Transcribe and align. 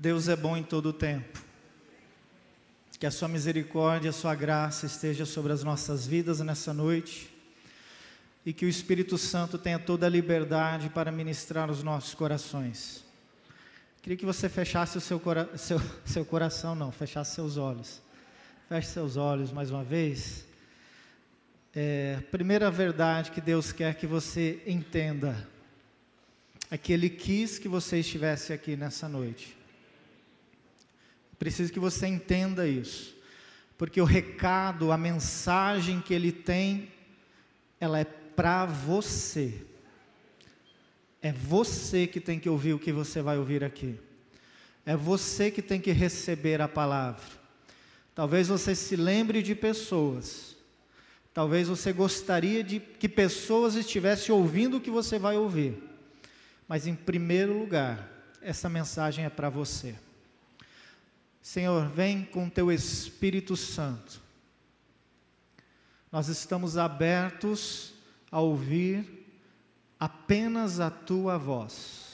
Deus 0.00 0.28
é 0.28 0.34
bom 0.34 0.56
em 0.56 0.62
todo 0.62 0.86
o 0.86 0.92
tempo. 0.94 1.38
Que 2.98 3.04
a 3.04 3.10
sua 3.10 3.28
misericórdia, 3.28 4.08
a 4.08 4.14
sua 4.14 4.34
graça 4.34 4.86
esteja 4.86 5.26
sobre 5.26 5.52
as 5.52 5.62
nossas 5.62 6.06
vidas 6.06 6.40
nessa 6.40 6.72
noite 6.72 7.30
e 8.44 8.50
que 8.54 8.64
o 8.64 8.68
Espírito 8.68 9.18
Santo 9.18 9.58
tenha 9.58 9.78
toda 9.78 10.06
a 10.06 10.08
liberdade 10.08 10.88
para 10.88 11.12
ministrar 11.12 11.70
os 11.70 11.82
nossos 11.82 12.14
corações. 12.14 13.04
Queria 14.00 14.16
que 14.16 14.24
você 14.24 14.48
fechasse 14.48 14.96
o 14.96 15.02
seu, 15.02 15.20
cora 15.20 15.54
seu, 15.58 15.78
seu 16.06 16.24
coração, 16.24 16.74
não, 16.74 16.90
fechasse 16.90 17.34
seus 17.34 17.58
olhos. 17.58 18.00
Feche 18.70 18.88
seus 18.88 19.18
olhos 19.18 19.52
mais 19.52 19.70
uma 19.70 19.84
vez. 19.84 20.46
É, 21.74 22.20
primeira 22.30 22.70
verdade 22.70 23.30
que 23.30 23.40
Deus 23.42 23.70
quer 23.70 23.94
que 23.96 24.06
você 24.06 24.62
entenda 24.66 25.46
é 26.70 26.78
que 26.78 26.90
Ele 26.90 27.10
quis 27.10 27.58
que 27.58 27.68
você 27.68 27.98
estivesse 27.98 28.50
aqui 28.50 28.76
nessa 28.76 29.06
noite. 29.06 29.59
Preciso 31.40 31.72
que 31.72 31.80
você 31.80 32.06
entenda 32.06 32.68
isso, 32.68 33.16
porque 33.78 33.98
o 33.98 34.04
recado, 34.04 34.92
a 34.92 34.98
mensagem 34.98 35.98
que 35.98 36.12
Ele 36.12 36.30
tem, 36.30 36.92
ela 37.80 37.98
é 37.98 38.04
para 38.04 38.66
você. 38.66 39.64
É 41.22 41.32
você 41.32 42.06
que 42.06 42.20
tem 42.20 42.38
que 42.38 42.46
ouvir 42.46 42.74
o 42.74 42.78
que 42.78 42.92
você 42.92 43.22
vai 43.22 43.38
ouvir 43.38 43.64
aqui. 43.64 43.98
É 44.84 44.94
você 44.94 45.50
que 45.50 45.62
tem 45.62 45.80
que 45.80 45.92
receber 45.92 46.60
a 46.60 46.68
palavra. 46.68 47.24
Talvez 48.14 48.48
você 48.48 48.74
se 48.74 48.94
lembre 48.94 49.42
de 49.42 49.54
pessoas. 49.54 50.54
Talvez 51.32 51.68
você 51.68 51.90
gostaria 51.90 52.62
de 52.62 52.80
que 52.80 53.08
pessoas 53.08 53.76
estivessem 53.76 54.34
ouvindo 54.34 54.76
o 54.76 54.80
que 54.80 54.90
você 54.90 55.18
vai 55.18 55.38
ouvir. 55.38 55.82
Mas 56.68 56.86
em 56.86 56.94
primeiro 56.94 57.58
lugar, 57.58 58.06
essa 58.42 58.68
mensagem 58.68 59.24
é 59.24 59.30
para 59.30 59.48
você. 59.48 59.94
Senhor, 61.40 61.88
vem 61.88 62.24
com 62.24 62.48
teu 62.48 62.70
Espírito 62.70 63.56
Santo. 63.56 64.20
Nós 66.12 66.28
estamos 66.28 66.76
abertos 66.76 67.92
a 68.30 68.40
ouvir 68.40 69.26
apenas 69.98 70.80
a 70.80 70.90
tua 70.90 71.38
voz. 71.38 72.10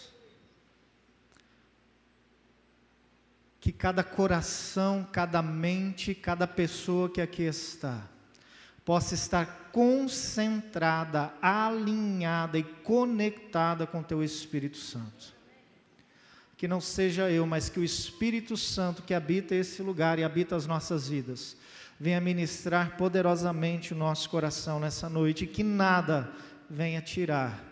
que 3.67 3.73
cada 3.73 4.05
coração, 4.05 5.05
cada 5.11 5.43
mente, 5.43 6.15
cada 6.15 6.47
pessoa 6.47 7.11
que 7.11 7.21
aqui 7.21 7.43
está, 7.43 8.01
possa 8.85 9.15
estar 9.15 9.71
concentrada, 9.73 11.35
alinhada 11.43 12.57
e 12.61 12.63
conectada 12.63 13.85
com 13.85 14.05
Teu 14.05 14.23
Espírito 14.23 14.77
Santo. 14.77 15.35
Que 16.57 16.67
não 16.67 16.81
seja 16.81 17.31
eu, 17.31 17.47
mas 17.47 17.69
que 17.69 17.79
o 17.79 17.85
Espírito 17.85 18.57
Santo 18.57 19.03
que 19.03 19.13
habita 19.13 19.55
esse 19.55 19.83
lugar 19.83 20.19
e 20.19 20.25
habita 20.25 20.57
as 20.57 20.67
nossas 20.67 21.09
vidas, 21.09 21.57
venha 21.99 22.21
ministrar 22.21 22.97
poderosamente 22.97 23.93
o 23.93 23.97
nosso 23.97 24.29
coração 24.31 24.81
nessa 24.81 25.09
noite 25.09 25.45
e 25.45 25.47
que 25.47 25.63
nada 25.63 26.33
venha 26.69 27.01
tirar 27.01 27.63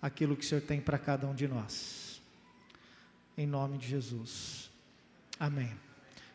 aquilo 0.00 0.36
que 0.36 0.44
o 0.44 0.48
Senhor 0.48 0.60
tem 0.60 0.80
para 0.80 0.98
cada 0.98 1.26
um 1.26 1.34
de 1.34 1.46
nós. 1.46 2.20
Em 3.36 3.46
nome 3.46 3.78
de 3.78 3.88
Jesus. 3.88 4.70
Amém. 5.38 5.70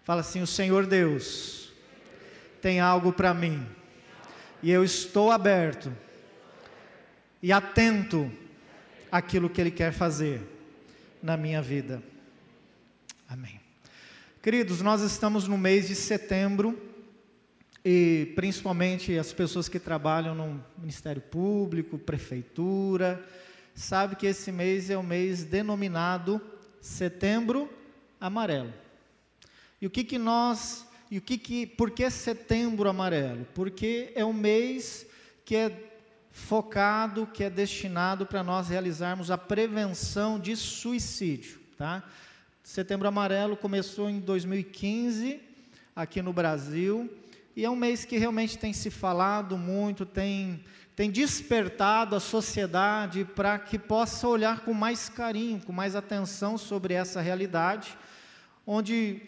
Fala 0.03 0.21
assim: 0.21 0.41
o 0.41 0.47
Senhor 0.47 0.85
Deus 0.85 1.71
tem 2.61 2.79
algo 2.79 3.11
para 3.11 3.33
mim, 3.33 3.65
e 4.61 4.71
eu 4.71 4.83
estou 4.83 5.31
aberto 5.31 5.91
e 7.41 7.51
atento 7.51 8.31
àquilo 9.11 9.49
que 9.49 9.59
Ele 9.59 9.71
quer 9.71 9.91
fazer 9.91 10.52
na 11.23 11.37
minha 11.37 11.61
vida. 11.61 12.03
Amém. 13.29 13.61
Queridos, 14.41 14.81
nós 14.81 15.01
estamos 15.01 15.47
no 15.47 15.57
mês 15.57 15.87
de 15.87 15.95
setembro 15.95 16.77
e 17.83 18.33
principalmente 18.35 19.17
as 19.17 19.31
pessoas 19.31 19.69
que 19.69 19.79
trabalham 19.79 20.35
no 20.35 20.61
Ministério 20.77 21.21
Público, 21.21 21.97
Prefeitura, 21.97 23.25
sabe 23.73 24.17
que 24.17 24.27
esse 24.27 24.51
mês 24.51 24.89
é 24.89 24.97
o 24.97 25.01
mês 25.01 25.45
denominado 25.45 26.41
Setembro 26.81 27.69
Amarelo. 28.19 28.73
E 29.81 29.87
o 29.87 29.89
que 29.89 30.03
que 30.03 30.17
nós, 30.17 30.85
e 31.09 31.19
o 31.19 31.21
que 31.21 31.37
que, 31.37 31.65
por 31.65 31.91
que 31.91 32.09
setembro 32.09 32.89
amarelo? 32.89 33.47
Porque 33.55 34.11
é 34.13 34.25
um 34.25 34.33
mês 34.33 35.05
que 35.45 35.55
é 35.55 35.92
focado, 36.33 37.27
que 37.27 37.43
é 37.43 37.49
destinado 37.49 38.25
para 38.25 38.43
nós 38.43 38.67
realizarmos 38.67 39.29
a 39.29 39.37
prevenção 39.37 40.39
de 40.39 40.55
suicídio, 40.55 41.59
tá? 41.77 42.03
Setembro 42.63 43.07
Amarelo 43.07 43.55
começou 43.55 44.09
em 44.09 44.19
2015 44.19 45.39
aqui 45.95 46.23
no 46.23 46.33
Brasil 46.33 47.07
e 47.55 47.63
é 47.63 47.69
um 47.69 47.75
mês 47.75 48.03
que 48.03 48.17
realmente 48.17 48.57
tem 48.57 48.73
se 48.73 48.89
falado 48.89 49.57
muito, 49.57 50.05
tem 50.05 50.59
tem 50.95 51.09
despertado 51.09 52.15
a 52.15 52.19
sociedade 52.19 53.25
para 53.25 53.57
que 53.57 53.79
possa 53.79 54.27
olhar 54.27 54.59
com 54.59 54.73
mais 54.73 55.09
carinho, 55.09 55.59
com 55.59 55.73
mais 55.73 55.95
atenção 55.95 56.55
sobre 56.55 56.93
essa 56.93 57.19
realidade, 57.19 57.97
onde 58.65 59.19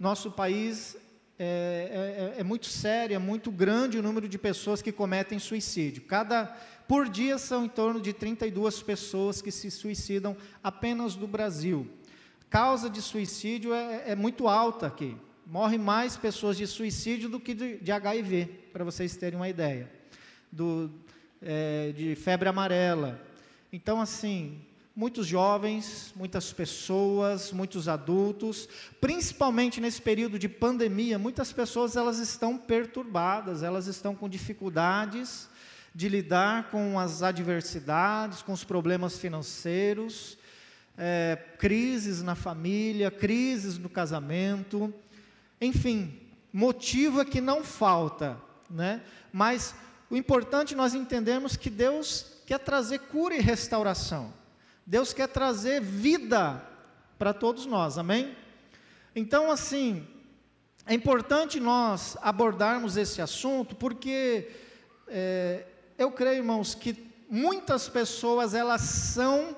nosso 0.00 0.32
país 0.32 0.96
é, 1.38 2.32
é, 2.36 2.40
é, 2.40 2.44
muito 2.44 2.66
sério, 2.66 3.14
é 3.14 3.18
muito 3.18 3.50
grande 3.50 3.98
o 3.98 4.02
número 4.02 4.28
de 4.28 4.38
pessoas 4.38 4.80
que 4.80 4.90
cometem 4.90 5.38
suicídio. 5.38 6.02
Cada 6.04 6.46
por 6.88 7.08
dia 7.08 7.36
são 7.36 7.64
em 7.64 7.68
torno 7.68 8.00
de 8.00 8.12
32 8.12 8.82
pessoas 8.82 9.42
que 9.42 9.50
se 9.50 9.70
suicidam 9.70 10.36
apenas 10.62 11.14
no 11.14 11.26
Brasil. 11.26 11.86
Causa 12.48 12.88
de 12.88 13.02
suicídio 13.02 13.74
é, 13.74 14.12
é 14.12 14.16
muito 14.16 14.48
alta 14.48 14.86
aqui. 14.86 15.16
Morrem 15.46 15.78
mais 15.78 16.16
pessoas 16.16 16.56
de 16.56 16.66
suicídio 16.66 17.28
do 17.28 17.38
que 17.38 17.54
de, 17.54 17.76
de 17.78 17.92
HIV, 17.92 18.46
para 18.72 18.84
vocês 18.84 19.16
terem 19.16 19.38
uma 19.38 19.48
ideia. 19.48 19.90
Do, 20.50 20.90
é, 21.42 21.92
de 21.92 22.14
febre 22.14 22.48
amarela. 22.48 23.20
Então, 23.72 24.00
assim, 24.00 24.65
muitos 24.96 25.26
jovens, 25.26 26.10
muitas 26.16 26.54
pessoas, 26.54 27.52
muitos 27.52 27.86
adultos, 27.86 28.66
principalmente 28.98 29.78
nesse 29.78 30.00
período 30.00 30.38
de 30.38 30.48
pandemia, 30.48 31.18
muitas 31.18 31.52
pessoas 31.52 31.96
elas 31.96 32.18
estão 32.18 32.56
perturbadas, 32.56 33.62
elas 33.62 33.86
estão 33.86 34.14
com 34.14 34.26
dificuldades 34.26 35.50
de 35.94 36.08
lidar 36.08 36.70
com 36.70 36.98
as 36.98 37.22
adversidades, 37.22 38.40
com 38.40 38.54
os 38.54 38.64
problemas 38.64 39.18
financeiros, 39.18 40.38
é, 40.96 41.38
crises 41.58 42.22
na 42.22 42.34
família, 42.34 43.10
crises 43.10 43.76
no 43.76 43.90
casamento, 43.90 44.92
enfim, 45.60 46.18
motivo 46.50 47.20
é 47.20 47.24
que 47.26 47.40
não 47.42 47.62
falta, 47.62 48.38
né? 48.70 49.02
Mas 49.30 49.74
o 50.08 50.16
importante 50.16 50.72
é 50.72 50.76
nós 50.76 50.94
entendermos 50.94 51.54
que 51.54 51.68
Deus 51.68 52.40
quer 52.46 52.58
trazer 52.60 53.00
cura 53.00 53.34
e 53.34 53.40
restauração. 53.40 54.32
Deus 54.86 55.12
quer 55.12 55.26
trazer 55.26 55.80
vida 55.80 56.62
para 57.18 57.34
todos 57.34 57.66
nós, 57.66 57.98
amém? 57.98 58.36
Então, 59.16 59.50
assim, 59.50 60.06
é 60.86 60.94
importante 60.94 61.58
nós 61.58 62.16
abordarmos 62.22 62.96
esse 62.96 63.20
assunto, 63.20 63.74
porque 63.74 64.48
é, 65.08 65.66
eu 65.98 66.12
creio, 66.12 66.36
irmãos, 66.36 66.76
que 66.76 67.04
muitas 67.28 67.88
pessoas 67.88 68.54
elas 68.54 68.82
são 68.82 69.56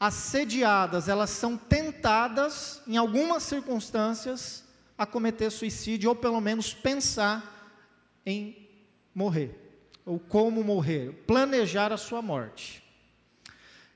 assediadas, 0.00 1.08
elas 1.08 1.30
são 1.30 1.56
tentadas, 1.56 2.82
em 2.88 2.96
algumas 2.96 3.44
circunstâncias, 3.44 4.64
a 4.98 5.06
cometer 5.06 5.50
suicídio, 5.50 6.10
ou 6.10 6.16
pelo 6.16 6.40
menos 6.40 6.74
pensar 6.74 7.70
em 8.26 8.68
morrer, 9.14 9.56
ou 10.04 10.18
como 10.18 10.64
morrer, 10.64 11.12
planejar 11.24 11.92
a 11.92 11.96
sua 11.96 12.20
morte. 12.20 12.82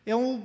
Um 0.07 0.45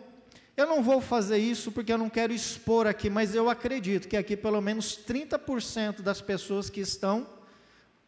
eu 0.58 0.66
não 0.66 0.82
vou 0.82 1.02
fazer 1.02 1.38
isso 1.38 1.72
porque 1.72 1.92
eu 1.92 1.98
não 1.98 2.10
quero 2.10 2.34
expor 2.34 2.88
aqui, 2.88 3.10
mas 3.10 3.36
eu 3.36 3.50
acredito 3.50 4.07
que 4.07 4.16
aqui 4.16 4.38
pelo 4.38 4.62
menos 4.62 4.98
30% 4.98 6.02
das 6.02 6.22
pessoas 6.22 6.69
que 6.69 6.80
estão 6.80 7.28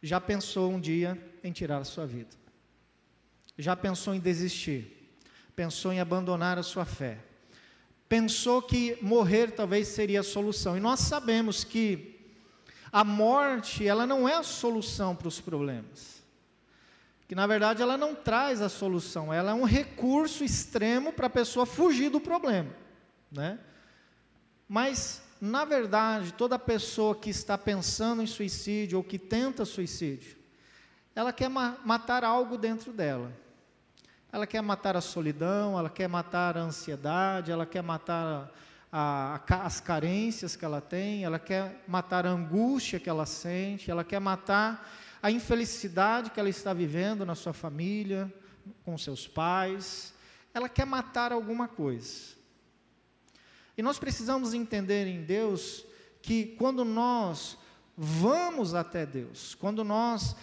já 0.02 0.20
pensou 0.20 0.70
um 0.70 0.80
dia 0.80 1.18
em 1.44 1.52
tirar 1.52 1.78
a 1.78 1.84
sua 1.84 2.06
vida. 2.06 2.30
Já 3.58 3.76
pensou 3.76 4.14
em 4.14 4.20
desistir. 4.20 5.12
Pensou 5.54 5.92
em 5.92 6.00
abandonar 6.00 6.56
a 6.58 6.62
sua 6.62 6.84
fé. 6.84 7.18
Pensou 8.08 8.62
que 8.62 8.96
morrer 9.02 9.50
talvez 9.50 9.88
seria 9.88 10.20
a 10.20 10.24
solução. 10.24 10.76
E 10.76 10.80
nós 10.80 11.00
sabemos 11.00 11.64
que 11.64 12.16
a 12.90 13.04
morte, 13.04 13.86
ela 13.86 14.06
não 14.06 14.28
é 14.28 14.34
a 14.34 14.42
solução 14.42 15.14
para 15.14 15.28
os 15.28 15.40
problemas 15.40 16.17
que 17.28 17.34
na 17.34 17.46
verdade 17.46 17.82
ela 17.82 17.98
não 17.98 18.14
traz 18.14 18.62
a 18.62 18.70
solução, 18.70 19.32
ela 19.32 19.50
é 19.50 19.54
um 19.54 19.64
recurso 19.64 20.42
extremo 20.42 21.12
para 21.12 21.26
a 21.26 21.30
pessoa 21.30 21.66
fugir 21.66 22.08
do 22.10 22.20
problema, 22.20 22.70
né? 23.30 23.58
Mas 24.66 25.22
na 25.40 25.64
verdade, 25.64 26.32
toda 26.32 26.58
pessoa 26.58 27.14
que 27.14 27.30
está 27.30 27.56
pensando 27.56 28.22
em 28.22 28.26
suicídio 28.26 28.98
ou 28.98 29.04
que 29.04 29.18
tenta 29.18 29.64
suicídio, 29.64 30.36
ela 31.14 31.32
quer 31.32 31.48
ma 31.48 31.76
matar 31.84 32.24
algo 32.24 32.56
dentro 32.56 32.92
dela. 32.92 33.32
Ela 34.32 34.46
quer 34.46 34.60
matar 34.62 34.96
a 34.96 35.00
solidão, 35.00 35.78
ela 35.78 35.88
quer 35.88 36.08
matar 36.08 36.56
a 36.56 36.60
ansiedade, 36.60 37.52
ela 37.52 37.64
quer 37.64 37.82
matar 37.82 38.52
a, 38.92 39.40
as 39.64 39.80
carências 39.80 40.56
que 40.56 40.64
ela 40.64 40.80
tem, 40.80 41.24
ela 41.24 41.38
quer 41.38 41.82
matar 41.86 42.26
a 42.26 42.30
angústia 42.30 42.98
que 42.98 43.08
ela 43.08 43.26
sente, 43.26 43.90
ela 43.90 44.04
quer 44.04 44.20
matar 44.20 44.90
a 45.22 45.30
infelicidade 45.30 46.30
que 46.30 46.38
ela 46.38 46.48
está 46.48 46.72
vivendo 46.72 47.26
na 47.26 47.34
sua 47.34 47.52
família, 47.52 48.32
com 48.84 48.96
seus 48.96 49.26
pais, 49.26 50.14
ela 50.54 50.68
quer 50.68 50.86
matar 50.86 51.32
alguma 51.32 51.68
coisa. 51.68 52.36
E 53.76 53.82
nós 53.82 53.98
precisamos 53.98 54.54
entender 54.54 55.06
em 55.06 55.22
Deus 55.22 55.84
que 56.20 56.56
quando 56.58 56.84
nós 56.84 57.56
vamos 57.96 58.74
até 58.74 59.06
Deus, 59.06 59.54
quando 59.54 59.84
nós 59.84 60.36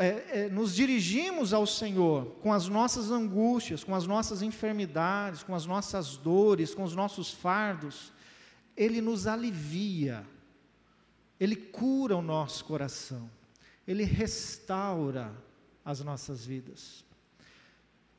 é, 0.00 0.42
é, 0.42 0.48
nos 0.48 0.74
dirigimos 0.74 1.54
ao 1.54 1.66
Senhor 1.66 2.26
com 2.42 2.52
as 2.52 2.68
nossas 2.68 3.10
angústias, 3.10 3.82
com 3.82 3.94
as 3.94 4.06
nossas 4.06 4.42
enfermidades, 4.42 5.42
com 5.42 5.54
as 5.54 5.64
nossas 5.64 6.16
dores, 6.16 6.74
com 6.74 6.82
os 6.82 6.94
nossos 6.94 7.32
fardos, 7.32 8.12
Ele 8.76 9.00
nos 9.00 9.26
alivia, 9.26 10.26
Ele 11.40 11.56
cura 11.56 12.16
o 12.16 12.22
nosso 12.22 12.64
coração, 12.64 13.30
Ele 13.88 14.04
restaura 14.04 15.34
as 15.82 16.00
nossas 16.00 16.44
vidas. 16.44 17.02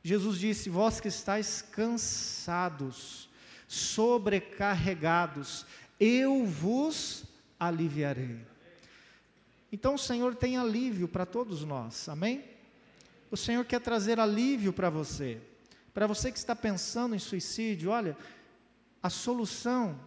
Jesus 0.02 0.36
disse: 0.38 0.68
Vós 0.68 0.98
que 0.98 1.06
estáis 1.06 1.62
cansados, 1.62 3.28
sobrecarregados, 3.68 5.64
eu 6.00 6.44
vos 6.44 7.24
aliviarei. 7.58 8.40
Então 9.70 9.94
o 9.94 9.98
Senhor 9.98 10.34
tem 10.34 10.56
alívio 10.56 11.06
para 11.06 11.24
todos 11.24 11.64
nós, 11.64 12.08
amém? 12.08 12.44
O 13.30 13.36
Senhor 13.36 13.64
quer 13.64 13.80
trazer 13.80 14.18
alívio 14.18 14.72
para 14.72 14.90
você. 14.90 15.40
Para 15.94 16.08
você 16.08 16.32
que 16.32 16.38
está 16.38 16.56
pensando 16.56 17.14
em 17.14 17.20
suicídio, 17.20 17.90
olha, 17.90 18.16
a 19.00 19.08
solução 19.08 20.00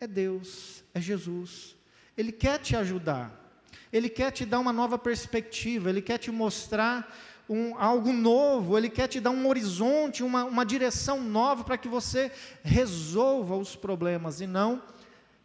é 0.00 0.06
Deus, 0.06 0.82
é 0.94 1.00
Jesus. 1.02 1.76
Ele 2.16 2.32
quer 2.32 2.58
te 2.58 2.74
ajudar, 2.74 3.45
Ele 3.92 4.08
quer 4.08 4.30
te 4.30 4.44
dar 4.44 4.58
uma 4.58 4.72
nova 4.72 4.98
perspectiva, 4.98 5.88
Ele 5.88 6.02
quer 6.02 6.18
te 6.18 6.30
mostrar 6.30 7.16
um, 7.48 7.76
algo 7.78 8.12
novo, 8.12 8.76
Ele 8.76 8.88
quer 8.88 9.08
te 9.08 9.20
dar 9.20 9.30
um 9.30 9.46
horizonte, 9.48 10.22
uma, 10.22 10.44
uma 10.44 10.64
direção 10.64 11.22
nova 11.22 11.64
para 11.64 11.78
que 11.78 11.88
você 11.88 12.32
resolva 12.62 13.56
os 13.56 13.76
problemas 13.76 14.40
e 14.40 14.46
não 14.46 14.82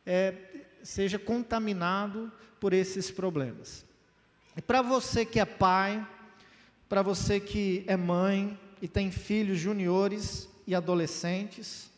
é, 0.06 0.34
seja 0.84 1.20
contaminado 1.20 2.32
por 2.60 2.74
esses 2.74 3.10
problemas. 3.12 3.86
E 4.56 4.62
para 4.62 4.82
você 4.82 5.26
que 5.26 5.40
é 5.40 5.46
pai, 5.46 6.06
para 6.90 7.02
você 7.02 7.40
que 7.40 7.84
é 7.88 7.96
mãe 7.96 8.60
e 8.82 8.88
tem 8.88 9.12
filhos 9.12 9.60
juniores 9.60 10.50
e 10.68 10.76
adolescentes, 10.76 11.90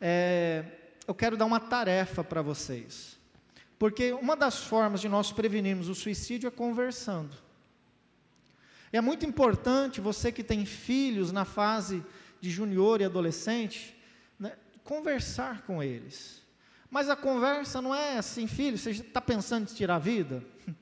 é, 0.00 0.64
eu 1.06 1.14
quero 1.14 1.36
dar 1.36 1.44
uma 1.44 1.60
tarefa 1.60 2.24
para 2.24 2.40
vocês. 2.40 3.11
Porque 3.82 4.12
uma 4.12 4.36
das 4.36 4.62
formas 4.62 5.00
de 5.00 5.08
nós 5.08 5.32
prevenirmos 5.32 5.88
o 5.88 5.94
suicídio 5.96 6.46
é 6.46 6.52
conversando. 6.52 7.36
É 8.92 9.00
muito 9.00 9.26
importante 9.26 10.00
você 10.00 10.30
que 10.30 10.44
tem 10.44 10.64
filhos 10.64 11.32
na 11.32 11.44
fase 11.44 12.00
de 12.40 12.48
junior 12.48 13.00
e 13.00 13.04
adolescente, 13.04 13.92
né, 14.38 14.52
conversar 14.84 15.62
com 15.62 15.82
eles. 15.82 16.42
Mas 16.88 17.10
a 17.10 17.16
conversa 17.16 17.82
não 17.82 17.92
é 17.92 18.18
assim, 18.18 18.46
filho, 18.46 18.78
você 18.78 18.90
está 18.92 19.20
pensando 19.20 19.68
em 19.68 19.74
tirar 19.74 19.96
a 19.96 19.98
vida? 19.98 20.44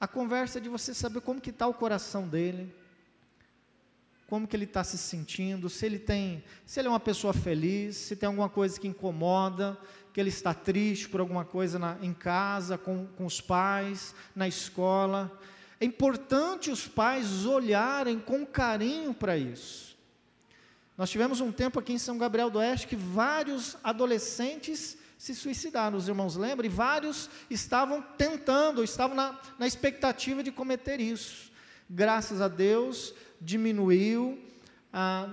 A 0.00 0.08
conversa 0.08 0.56
é 0.56 0.62
de 0.62 0.70
você 0.70 0.94
saber 0.94 1.20
como 1.20 1.38
que 1.38 1.50
está 1.50 1.66
o 1.66 1.74
coração 1.74 2.26
dele, 2.26 2.74
como 4.26 4.48
que 4.48 4.56
ele 4.56 4.64
está 4.64 4.82
se 4.82 4.96
sentindo, 4.96 5.68
se 5.68 5.84
ele 5.84 5.98
tem, 5.98 6.42
se 6.64 6.80
ele 6.80 6.88
é 6.88 6.90
uma 6.90 6.98
pessoa 6.98 7.34
feliz, 7.34 7.98
se 7.98 8.16
tem 8.16 8.26
alguma 8.26 8.48
coisa 8.48 8.80
que 8.80 8.88
incomoda, 8.88 9.78
que 10.12 10.20
ele 10.20 10.28
está 10.28 10.52
triste 10.52 11.08
por 11.08 11.20
alguma 11.20 11.44
coisa 11.44 11.78
na, 11.78 11.96
em 12.02 12.12
casa, 12.12 12.76
com, 12.76 13.06
com 13.16 13.24
os 13.24 13.40
pais, 13.40 14.14
na 14.36 14.46
escola. 14.46 15.30
É 15.80 15.84
importante 15.84 16.70
os 16.70 16.86
pais 16.86 17.46
olharem 17.46 18.18
com 18.18 18.46
carinho 18.46 19.14
para 19.14 19.36
isso. 19.36 19.96
Nós 20.96 21.10
tivemos 21.10 21.40
um 21.40 21.50
tempo 21.50 21.78
aqui 21.78 21.94
em 21.94 21.98
São 21.98 22.18
Gabriel 22.18 22.50
do 22.50 22.58
Oeste 22.58 22.86
que 22.86 22.96
vários 22.96 23.76
adolescentes 23.82 24.98
se 25.16 25.34
suicidaram, 25.34 25.96
os 25.96 26.08
irmãos 26.08 26.36
lembram? 26.36 26.66
E 26.66 26.68
vários 26.68 27.30
estavam 27.48 28.02
tentando, 28.18 28.84
estavam 28.84 29.16
na, 29.16 29.38
na 29.58 29.66
expectativa 29.66 30.42
de 30.42 30.50
cometer 30.50 31.00
isso. 31.00 31.50
Graças 31.88 32.40
a 32.40 32.48
Deus, 32.48 33.14
diminuiu. 33.40 34.38
Ah, 34.92 35.30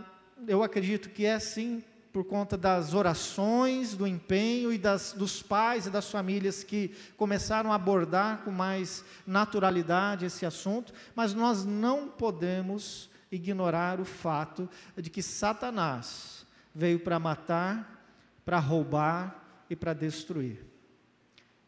eu 0.47 0.63
acredito 0.63 1.09
que 1.09 1.25
é 1.25 1.39
sim 1.39 1.83
por 2.11 2.23
conta 2.25 2.57
das 2.57 2.93
orações, 2.93 3.95
do 3.95 4.07
empenho 4.07 4.73
e 4.73 4.77
das, 4.77 5.13
dos 5.13 5.41
pais 5.41 5.85
e 5.85 5.91
das 5.91 6.09
famílias 6.09 6.63
que 6.63 6.95
começaram 7.15 7.71
a 7.71 7.75
abordar 7.75 8.43
com 8.43 8.51
mais 8.51 9.03
naturalidade 9.27 10.25
esse 10.25 10.45
assunto, 10.45 10.91
mas 11.15 11.33
nós 11.33 11.63
não 11.65 12.07
podemos 12.07 13.09
ignorar 13.31 13.99
o 13.99 14.05
fato 14.05 14.67
de 14.97 15.09
que 15.09 15.21
Satanás 15.21 16.45
veio 16.73 16.99
para 16.99 17.19
matar, 17.19 18.03
para 18.43 18.57
roubar 18.57 19.65
e 19.69 19.75
para 19.75 19.93
destruir. 19.93 20.65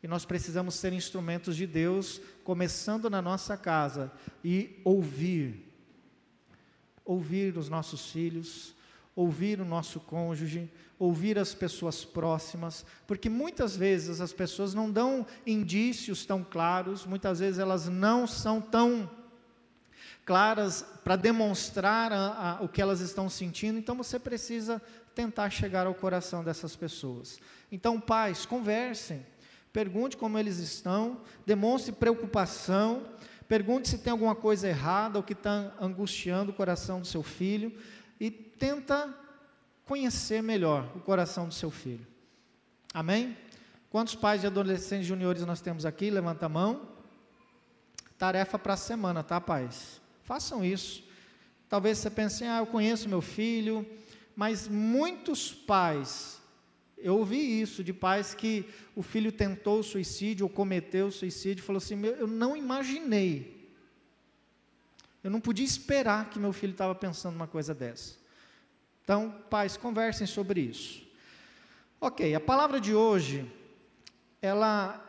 E 0.02 0.08
nós 0.08 0.26
precisamos 0.26 0.74
ser 0.76 0.94
instrumentos 0.94 1.56
de 1.56 1.68
Deus, 1.68 2.20
começando 2.44 3.10
na 3.10 3.22
nossa 3.22 3.56
casa 3.56 4.12
e 4.44 4.82
ouvir. 4.84 5.68
Ouvir 7.06 7.56
os 7.58 7.70
nossos 7.70 8.10
filhos, 8.10 8.74
ouvir 9.16 9.60
o 9.60 9.66
nosso 9.66 10.00
cônjuge, 10.00 10.72
ouvir 10.98 11.38
as 11.38 11.54
pessoas 11.54 12.06
próximas, 12.06 12.86
porque 13.08 13.30
muitas 13.30 13.76
vezes 13.76 14.22
as 14.22 14.32
pessoas 14.32 14.74
não 14.74 14.90
dão 14.90 15.26
indícios 15.46 16.26
tão 16.26 16.44
claros, 16.44 17.06
muitas 17.06 17.40
vezes 17.40 17.60
elas 17.60 17.88
não 17.88 18.28
são 18.28 18.62
tão 18.62 19.10
claras 20.26 20.86
para 21.04 21.16
demonstrar 21.16 22.14
a, 22.14 22.60
a, 22.60 22.64
o 22.64 22.70
que 22.70 22.82
elas 22.82 23.02
estão 23.02 23.30
sentindo, 23.30 23.80
então 23.80 23.96
você 23.96 24.20
precisa 24.20 24.82
tentar 25.16 25.50
chegar 25.50 25.88
ao 25.88 25.94
coração 25.94 26.44
dessas 26.44 26.76
pessoas. 26.76 27.40
Então, 27.72 28.00
pais, 28.00 28.46
conversem, 28.46 29.26
pergunte 29.74 30.16
como 30.16 30.38
eles 30.38 30.60
estão, 30.60 31.22
demonstre 31.46 31.92
preocupação, 31.92 33.04
pergunte 33.48 33.90
se 33.90 33.98
tem 33.98 34.12
alguma 34.12 34.36
coisa 34.36 34.70
errada 34.70 35.18
ou 35.18 35.24
que 35.24 35.34
está 35.34 35.74
angustiando 35.82 36.52
o 36.52 36.56
coração 36.56 37.02
do 37.02 37.08
seu 37.08 37.24
filho 37.24 37.76
e 38.22 38.30
tenta 38.30 39.12
conhecer 39.84 40.44
melhor 40.44 40.88
o 40.96 41.00
coração 41.00 41.48
do 41.48 41.54
seu 41.56 41.72
filho. 41.72 42.06
Amém? 42.94 43.36
Quantos 43.90 44.14
pais 44.14 44.42
de 44.42 44.48
adolescentes 44.48 45.08
juniores 45.08 45.44
nós 45.44 45.60
temos 45.60 45.88
aqui? 45.88 46.12
Levanta 46.12 46.46
a 46.46 46.50
mão. 46.50 46.88
Tarefa 48.20 48.60
para 48.60 48.76
a 48.76 48.78
semana, 48.78 49.24
tá, 49.24 49.42
pais? 49.42 50.00
Façam 50.22 50.64
isso. 50.64 51.04
Talvez 51.68 51.98
você 51.98 52.12
pense, 52.12 52.44
ah, 52.44 52.60
eu 52.60 52.68
conheço 52.68 53.10
meu 53.10 53.22
filho, 53.22 53.84
mas 54.36 54.68
muitos 54.68 55.52
pais 55.52 56.40
eu 57.00 57.18
ouvi 57.18 57.60
isso 57.60 57.84
de 57.84 57.92
pais 57.92 58.36
que 58.36 58.70
o 58.96 59.02
filho 59.02 59.32
tentou 59.32 59.82
suicídio 59.82 60.46
ou 60.46 60.50
cometeu 60.50 61.10
suicídio, 61.10 61.64
falou 61.64 61.78
assim: 61.80 62.00
eu 62.06 62.28
não 62.28 62.56
imaginei, 62.56 63.61
eu 65.24 65.30
não 65.30 65.40
podia 65.40 65.66
esperar 65.66 66.30
que 66.30 66.40
meu 66.40 66.52
filho 66.52 66.72
estava 66.72 66.96
pensando 66.96 67.36
uma 67.36 67.48
coisa 67.48 67.74
dessa. 67.74 68.16
Então, 69.04 69.36
pais, 69.50 69.78
conversem 69.78 70.26
sobre 70.26 70.62
isso. 70.62 71.04
Ok, 72.00 72.34
a 72.34 72.40
palavra 72.40 72.80
de 72.80 72.96
hoje, 72.96 73.46
ela, 74.42 75.00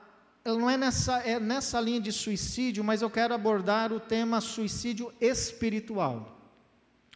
ela 0.44 0.58
não 0.58 0.68
é 0.68 0.76
nessa, 0.76 1.18
é 1.20 1.40
nessa 1.40 1.80
linha 1.80 2.00
de 2.00 2.12
suicídio, 2.12 2.84
mas 2.84 3.00
eu 3.00 3.08
quero 3.08 3.32
abordar 3.32 3.92
o 3.92 4.00
tema 4.00 4.40
suicídio 4.40 5.12
espiritual. 5.20 6.38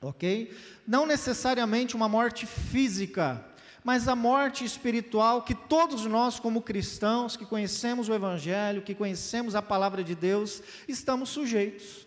Ok? 0.00 0.54
Não 0.86 1.04
necessariamente 1.06 1.96
uma 1.96 2.08
morte 2.08 2.46
física, 2.46 3.44
mas 3.82 4.08
a 4.08 4.16
morte 4.16 4.64
espiritual 4.64 5.42
que 5.42 5.54
todos 5.54 6.06
nós, 6.06 6.40
como 6.40 6.62
cristãos, 6.62 7.36
que 7.36 7.44
conhecemos 7.44 8.08
o 8.08 8.14
Evangelho, 8.14 8.82
que 8.82 8.94
conhecemos 8.94 9.54
a 9.54 9.60
palavra 9.60 10.02
de 10.02 10.14
Deus, 10.14 10.62
estamos 10.88 11.28
sujeitos. 11.30 12.05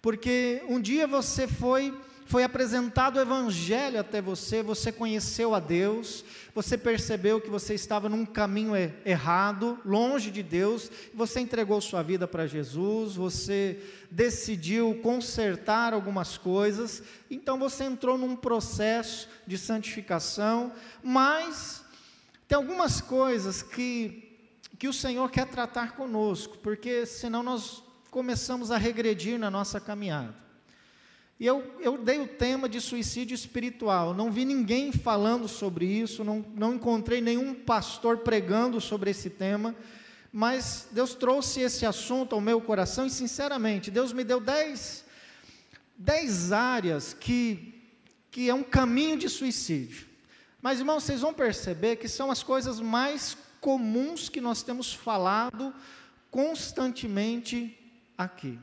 Porque 0.00 0.62
um 0.68 0.80
dia 0.80 1.06
você 1.06 1.46
foi 1.46 1.94
foi 2.30 2.44
apresentado 2.44 3.16
o 3.16 3.20
Evangelho 3.20 3.98
até 3.98 4.22
você, 4.22 4.62
você 4.62 4.92
conheceu 4.92 5.52
a 5.52 5.58
Deus, 5.58 6.24
você 6.54 6.78
percebeu 6.78 7.40
que 7.40 7.50
você 7.50 7.74
estava 7.74 8.08
num 8.08 8.24
caminho 8.24 8.70
errado, 9.04 9.80
longe 9.84 10.30
de 10.30 10.40
Deus, 10.40 10.92
você 11.12 11.40
entregou 11.40 11.80
sua 11.80 12.04
vida 12.04 12.28
para 12.28 12.46
Jesus, 12.46 13.16
você 13.16 13.82
decidiu 14.08 15.00
consertar 15.02 15.92
algumas 15.92 16.38
coisas, 16.38 17.02
então 17.28 17.58
você 17.58 17.82
entrou 17.82 18.16
num 18.16 18.36
processo 18.36 19.28
de 19.44 19.58
santificação, 19.58 20.72
mas 21.02 21.84
tem 22.46 22.54
algumas 22.54 23.00
coisas 23.00 23.60
que, 23.60 24.38
que 24.78 24.86
o 24.86 24.92
Senhor 24.92 25.28
quer 25.32 25.48
tratar 25.48 25.96
conosco, 25.96 26.58
porque 26.58 27.04
senão 27.06 27.42
nós 27.42 27.82
começamos 28.10 28.70
a 28.70 28.76
regredir 28.76 29.38
na 29.38 29.50
nossa 29.50 29.80
caminhada. 29.80 30.34
E 31.38 31.46
eu, 31.46 31.74
eu 31.80 31.96
dei 31.96 32.18
o 32.18 32.28
tema 32.28 32.68
de 32.68 32.82
suicídio 32.82 33.34
espiritual. 33.34 34.12
Não 34.12 34.30
vi 34.30 34.44
ninguém 34.44 34.92
falando 34.92 35.48
sobre 35.48 35.86
isso, 35.86 36.22
não, 36.22 36.44
não 36.54 36.74
encontrei 36.74 37.22
nenhum 37.22 37.54
pastor 37.54 38.18
pregando 38.18 38.78
sobre 38.78 39.10
esse 39.10 39.30
tema, 39.30 39.74
mas 40.30 40.86
Deus 40.92 41.14
trouxe 41.14 41.60
esse 41.60 41.86
assunto 41.86 42.34
ao 42.34 42.42
meu 42.42 42.60
coração 42.60 43.06
e, 43.06 43.10
sinceramente, 43.10 43.90
Deus 43.90 44.12
me 44.12 44.22
deu 44.22 44.38
dez, 44.38 45.02
dez 45.96 46.52
áreas 46.52 47.14
que, 47.14 47.74
que 48.30 48.50
é 48.50 48.54
um 48.54 48.62
caminho 48.62 49.16
de 49.16 49.28
suicídio. 49.30 50.06
Mas, 50.60 50.78
irmãos, 50.78 51.04
vocês 51.04 51.22
vão 51.22 51.32
perceber 51.32 51.96
que 51.96 52.06
são 52.06 52.30
as 52.30 52.42
coisas 52.42 52.80
mais 52.80 53.34
comuns 53.62 54.28
que 54.28 54.42
nós 54.42 54.62
temos 54.62 54.92
falado 54.92 55.72
constantemente 56.30 57.79
aqui. 58.22 58.58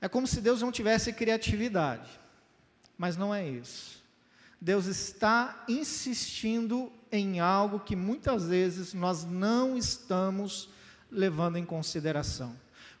É 0.00 0.08
como 0.08 0.26
se 0.26 0.40
Deus 0.40 0.60
não 0.60 0.70
tivesse 0.70 1.12
criatividade, 1.12 2.08
mas 2.96 3.16
não 3.16 3.34
é 3.34 3.48
isso. 3.48 4.04
Deus 4.60 4.86
está 4.86 5.64
insistindo 5.68 6.92
em 7.10 7.40
algo 7.40 7.80
que 7.80 7.96
muitas 7.96 8.46
vezes 8.46 8.92
nós 8.92 9.24
não 9.24 9.76
estamos 9.76 10.68
levando 11.10 11.56
em 11.56 11.64
consideração. 11.64 12.54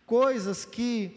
Coisas 0.06 0.64
que, 0.64 1.16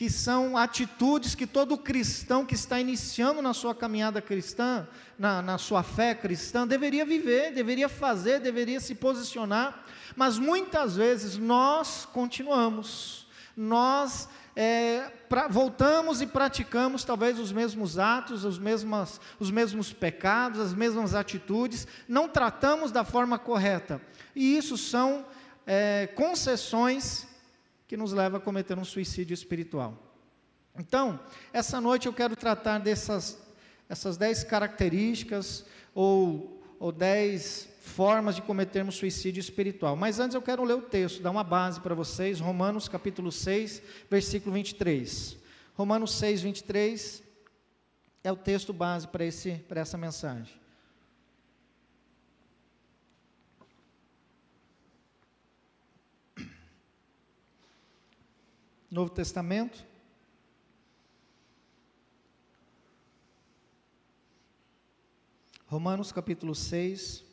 que 0.00 0.08
são 0.08 0.56
atitudes 0.56 1.34
que 1.34 1.46
todo 1.46 1.76
cristão 1.76 2.46
que 2.46 2.54
está 2.54 2.80
iniciando 2.80 3.42
na 3.42 3.52
sua 3.52 3.74
caminhada 3.74 4.22
cristã, 4.22 4.88
na, 5.18 5.42
na 5.42 5.58
sua 5.58 5.82
fé 5.82 6.14
cristã, 6.14 6.66
deveria 6.66 7.04
viver, 7.04 7.52
deveria 7.52 7.86
fazer, 7.86 8.40
deveria 8.40 8.80
se 8.80 8.94
posicionar, 8.94 9.84
mas 10.16 10.38
muitas 10.38 10.96
vezes 10.96 11.36
nós 11.36 12.08
continuamos, 12.10 13.26
nós 13.54 14.26
é, 14.56 15.12
pra, 15.28 15.48
voltamos 15.48 16.22
e 16.22 16.26
praticamos 16.26 17.04
talvez 17.04 17.38
os 17.38 17.52
mesmos 17.52 17.98
atos, 17.98 18.42
os 18.42 18.58
mesmos, 18.58 19.20
os 19.38 19.50
mesmos 19.50 19.92
pecados, 19.92 20.60
as 20.60 20.72
mesmas 20.72 21.14
atitudes, 21.14 21.86
não 22.08 22.26
tratamos 22.26 22.90
da 22.90 23.04
forma 23.04 23.38
correta. 23.38 24.00
E 24.34 24.56
isso 24.56 24.78
são 24.78 25.26
é, 25.66 26.06
concessões 26.14 27.28
que 27.90 27.96
nos 27.96 28.12
levam 28.12 28.38
a 28.38 28.40
cometer 28.40 28.78
um 28.78 28.84
suicídio 28.84 29.34
espiritual. 29.34 29.98
Então, 30.78 31.18
essa 31.52 31.80
noite 31.80 32.06
eu 32.06 32.12
quero 32.12 32.36
tratar 32.36 32.78
dessas 32.78 33.36
essas 33.88 34.16
dez 34.16 34.44
características 34.44 35.66
ou, 35.92 36.62
ou 36.78 36.92
dez 36.92 37.68
formas 37.82 38.36
de 38.36 38.42
cometermos 38.42 38.94
suicídio 38.94 39.40
espiritual. 39.40 39.96
Mas 39.96 40.20
antes 40.20 40.36
eu 40.36 40.40
quero 40.40 40.62
ler 40.62 40.74
o 40.74 40.82
texto, 40.82 41.20
dar 41.20 41.32
uma 41.32 41.42
base 41.42 41.80
para 41.80 41.92
vocês, 41.92 42.38
Romanos 42.38 42.88
capítulo 42.88 43.32
6, 43.32 43.82
versículo 44.08 44.54
23. 44.54 45.36
Romanos 45.74 46.12
6, 46.12 46.42
23 46.42 47.24
é 48.22 48.30
o 48.30 48.36
texto 48.36 48.72
base 48.72 49.08
para, 49.08 49.24
esse, 49.24 49.54
para 49.66 49.80
essa 49.80 49.98
mensagem. 49.98 50.59
Novo 58.90 59.08
Testamento. 59.08 59.86
Romanos 65.66 66.10
capítulo 66.10 66.56
6, 66.56 67.24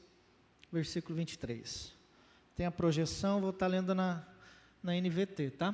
versículo 0.71 1.15
23. 1.15 1.91
Tem 2.55 2.67
a 2.67 2.71
projeção, 2.71 3.41
vou 3.41 3.49
estar 3.49 3.65
lendo 3.65 3.95
na, 3.95 4.23
na 4.83 4.93
NVT, 4.93 5.49
tá? 5.49 5.73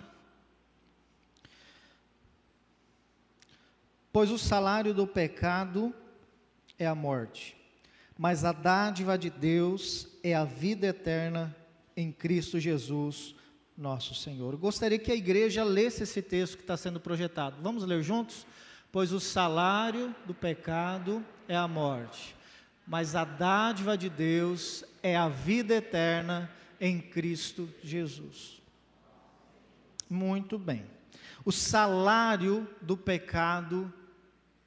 Pois 4.13 4.31
o 4.31 4.37
salário 4.37 4.93
do 4.93 5.05
pecado 5.05 5.93
é 6.79 6.87
a 6.87 6.95
morte, 6.95 7.57
mas 8.17 8.45
a 8.45 8.53
dádiva 8.53 9.17
de 9.17 9.29
Deus 9.29 10.07
é 10.23 10.33
a 10.33 10.45
vida 10.45 10.87
eterna 10.87 11.53
em 11.97 12.09
Cristo 12.09 12.57
Jesus, 12.57 13.35
nosso 13.77 14.13
Senhor. 14.13 14.55
gostaria 14.55 14.99
que 14.99 15.11
a 15.11 15.15
igreja 15.15 15.63
lesse 15.63 16.03
esse 16.03 16.21
texto 16.21 16.57
que 16.57 16.63
está 16.63 16.77
sendo 16.77 16.99
projetado. 16.99 17.61
Vamos 17.61 17.83
ler 17.83 18.03
juntos? 18.03 18.45
Pois 18.91 19.11
o 19.11 19.19
salário 19.19 20.15
do 20.25 20.33
pecado 20.33 21.25
é 21.47 21.55
a 21.55 21.67
morte, 21.67 22.35
mas 22.85 23.15
a 23.15 23.25
dádiva 23.25 23.97
de 23.97 24.09
Deus 24.09 24.83
é 25.01 25.15
a 25.15 25.27
vida 25.27 25.73
eterna 25.73 26.49
em 26.79 27.01
Cristo 27.01 27.67
Jesus. 27.81 28.61
Muito 30.09 30.59
bem. 30.59 30.85
O 31.43 31.51
salário 31.51 32.67
do 32.81 32.95
pecado 32.95 33.91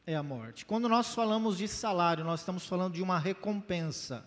é 0.06 0.16
a 0.16 0.22
morte. 0.22 0.66
Quando 0.66 0.88
nós 0.88 1.14
falamos 1.14 1.56
de 1.58 1.68
salário, 1.68 2.24
nós 2.24 2.40
estamos 2.40 2.66
falando 2.66 2.94
de 2.94 3.02
uma 3.02 3.18
recompensa, 3.18 4.26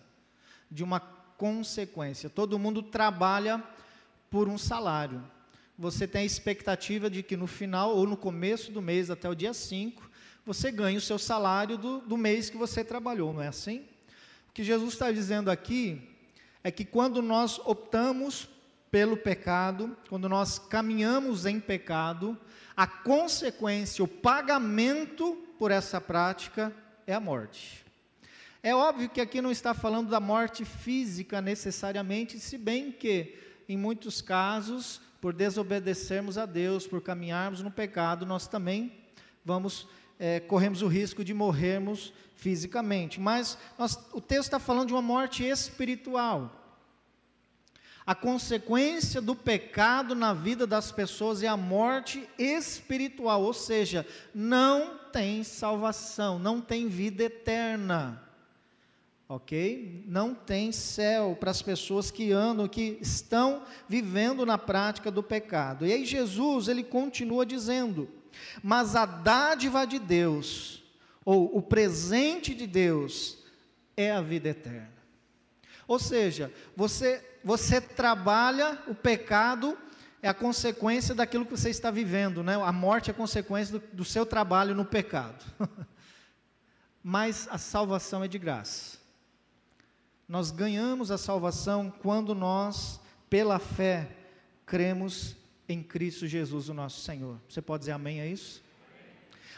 de 0.70 0.82
uma 0.82 0.98
consequência. 1.00 2.28
Todo 2.30 2.58
mundo 2.58 2.82
trabalha 2.82 3.62
por 4.30 4.48
um 4.48 4.56
salário. 4.56 5.22
Você 5.76 6.06
tem 6.06 6.22
a 6.22 6.24
expectativa 6.24 7.10
de 7.10 7.22
que 7.22 7.36
no 7.36 7.46
final 7.46 7.96
ou 7.96 8.06
no 8.06 8.16
começo 8.16 8.70
do 8.70 8.80
mês, 8.80 9.10
até 9.10 9.28
o 9.28 9.34
dia 9.34 9.52
5, 9.52 10.08
você 10.46 10.70
ganhe 10.70 10.96
o 10.96 11.00
seu 11.00 11.18
salário 11.18 11.76
do, 11.76 12.00
do 12.00 12.16
mês 12.16 12.48
que 12.48 12.56
você 12.56 12.84
trabalhou, 12.84 13.32
não 13.32 13.42
é 13.42 13.48
assim? 13.48 13.80
O 14.48 14.52
que 14.52 14.62
Jesus 14.62 14.94
está 14.94 15.10
dizendo 15.10 15.50
aqui 15.50 16.00
é 16.62 16.70
que 16.70 16.84
quando 16.84 17.20
nós 17.20 17.58
optamos 17.64 18.48
pelo 18.90 19.16
pecado, 19.16 19.96
quando 20.08 20.28
nós 20.28 20.58
caminhamos 20.58 21.46
em 21.46 21.60
pecado, 21.60 22.38
a 22.76 22.86
consequência, 22.86 24.04
o 24.04 24.08
pagamento 24.08 25.36
por 25.58 25.70
essa 25.70 26.00
prática 26.00 26.74
é 27.06 27.14
a 27.14 27.20
morte. 27.20 27.84
É 28.62 28.74
óbvio 28.74 29.08
que 29.08 29.20
aqui 29.20 29.40
não 29.40 29.50
está 29.50 29.72
falando 29.72 30.10
da 30.10 30.20
morte 30.20 30.64
física 30.64 31.40
necessariamente, 31.40 32.38
se 32.38 32.58
bem 32.58 32.92
que, 32.92 33.34
em 33.72 33.76
muitos 33.76 34.20
casos, 34.20 35.00
por 35.20 35.32
desobedecermos 35.32 36.36
a 36.36 36.44
Deus, 36.44 36.88
por 36.88 37.00
caminharmos 37.00 37.62
no 37.62 37.70
pecado, 37.70 38.26
nós 38.26 38.48
também 38.48 38.92
vamos 39.44 39.86
é, 40.18 40.40
corremos 40.40 40.82
o 40.82 40.88
risco 40.88 41.24
de 41.24 41.32
morrermos 41.32 42.12
fisicamente. 42.34 43.20
Mas 43.20 43.56
nós, 43.78 43.96
o 44.12 44.20
texto 44.20 44.48
está 44.48 44.58
falando 44.58 44.88
de 44.88 44.92
uma 44.92 45.00
morte 45.00 45.44
espiritual. 45.44 46.56
A 48.04 48.14
consequência 48.14 49.20
do 49.20 49.36
pecado 49.36 50.16
na 50.16 50.34
vida 50.34 50.66
das 50.66 50.90
pessoas 50.90 51.40
é 51.42 51.46
a 51.46 51.56
morte 51.56 52.28
espiritual, 52.36 53.42
ou 53.42 53.54
seja, 53.54 54.04
não 54.34 54.98
tem 55.12 55.44
salvação, 55.44 56.40
não 56.40 56.60
tem 56.60 56.88
vida 56.88 57.22
eterna. 57.22 58.29
Ok? 59.30 60.02
Não 60.08 60.34
tem 60.34 60.72
céu 60.72 61.36
para 61.38 61.52
as 61.52 61.62
pessoas 61.62 62.10
que 62.10 62.32
andam, 62.32 62.66
que 62.66 62.98
estão 63.00 63.62
vivendo 63.88 64.44
na 64.44 64.58
prática 64.58 65.08
do 65.08 65.22
pecado. 65.22 65.86
E 65.86 65.92
aí 65.92 66.04
Jesus, 66.04 66.66
ele 66.66 66.82
continua 66.82 67.46
dizendo: 67.46 68.08
mas 68.60 68.96
a 68.96 69.06
dádiva 69.06 69.86
de 69.86 70.00
Deus, 70.00 70.82
ou 71.24 71.56
o 71.56 71.62
presente 71.62 72.52
de 72.52 72.66
Deus, 72.66 73.38
é 73.96 74.10
a 74.10 74.20
vida 74.20 74.48
eterna. 74.48 74.90
Ou 75.86 76.00
seja, 76.00 76.52
você, 76.74 77.24
você 77.44 77.80
trabalha 77.80 78.82
o 78.88 78.96
pecado, 78.96 79.78
é 80.20 80.28
a 80.28 80.34
consequência 80.34 81.14
daquilo 81.14 81.44
que 81.44 81.52
você 81.52 81.70
está 81.70 81.92
vivendo, 81.92 82.42
né? 82.42 82.56
A 82.60 82.72
morte 82.72 83.10
é 83.10 83.12
a 83.12 83.16
consequência 83.16 83.78
do, 83.78 83.86
do 83.92 84.04
seu 84.04 84.26
trabalho 84.26 84.74
no 84.74 84.84
pecado. 84.84 85.44
Mas 87.00 87.46
a 87.48 87.58
salvação 87.58 88.24
é 88.24 88.28
de 88.28 88.36
graça. 88.36 88.99
Nós 90.30 90.52
ganhamos 90.52 91.10
a 91.10 91.18
salvação 91.18 91.92
quando 92.02 92.36
nós, 92.36 93.00
pela 93.28 93.58
fé, 93.58 94.08
cremos 94.64 95.34
em 95.68 95.82
Cristo 95.82 96.24
Jesus, 96.24 96.68
o 96.68 96.72
nosso 96.72 97.00
Senhor. 97.00 97.40
Você 97.48 97.60
pode 97.60 97.80
dizer 97.80 97.90
amém 97.90 98.20
a 98.20 98.26
isso? 98.28 98.62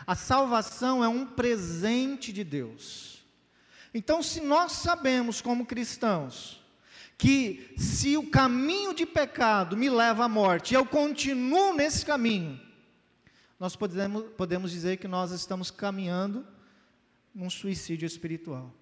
A 0.07 0.15
salvação 0.15 1.05
é 1.05 1.09
um 1.09 1.27
presente 1.27 2.33
de 2.33 2.43
Deus. 2.43 3.23
Então, 3.93 4.23
se 4.23 4.41
nós 4.41 4.73
sabemos 4.73 5.43
como 5.43 5.67
cristãos 5.67 6.65
que 7.19 7.75
se 7.77 8.17
o 8.17 8.31
caminho 8.31 8.95
de 8.95 9.05
pecado 9.05 9.77
me 9.77 9.91
leva 9.91 10.25
à 10.25 10.29
morte, 10.29 10.73
eu 10.73 10.87
continuo 10.87 11.75
nesse 11.75 12.07
caminho, 12.07 12.59
nós 13.61 13.77
podemos, 13.77 14.25
podemos 14.39 14.71
dizer 14.71 14.97
que 14.97 15.07
nós 15.07 15.33
estamos 15.33 15.71
caminhando 15.71 16.47
num 17.35 17.51
suicídio 17.51 18.07
espiritual. 18.07 18.73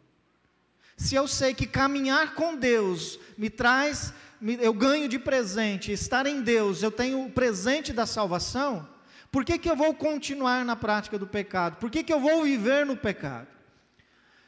Se 1.01 1.15
eu 1.15 1.27
sei 1.27 1.55
que 1.55 1.67
caminhar 1.67 2.35
com 2.35 2.55
Deus 2.55 3.19
me 3.39 3.49
traz 3.49 4.13
eu 4.61 4.73
ganho 4.75 5.09
de 5.09 5.19
presente, 5.19 5.93
estar 5.93 6.27
em 6.27 6.43
Deus, 6.43 6.83
eu 6.83 6.91
tenho 6.91 7.25
o 7.25 7.31
presente 7.31 7.91
da 7.91 8.05
salvação, 8.05 8.87
por 9.33 9.43
que, 9.43 9.59
que 9.59 9.71
eu 9.71 9.77
vou 9.77 9.95
continuar 9.95 10.63
na 10.63 10.77
prática 10.77 11.19
do 11.19 11.27
pecado? 11.27 11.77
Por 11.77 11.91
que, 11.91 12.05
que 12.05 12.13
eu 12.13 12.21
vou 12.21 12.43
viver 12.43 12.85
no 12.85 12.99
pecado? 12.99 13.49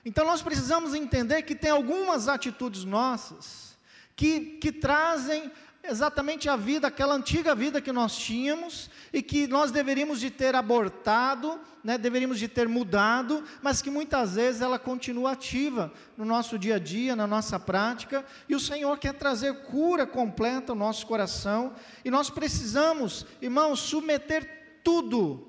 Então 0.04 0.26
nós 0.26 0.42
precisamos 0.42 0.94
entender 0.94 1.40
que 1.42 1.54
tem 1.54 1.70
algumas 1.70 2.28
atitudes 2.28 2.84
nossas 2.84 3.74
que, 4.14 4.58
que 4.60 4.72
trazem 4.72 5.50
exatamente 5.84 6.48
a 6.48 6.56
vida, 6.56 6.86
aquela 6.86 7.14
antiga 7.14 7.54
vida 7.54 7.80
que 7.80 7.90
nós 7.90 8.16
tínhamos 8.16 8.88
e 9.12 9.20
que 9.20 9.46
nós 9.48 9.72
deveríamos 9.72 10.20
de 10.20 10.30
ter 10.30 10.54
abortado, 10.54 11.60
né, 11.82 11.98
deveríamos 11.98 12.38
de 12.38 12.46
ter 12.46 12.68
mudado, 12.68 13.42
mas 13.60 13.82
que 13.82 13.90
muitas 13.90 14.36
vezes 14.36 14.60
ela 14.60 14.78
continua 14.78 15.32
ativa 15.32 15.92
no 16.16 16.24
nosso 16.24 16.56
dia 16.58 16.76
a 16.76 16.78
dia, 16.78 17.16
na 17.16 17.26
nossa 17.26 17.58
prática, 17.58 18.24
e 18.48 18.54
o 18.54 18.60
Senhor 18.60 18.96
quer 18.98 19.14
trazer 19.14 19.64
cura 19.64 20.06
completa 20.06 20.72
ao 20.72 20.78
nosso 20.78 21.06
coração, 21.06 21.74
e 22.04 22.10
nós 22.10 22.30
precisamos, 22.30 23.26
irmãos, 23.40 23.80
submeter 23.80 24.80
tudo. 24.84 25.48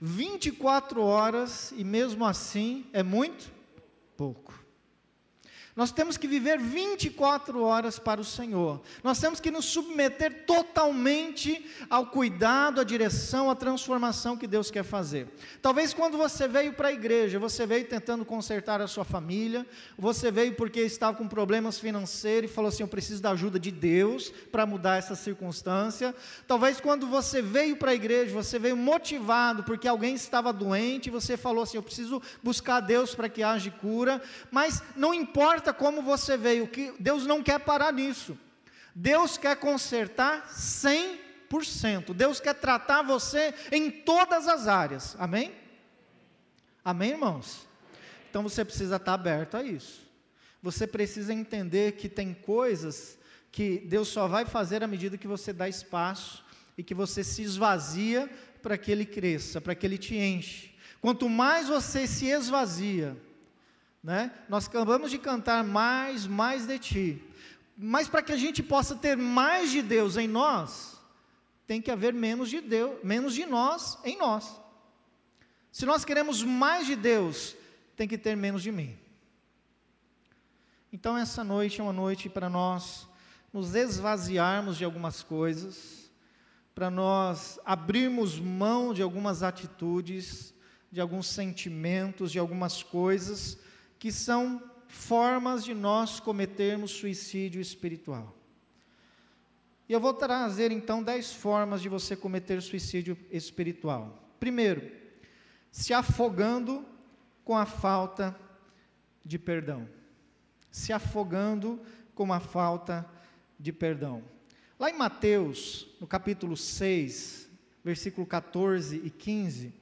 24 0.00 1.02
horas, 1.02 1.72
e 1.76 1.84
mesmo 1.84 2.24
assim 2.24 2.86
é 2.92 3.02
muito. 3.02 3.61
Nós 5.74 5.90
temos 5.90 6.18
que 6.18 6.28
viver 6.28 6.58
24 6.58 7.62
horas 7.62 7.98
para 7.98 8.20
o 8.20 8.24
Senhor. 8.24 8.78
Nós 9.02 9.18
temos 9.18 9.40
que 9.40 9.50
nos 9.50 9.64
submeter 9.64 10.44
totalmente 10.44 11.64
ao 11.88 12.06
cuidado, 12.06 12.78
à 12.78 12.84
direção, 12.84 13.50
à 13.50 13.54
transformação 13.54 14.36
que 14.36 14.46
Deus 14.46 14.70
quer 14.70 14.82
fazer. 14.82 15.28
Talvez 15.62 15.94
quando 15.94 16.18
você 16.18 16.46
veio 16.46 16.74
para 16.74 16.88
a 16.88 16.92
igreja, 16.92 17.38
você 17.38 17.64
veio 17.64 17.86
tentando 17.86 18.22
consertar 18.22 18.82
a 18.82 18.86
sua 18.86 19.02
família, 19.02 19.66
você 19.96 20.30
veio 20.30 20.54
porque 20.54 20.80
estava 20.80 21.16
com 21.16 21.26
problemas 21.26 21.78
financeiros 21.78 22.50
e 22.50 22.54
falou 22.54 22.68
assim: 22.68 22.82
Eu 22.82 22.88
preciso 22.88 23.22
da 23.22 23.30
ajuda 23.30 23.58
de 23.58 23.70
Deus 23.70 24.28
para 24.50 24.66
mudar 24.66 24.98
essa 24.98 25.14
circunstância. 25.14 26.14
Talvez 26.46 26.82
quando 26.82 27.06
você 27.06 27.40
veio 27.40 27.76
para 27.76 27.92
a 27.92 27.94
igreja, 27.94 28.34
você 28.34 28.58
veio 28.58 28.76
motivado 28.76 29.62
porque 29.62 29.88
alguém 29.88 30.14
estava 30.14 30.52
doente 30.52 31.06
e 31.06 31.10
você 31.10 31.34
falou 31.38 31.62
assim: 31.62 31.78
Eu 31.78 31.82
preciso 31.82 32.20
buscar 32.42 32.80
Deus 32.80 33.14
para 33.14 33.30
que 33.30 33.42
haja 33.42 33.70
cura. 33.70 34.20
Mas 34.50 34.82
não 34.94 35.14
importa 35.14 35.61
importa 35.62 35.72
como 35.72 36.02
você 36.02 36.36
veio, 36.36 36.66
que 36.66 36.92
Deus 36.98 37.24
não 37.24 37.40
quer 37.42 37.60
parar 37.60 37.92
nisso. 37.92 38.36
Deus 38.94 39.38
quer 39.38 39.56
consertar 39.56 40.48
100%. 40.48 42.12
Deus 42.12 42.40
quer 42.40 42.54
tratar 42.54 43.02
você 43.02 43.54
em 43.70 43.90
todas 43.90 44.48
as 44.48 44.66
áreas. 44.66 45.16
Amém? 45.20 45.52
Amém, 46.84 47.10
irmãos? 47.10 47.66
Então 48.28 48.42
você 48.42 48.64
precisa 48.64 48.96
estar 48.96 49.14
aberto 49.14 49.56
a 49.56 49.62
isso. 49.62 50.02
Você 50.60 50.84
precisa 50.86 51.32
entender 51.32 51.92
que 51.92 52.08
tem 52.08 52.34
coisas 52.34 53.16
que 53.52 53.78
Deus 53.78 54.08
só 54.08 54.26
vai 54.26 54.44
fazer 54.44 54.82
à 54.82 54.88
medida 54.88 55.16
que 55.18 55.28
você 55.28 55.52
dá 55.52 55.68
espaço 55.68 56.44
e 56.76 56.82
que 56.82 56.94
você 56.94 57.22
se 57.22 57.42
esvazia 57.42 58.28
para 58.60 58.76
que 58.76 58.90
Ele 58.90 59.06
cresça, 59.06 59.60
para 59.60 59.74
que 59.74 59.86
Ele 59.86 59.98
te 59.98 60.16
enche. 60.16 60.72
Quanto 61.00 61.28
mais 61.28 61.68
você 61.68 62.06
se 62.06 62.26
esvazia, 62.26 63.16
né? 64.02 64.32
Nós 64.48 64.66
acabamos 64.66 65.10
de 65.10 65.18
cantar 65.18 65.62
mais, 65.62 66.26
mais 66.26 66.66
de 66.66 66.78
ti. 66.78 67.24
Mas 67.76 68.08
para 68.08 68.22
que 68.22 68.32
a 68.32 68.36
gente 68.36 68.62
possa 68.62 68.96
ter 68.96 69.16
mais 69.16 69.70
de 69.70 69.80
Deus 69.80 70.16
em 70.16 70.26
nós, 70.26 71.00
tem 71.66 71.80
que 71.80 71.90
haver 71.90 72.12
menos 72.12 72.50
de 72.50 72.60
Deus, 72.60 72.98
menos 73.04 73.34
de 73.34 73.46
nós 73.46 73.98
em 74.04 74.18
nós. 74.18 74.60
Se 75.70 75.86
nós 75.86 76.04
queremos 76.04 76.42
mais 76.42 76.86
de 76.86 76.96
Deus, 76.96 77.56
tem 77.96 78.08
que 78.08 78.18
ter 78.18 78.36
menos 78.36 78.62
de 78.62 78.72
mim. 78.72 78.98
Então 80.92 81.16
essa 81.16 81.42
noite 81.42 81.80
é 81.80 81.84
uma 81.84 81.92
noite 81.92 82.28
para 82.28 82.50
nós 82.50 83.08
nos 83.52 83.74
esvaziarmos 83.74 84.76
de 84.76 84.84
algumas 84.84 85.22
coisas, 85.22 86.10
para 86.74 86.90
nós 86.90 87.58
abrirmos 87.64 88.38
mão 88.38 88.92
de 88.92 89.02
algumas 89.02 89.42
atitudes, 89.42 90.52
de 90.90 91.00
alguns 91.00 91.26
sentimentos, 91.26 92.32
de 92.32 92.38
algumas 92.38 92.82
coisas 92.82 93.58
que 94.02 94.10
são 94.10 94.60
formas 94.88 95.62
de 95.64 95.72
nós 95.72 96.18
cometermos 96.18 96.90
suicídio 96.90 97.60
espiritual. 97.60 98.36
E 99.88 99.92
eu 99.92 100.00
vou 100.00 100.12
trazer 100.12 100.72
então 100.72 101.04
dez 101.04 101.32
formas 101.32 101.80
de 101.80 101.88
você 101.88 102.16
cometer 102.16 102.60
suicídio 102.60 103.16
espiritual. 103.30 104.20
Primeiro, 104.40 104.90
se 105.70 105.94
afogando 105.94 106.84
com 107.44 107.56
a 107.56 107.64
falta 107.64 108.36
de 109.24 109.38
perdão. 109.38 109.88
Se 110.68 110.92
afogando 110.92 111.80
com 112.12 112.32
a 112.32 112.40
falta 112.40 113.08
de 113.56 113.72
perdão. 113.72 114.24
Lá 114.80 114.90
em 114.90 114.98
Mateus, 114.98 115.86
no 116.00 116.08
capítulo 116.08 116.56
6, 116.56 117.48
versículo 117.84 118.26
14 118.26 119.00
e 119.04 119.10
15, 119.10 119.72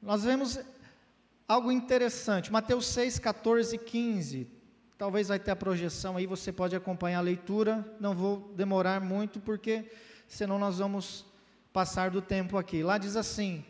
nós 0.00 0.24
vemos 0.24 0.58
algo 1.48 1.72
interessante. 1.72 2.52
Mateus 2.52 2.86
6, 2.88 3.18
14 3.18 3.74
e 3.74 3.78
15. 3.78 4.46
Talvez 4.98 5.28
vai 5.28 5.38
ter 5.38 5.50
a 5.50 5.56
projeção 5.56 6.16
aí, 6.16 6.26
você 6.26 6.52
pode 6.52 6.76
acompanhar 6.76 7.20
a 7.20 7.22
leitura. 7.22 7.96
Não 7.98 8.14
vou 8.14 8.52
demorar 8.54 9.00
muito, 9.00 9.40
porque 9.40 9.90
senão 10.26 10.58
nós 10.58 10.78
vamos 10.78 11.24
passar 11.72 12.10
do 12.10 12.20
tempo 12.20 12.58
aqui. 12.58 12.82
Lá 12.82 12.98
diz 12.98 13.16
assim: 13.16 13.64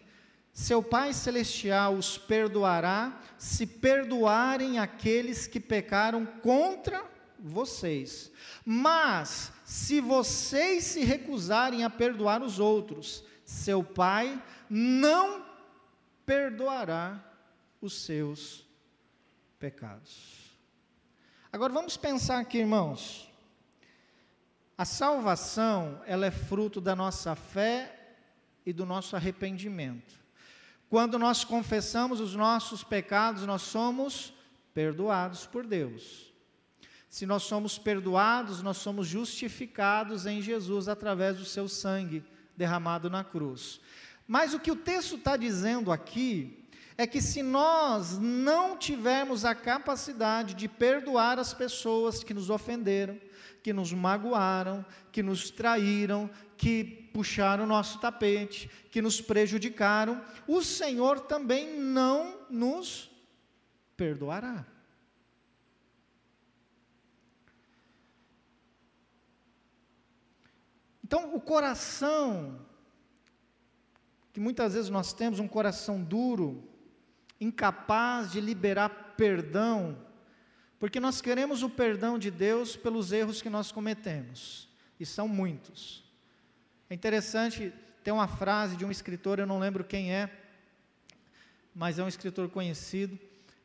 Seu 0.52 0.82
Pai 0.82 1.12
Celestial 1.12 1.94
os 1.94 2.18
perdoará 2.18 3.20
se 3.38 3.64
perdoarem 3.64 4.80
aqueles 4.80 5.46
que 5.46 5.60
pecaram 5.60 6.26
contra 6.26 7.04
vocês. 7.38 8.32
Mas, 8.64 9.52
se 9.64 10.00
vocês 10.00 10.82
se 10.82 11.04
recusarem 11.04 11.84
a 11.84 11.90
perdoar 11.90 12.42
os 12.42 12.58
outros, 12.58 13.22
seu 13.44 13.84
Pai 13.84 14.42
não 14.68 15.44
perdoará 16.26 17.27
os 17.80 17.94
seus 17.94 18.66
pecados. 19.58 20.56
Agora 21.52 21.72
vamos 21.72 21.96
pensar 21.96 22.38
aqui, 22.38 22.58
irmãos. 22.58 23.28
A 24.76 24.84
salvação, 24.84 26.00
ela 26.06 26.26
é 26.26 26.30
fruto 26.30 26.80
da 26.80 26.94
nossa 26.94 27.34
fé 27.34 28.16
e 28.64 28.72
do 28.72 28.86
nosso 28.86 29.16
arrependimento. 29.16 30.14
Quando 30.88 31.18
nós 31.18 31.44
confessamos 31.44 32.20
os 32.20 32.34
nossos 32.34 32.84
pecados, 32.84 33.44
nós 33.44 33.62
somos 33.62 34.32
perdoados 34.72 35.46
por 35.46 35.66
Deus. 35.66 36.32
Se 37.10 37.26
nós 37.26 37.42
somos 37.42 37.78
perdoados, 37.78 38.62
nós 38.62 38.76
somos 38.76 39.06
justificados 39.06 40.26
em 40.26 40.40
Jesus 40.40 40.88
através 40.88 41.38
do 41.38 41.44
seu 41.44 41.68
sangue 41.68 42.22
derramado 42.56 43.08
na 43.08 43.24
cruz. 43.24 43.80
Mas 44.26 44.52
o 44.52 44.60
que 44.60 44.70
o 44.70 44.76
texto 44.76 45.16
está 45.16 45.36
dizendo 45.36 45.90
aqui 45.90 46.57
é 47.00 47.06
que 47.06 47.22
se 47.22 47.44
nós 47.44 48.18
não 48.18 48.76
tivermos 48.76 49.44
a 49.44 49.54
capacidade 49.54 50.52
de 50.54 50.66
perdoar 50.66 51.38
as 51.38 51.54
pessoas 51.54 52.24
que 52.24 52.34
nos 52.34 52.50
ofenderam, 52.50 53.20
que 53.62 53.72
nos 53.72 53.92
magoaram, 53.92 54.84
que 55.12 55.22
nos 55.22 55.48
traíram, 55.48 56.28
que 56.56 57.08
puxaram 57.14 57.62
o 57.62 57.68
nosso 57.68 58.00
tapete, 58.00 58.68
que 58.90 59.00
nos 59.00 59.20
prejudicaram, 59.20 60.20
o 60.48 60.60
Senhor 60.60 61.20
também 61.20 61.78
não 61.78 62.36
nos 62.50 63.08
perdoará. 63.96 64.66
Então, 71.04 71.32
o 71.32 71.40
coração, 71.40 72.58
que 74.32 74.40
muitas 74.40 74.74
vezes 74.74 74.90
nós 74.90 75.12
temos 75.12 75.38
um 75.38 75.46
coração 75.46 76.02
duro, 76.02 76.67
incapaz 77.40 78.32
de 78.32 78.40
liberar 78.40 79.14
perdão, 79.16 79.96
porque 80.78 81.00
nós 81.00 81.20
queremos 81.20 81.62
o 81.62 81.70
perdão 81.70 82.18
de 82.18 82.30
Deus 82.30 82.76
pelos 82.76 83.12
erros 83.12 83.42
que 83.42 83.50
nós 83.50 83.72
cometemos, 83.72 84.68
e 84.98 85.06
são 85.06 85.28
muitos. 85.28 86.04
É 86.90 86.94
interessante, 86.94 87.72
tem 88.02 88.12
uma 88.12 88.28
frase 88.28 88.76
de 88.76 88.84
um 88.84 88.90
escritor, 88.90 89.38
eu 89.38 89.46
não 89.46 89.58
lembro 89.58 89.84
quem 89.84 90.12
é, 90.12 90.30
mas 91.74 91.98
é 91.98 92.04
um 92.04 92.08
escritor 92.08 92.48
conhecido. 92.48 93.18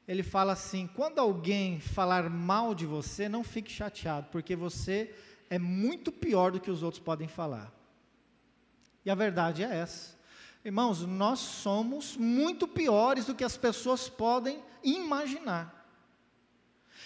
Ele 0.07 0.21
fala 0.21 0.53
assim: 0.53 0.87
quando 0.87 1.19
alguém 1.19 1.79
falar 1.79 2.29
mal 2.29 2.75
de 2.75 2.85
você, 2.85 3.29
não 3.29 3.43
fique 3.43 3.71
chateado, 3.71 4.27
porque 4.31 4.55
você 4.55 5.15
é 5.49 5.57
muito 5.57 6.11
pior 6.11 6.51
do 6.51 6.59
que 6.59 6.69
os 6.69 6.83
outros 6.83 7.01
podem 7.01 7.27
falar. 7.27 7.71
E 9.05 9.09
a 9.09 9.15
verdade 9.15 9.63
é 9.63 9.75
essa. 9.75 10.15
Irmãos, 10.65 11.01
nós 11.01 11.39
somos 11.39 12.15
muito 12.15 12.67
piores 12.67 13.25
do 13.25 13.35
que 13.35 13.43
as 13.43 13.57
pessoas 13.57 14.07
podem 14.07 14.63
imaginar. 14.81 15.81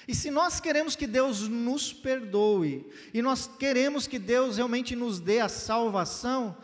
E 0.07 0.13
se 0.13 0.29
nós 0.29 0.59
queremos 0.59 0.95
que 0.95 1.07
Deus 1.07 1.47
nos 1.47 1.91
perdoe, 1.91 2.89
e 3.13 3.21
nós 3.21 3.47
queremos 3.47 4.05
que 4.05 4.19
Deus 4.19 4.57
realmente 4.57 4.95
nos 4.95 5.19
dê 5.19 5.39
a 5.39 5.49
salvação, 5.49 6.55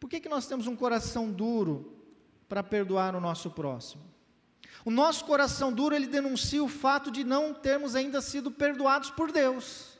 por 0.00 0.10
que, 0.10 0.20
que 0.20 0.28
nós 0.28 0.46
temos 0.46 0.66
um 0.66 0.74
coração 0.74 1.30
duro 1.30 1.96
para 2.48 2.62
perdoar 2.62 3.14
o 3.14 3.20
nosso 3.20 3.50
próximo? 3.50 4.02
O 4.84 4.90
nosso 4.90 5.24
coração 5.24 5.72
duro, 5.72 5.94
ele 5.94 6.08
denuncia 6.08 6.62
o 6.62 6.68
fato 6.68 7.10
de 7.10 7.22
não 7.22 7.54
termos 7.54 7.94
ainda 7.94 8.20
sido 8.20 8.50
perdoados 8.50 9.10
por 9.10 9.30
Deus. 9.30 9.91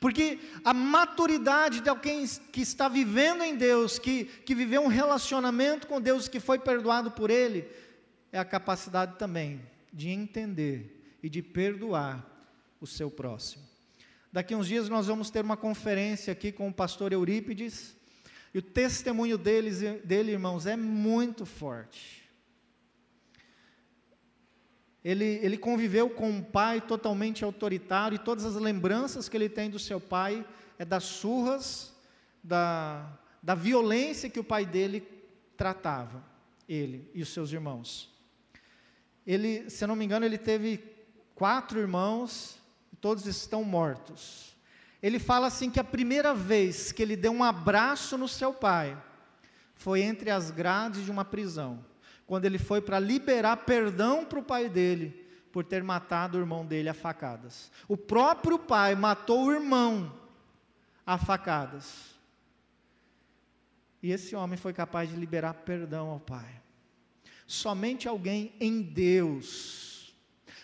Porque 0.00 0.38
a 0.64 0.72
maturidade 0.72 1.80
de 1.80 1.88
alguém 1.88 2.26
que 2.52 2.60
está 2.60 2.88
vivendo 2.88 3.42
em 3.42 3.56
Deus, 3.56 3.98
que, 3.98 4.24
que 4.24 4.54
viveu 4.54 4.82
um 4.82 4.88
relacionamento 4.88 5.86
com 5.86 6.00
Deus, 6.00 6.28
que 6.28 6.40
foi 6.40 6.58
perdoado 6.58 7.10
por 7.10 7.30
Ele, 7.30 7.68
é 8.30 8.38
a 8.38 8.44
capacidade 8.44 9.18
também 9.18 9.60
de 9.92 10.08
entender 10.08 11.18
e 11.22 11.28
de 11.28 11.42
perdoar 11.42 12.24
o 12.80 12.86
seu 12.86 13.10
próximo. 13.10 13.64
Daqui 14.32 14.54
uns 14.54 14.68
dias 14.68 14.88
nós 14.88 15.06
vamos 15.06 15.30
ter 15.30 15.44
uma 15.44 15.56
conferência 15.56 16.32
aqui 16.32 16.52
com 16.52 16.68
o 16.68 16.72
pastor 16.72 17.12
Eurípides, 17.12 17.96
e 18.52 18.58
o 18.58 18.62
testemunho 18.62 19.36
deles, 19.36 19.80
dele, 20.04 20.32
irmãos, 20.32 20.66
é 20.66 20.76
muito 20.76 21.44
forte. 21.44 22.17
Ele, 25.04 25.24
ele 25.24 25.56
conviveu 25.56 26.10
com 26.10 26.28
um 26.28 26.42
pai 26.42 26.80
totalmente 26.80 27.44
autoritário, 27.44 28.16
e 28.16 28.18
todas 28.18 28.44
as 28.44 28.56
lembranças 28.56 29.28
que 29.28 29.36
ele 29.36 29.48
tem 29.48 29.70
do 29.70 29.78
seu 29.78 30.00
pai 30.00 30.46
é 30.78 30.84
das 30.84 31.04
surras, 31.04 31.94
da, 32.42 33.06
da 33.42 33.54
violência 33.54 34.30
que 34.30 34.40
o 34.40 34.44
pai 34.44 34.64
dele 34.64 35.06
tratava, 35.56 36.22
ele 36.68 37.10
e 37.14 37.22
os 37.22 37.28
seus 37.30 37.52
irmãos. 37.52 38.12
Ele, 39.26 39.68
se 39.68 39.84
eu 39.84 39.88
não 39.88 39.96
me 39.96 40.04
engano, 40.04 40.24
ele 40.24 40.38
teve 40.38 40.82
quatro 41.34 41.78
irmãos, 41.78 42.58
todos 43.00 43.26
estão 43.26 43.62
mortos. 43.62 44.56
Ele 45.02 45.18
fala 45.18 45.46
assim 45.46 45.70
que 45.70 45.78
a 45.78 45.84
primeira 45.84 46.34
vez 46.34 46.90
que 46.90 47.02
ele 47.02 47.14
deu 47.14 47.30
um 47.30 47.44
abraço 47.44 48.18
no 48.18 48.26
seu 48.26 48.52
pai 48.52 49.00
foi 49.74 50.00
entre 50.00 50.30
as 50.30 50.50
grades 50.50 51.04
de 51.04 51.10
uma 51.10 51.24
prisão, 51.24 51.84
quando 52.28 52.44
ele 52.44 52.58
foi 52.58 52.80
para 52.80 53.00
liberar 53.00 53.56
perdão 53.56 54.24
para 54.24 54.38
o 54.38 54.44
pai 54.44 54.68
dele 54.68 55.26
por 55.50 55.64
ter 55.64 55.82
matado 55.82 56.38
o 56.38 56.40
irmão 56.40 56.64
dele 56.64 56.88
a 56.88 56.94
facadas. 56.94 57.72
O 57.88 57.96
próprio 57.96 58.56
pai 58.56 58.94
matou 58.94 59.46
o 59.46 59.52
irmão 59.52 60.14
a 61.04 61.18
facadas. 61.18 62.14
E 64.00 64.12
esse 64.12 64.36
homem 64.36 64.56
foi 64.56 64.72
capaz 64.72 65.10
de 65.10 65.16
liberar 65.16 65.54
perdão 65.54 66.10
ao 66.10 66.20
pai. 66.20 66.62
Somente 67.48 68.06
alguém 68.06 68.52
em 68.60 68.80
Deus 68.80 69.88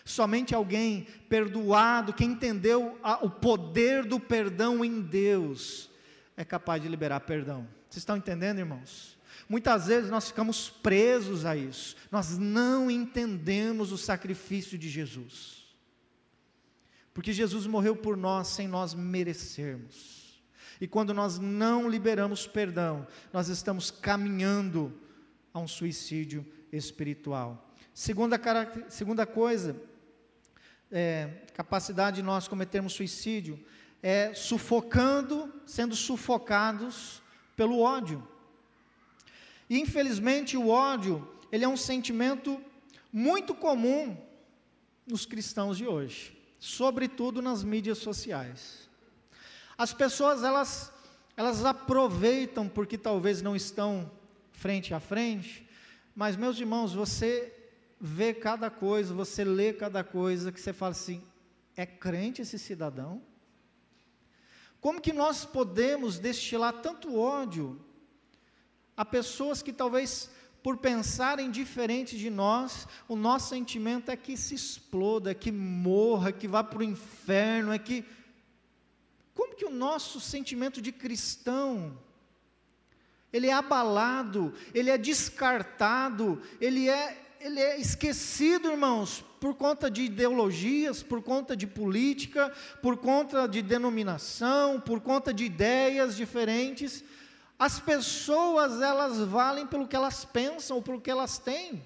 Somente 0.05 0.53
alguém 0.53 1.07
perdoado, 1.27 2.13
que 2.13 2.23
entendeu 2.23 2.97
a, 3.01 3.25
o 3.25 3.29
poder 3.29 4.05
do 4.05 4.19
perdão 4.19 4.85
em 4.85 5.01
Deus, 5.01 5.89
é 6.37 6.45
capaz 6.45 6.79
de 6.79 6.87
liberar 6.87 7.21
perdão. 7.21 7.67
Vocês 7.89 8.03
estão 8.03 8.15
entendendo, 8.15 8.59
irmãos? 8.59 9.14
Muitas 9.47 9.87
vezes 9.87 10.09
nós 10.09 10.27
ficamos 10.27 10.69
presos 10.69 11.45
a 11.45 11.55
isso, 11.55 11.95
nós 12.11 12.37
não 12.37 12.89
entendemos 12.89 13.91
o 13.91 13.97
sacrifício 13.97 14.77
de 14.77 14.89
Jesus, 14.89 15.65
porque 17.13 17.31
Jesus 17.31 17.67
morreu 17.67 17.95
por 17.95 18.17
nós 18.17 18.47
sem 18.47 18.67
nós 18.67 18.93
merecermos, 18.93 20.41
e 20.81 20.87
quando 20.87 21.13
nós 21.13 21.39
não 21.39 21.89
liberamos 21.89 22.47
perdão, 22.47 23.07
nós 23.31 23.47
estamos 23.47 23.91
caminhando 23.91 24.93
a 25.53 25.59
um 25.59 25.67
suicídio 25.67 26.45
espiritual. 26.71 27.73
Segunda, 27.93 28.37
segunda 28.89 29.25
coisa 29.25 29.75
é, 30.91 31.29
capacidade 31.53 32.17
de 32.17 32.23
nós 32.23 32.47
cometermos 32.47 32.93
suicídio 32.93 33.59
é 34.01 34.33
sufocando, 34.33 35.51
sendo 35.65 35.95
sufocados 35.95 37.21
pelo 37.55 37.79
ódio. 37.79 38.25
E 39.69 39.79
infelizmente 39.79 40.57
o 40.57 40.69
ódio, 40.69 41.27
ele 41.51 41.65
é 41.65 41.67
um 41.67 41.77
sentimento 41.77 42.61
muito 43.11 43.53
comum 43.53 44.17
nos 45.07 45.25
cristãos 45.25 45.77
de 45.77 45.87
hoje, 45.87 46.37
sobretudo 46.59 47.41
nas 47.41 47.63
mídias 47.63 47.99
sociais. 47.99 48.89
As 49.77 49.93
pessoas 49.93 50.43
elas 50.43 50.91
elas 51.37 51.65
aproveitam 51.65 52.69
porque 52.69 52.97
talvez 52.97 53.41
não 53.41 53.55
estão 53.55 54.09
frente 54.53 54.93
a 54.93 55.01
frente, 55.01 55.67
mas 56.15 56.37
meus 56.37 56.57
irmãos, 56.57 56.93
você 56.93 57.53
vê 57.99 58.33
cada 58.33 58.69
coisa, 58.69 59.13
você 59.13 59.43
lê 59.43 59.73
cada 59.73 60.03
coisa, 60.03 60.51
que 60.51 60.61
você 60.61 60.71
fala 60.71 60.91
assim: 60.91 61.21
é 61.75 61.85
crente 61.85 62.41
esse 62.41 62.57
cidadão? 62.57 63.21
Como 64.79 65.01
que 65.01 65.11
nós 65.11 65.45
podemos 65.45 66.19
destilar 66.19 66.73
tanto 66.81 67.17
ódio 67.19 67.83
a 68.95 69.03
pessoas 69.03 69.61
que 69.61 69.73
talvez 69.73 70.29
por 70.63 70.77
pensarem 70.77 71.51
diferente 71.51 72.17
de 72.17 72.29
nós, 72.29 72.87
o 73.07 73.15
nosso 73.15 73.49
sentimento 73.49 74.09
é 74.09 74.15
que 74.15 74.35
se 74.35 74.55
exploda, 74.55 75.35
que 75.35 75.51
morra, 75.51 76.31
que 76.31 76.47
vá 76.47 76.63
para 76.63 76.79
o 76.79 76.83
inferno, 76.83 77.71
é 77.71 77.77
que. 77.77 78.03
Como 79.35 79.53
que 79.53 79.65
o 79.65 79.69
nosso 79.69 80.19
sentimento 80.19 80.81
de 80.81 80.91
cristão, 80.91 81.95
ele 83.31 83.47
é 83.47 83.53
abalado, 83.53 84.53
ele 84.73 84.89
é 84.89 84.97
descartado, 84.97 86.41
ele 86.59 86.89
é 86.89 87.21
ele 87.45 87.59
é 87.59 87.79
esquecido, 87.79 88.71
irmãos, 88.71 89.23
por 89.39 89.53
conta 89.53 89.91
de 89.91 90.01
ideologias, 90.01 91.03
por 91.03 91.21
conta 91.21 91.55
de 91.55 91.67
política, 91.67 92.51
por 92.81 92.97
conta 92.97 93.47
de 93.47 93.61
denominação, 93.61 94.81
por 94.81 94.99
conta 94.99 95.31
de 95.31 95.45
ideias 95.45 96.15
diferentes. 96.15 97.03
As 97.57 97.79
pessoas, 97.79 98.81
elas 98.81 99.17
valem 99.19 99.65
pelo 99.65 99.87
que 99.87 99.95
elas 99.95 100.25
pensam 100.25 100.77
ou 100.77 100.83
pelo 100.83 100.99
que 100.99 101.09
elas 101.09 101.37
têm. 101.37 101.81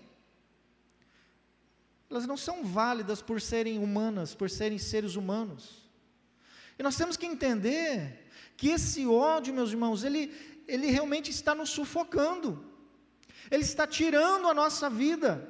Elas 2.09 2.25
não 2.25 2.35
são 2.35 2.63
válidas 2.63 3.21
por 3.21 3.39
serem 3.39 3.77
humanas, 3.77 4.33
por 4.33 4.49
serem 4.49 4.79
seres 4.79 5.15
humanos. 5.15 5.87
E 6.77 6.81
nós 6.81 6.97
temos 6.97 7.15
que 7.15 7.27
entender 7.27 8.27
que 8.57 8.69
esse 8.69 9.05
ódio, 9.05 9.53
meus 9.53 9.69
irmãos, 9.69 10.03
ele, 10.03 10.33
ele 10.67 10.87
realmente 10.87 11.29
está 11.29 11.53
nos 11.53 11.69
sufocando. 11.69 12.65
Ele 13.51 13.63
está 13.63 13.85
tirando 13.85 14.47
a 14.47 14.53
nossa 14.53 14.89
vida. 14.89 15.47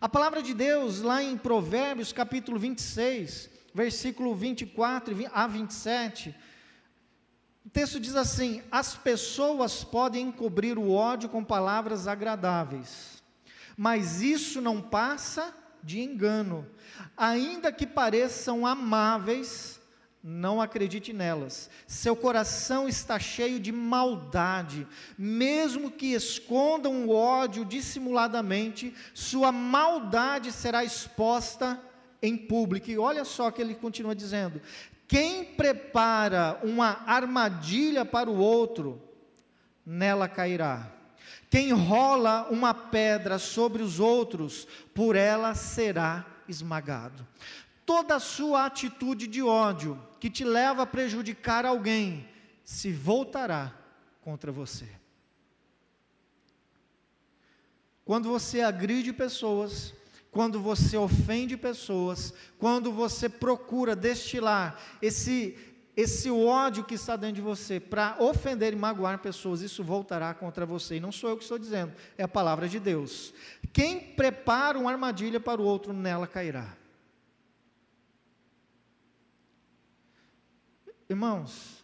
A 0.00 0.08
palavra 0.08 0.42
de 0.42 0.52
Deus, 0.52 1.00
lá 1.00 1.22
em 1.22 1.38
Provérbios, 1.38 2.12
capítulo 2.12 2.58
26, 2.58 3.48
versículo 3.72 4.34
24 4.34 5.16
a 5.32 5.46
27, 5.46 6.34
o 7.66 7.68
texto 7.68 7.98
diz 7.98 8.14
assim: 8.14 8.62
As 8.70 8.94
pessoas 8.94 9.82
podem 9.82 10.28
encobrir 10.28 10.78
o 10.78 10.92
ódio 10.92 11.28
com 11.28 11.42
palavras 11.42 12.06
agradáveis, 12.06 13.20
mas 13.76 14.22
isso 14.22 14.60
não 14.60 14.80
passa 14.80 15.52
de 15.82 16.00
engano. 16.00 16.64
Ainda 17.16 17.72
que 17.72 17.84
pareçam 17.84 18.64
amáveis, 18.64 19.80
não 20.22 20.62
acredite 20.62 21.12
nelas. 21.12 21.68
Seu 21.88 22.14
coração 22.14 22.88
está 22.88 23.18
cheio 23.18 23.58
de 23.58 23.72
maldade. 23.72 24.86
Mesmo 25.18 25.90
que 25.90 26.14
escondam 26.14 27.04
o 27.04 27.12
ódio 27.12 27.64
dissimuladamente, 27.64 28.94
sua 29.12 29.50
maldade 29.50 30.52
será 30.52 30.84
exposta 30.84 31.82
em 32.22 32.36
público. 32.36 32.88
E 32.88 32.96
olha 32.96 33.24
só 33.24 33.50
que 33.50 33.60
ele 33.60 33.74
continua 33.74 34.14
dizendo: 34.14 34.62
quem 35.08 35.44
prepara 35.44 36.58
uma 36.62 37.04
armadilha 37.06 38.04
para 38.04 38.30
o 38.30 38.38
outro, 38.38 39.02
nela 39.84 40.28
cairá. 40.28 40.92
Quem 41.48 41.72
rola 41.72 42.48
uma 42.50 42.74
pedra 42.74 43.38
sobre 43.38 43.82
os 43.82 44.00
outros, 44.00 44.66
por 44.94 45.14
ela 45.14 45.54
será 45.54 46.26
esmagado 46.48 47.26
toda 47.86 48.18
sua 48.18 48.66
atitude 48.66 49.28
de 49.28 49.40
ódio 49.40 49.96
que 50.18 50.28
te 50.28 50.44
leva 50.44 50.82
a 50.82 50.86
prejudicar 50.86 51.64
alguém 51.64 52.28
se 52.64 52.92
voltará 52.92 53.72
contra 54.20 54.50
você. 54.50 54.88
Quando 58.04 58.28
você 58.28 58.60
agride 58.60 59.12
pessoas, 59.12 59.94
quando 60.36 60.60
você 60.60 60.98
ofende 60.98 61.56
pessoas, 61.56 62.30
quando 62.58 62.92
você 62.92 63.26
procura 63.26 63.96
destilar 63.96 64.78
esse 65.00 65.56
esse 65.96 66.30
ódio 66.30 66.84
que 66.84 66.92
está 66.92 67.16
dentro 67.16 67.36
de 67.36 67.40
você 67.40 67.80
para 67.80 68.16
ofender 68.18 68.74
e 68.74 68.76
magoar 68.76 69.18
pessoas, 69.18 69.62
isso 69.62 69.82
voltará 69.82 70.34
contra 70.34 70.66
você. 70.66 70.96
E 70.96 71.00
não 71.00 71.10
sou 71.10 71.30
eu 71.30 71.38
que 71.38 71.42
estou 71.42 71.58
dizendo, 71.58 71.94
é 72.18 72.22
a 72.22 72.28
palavra 72.28 72.68
de 72.68 72.78
Deus. 72.78 73.32
Quem 73.72 73.98
prepara 73.98 74.78
uma 74.78 74.92
armadilha 74.92 75.40
para 75.40 75.58
o 75.58 75.64
outro, 75.64 75.94
nela 75.94 76.26
cairá. 76.26 76.76
Irmãos, 81.08 81.82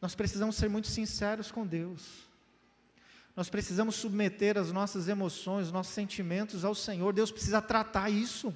nós 0.00 0.14
precisamos 0.14 0.56
ser 0.56 0.70
muito 0.70 0.88
sinceros 0.88 1.52
com 1.52 1.66
Deus. 1.66 2.27
Nós 3.38 3.48
precisamos 3.48 3.94
submeter 3.94 4.58
as 4.58 4.72
nossas 4.72 5.06
emoções, 5.06 5.66
os 5.66 5.72
nossos 5.72 5.94
sentimentos 5.94 6.64
ao 6.64 6.74
Senhor. 6.74 7.12
Deus 7.12 7.30
precisa 7.30 7.62
tratar 7.62 8.10
isso. 8.10 8.52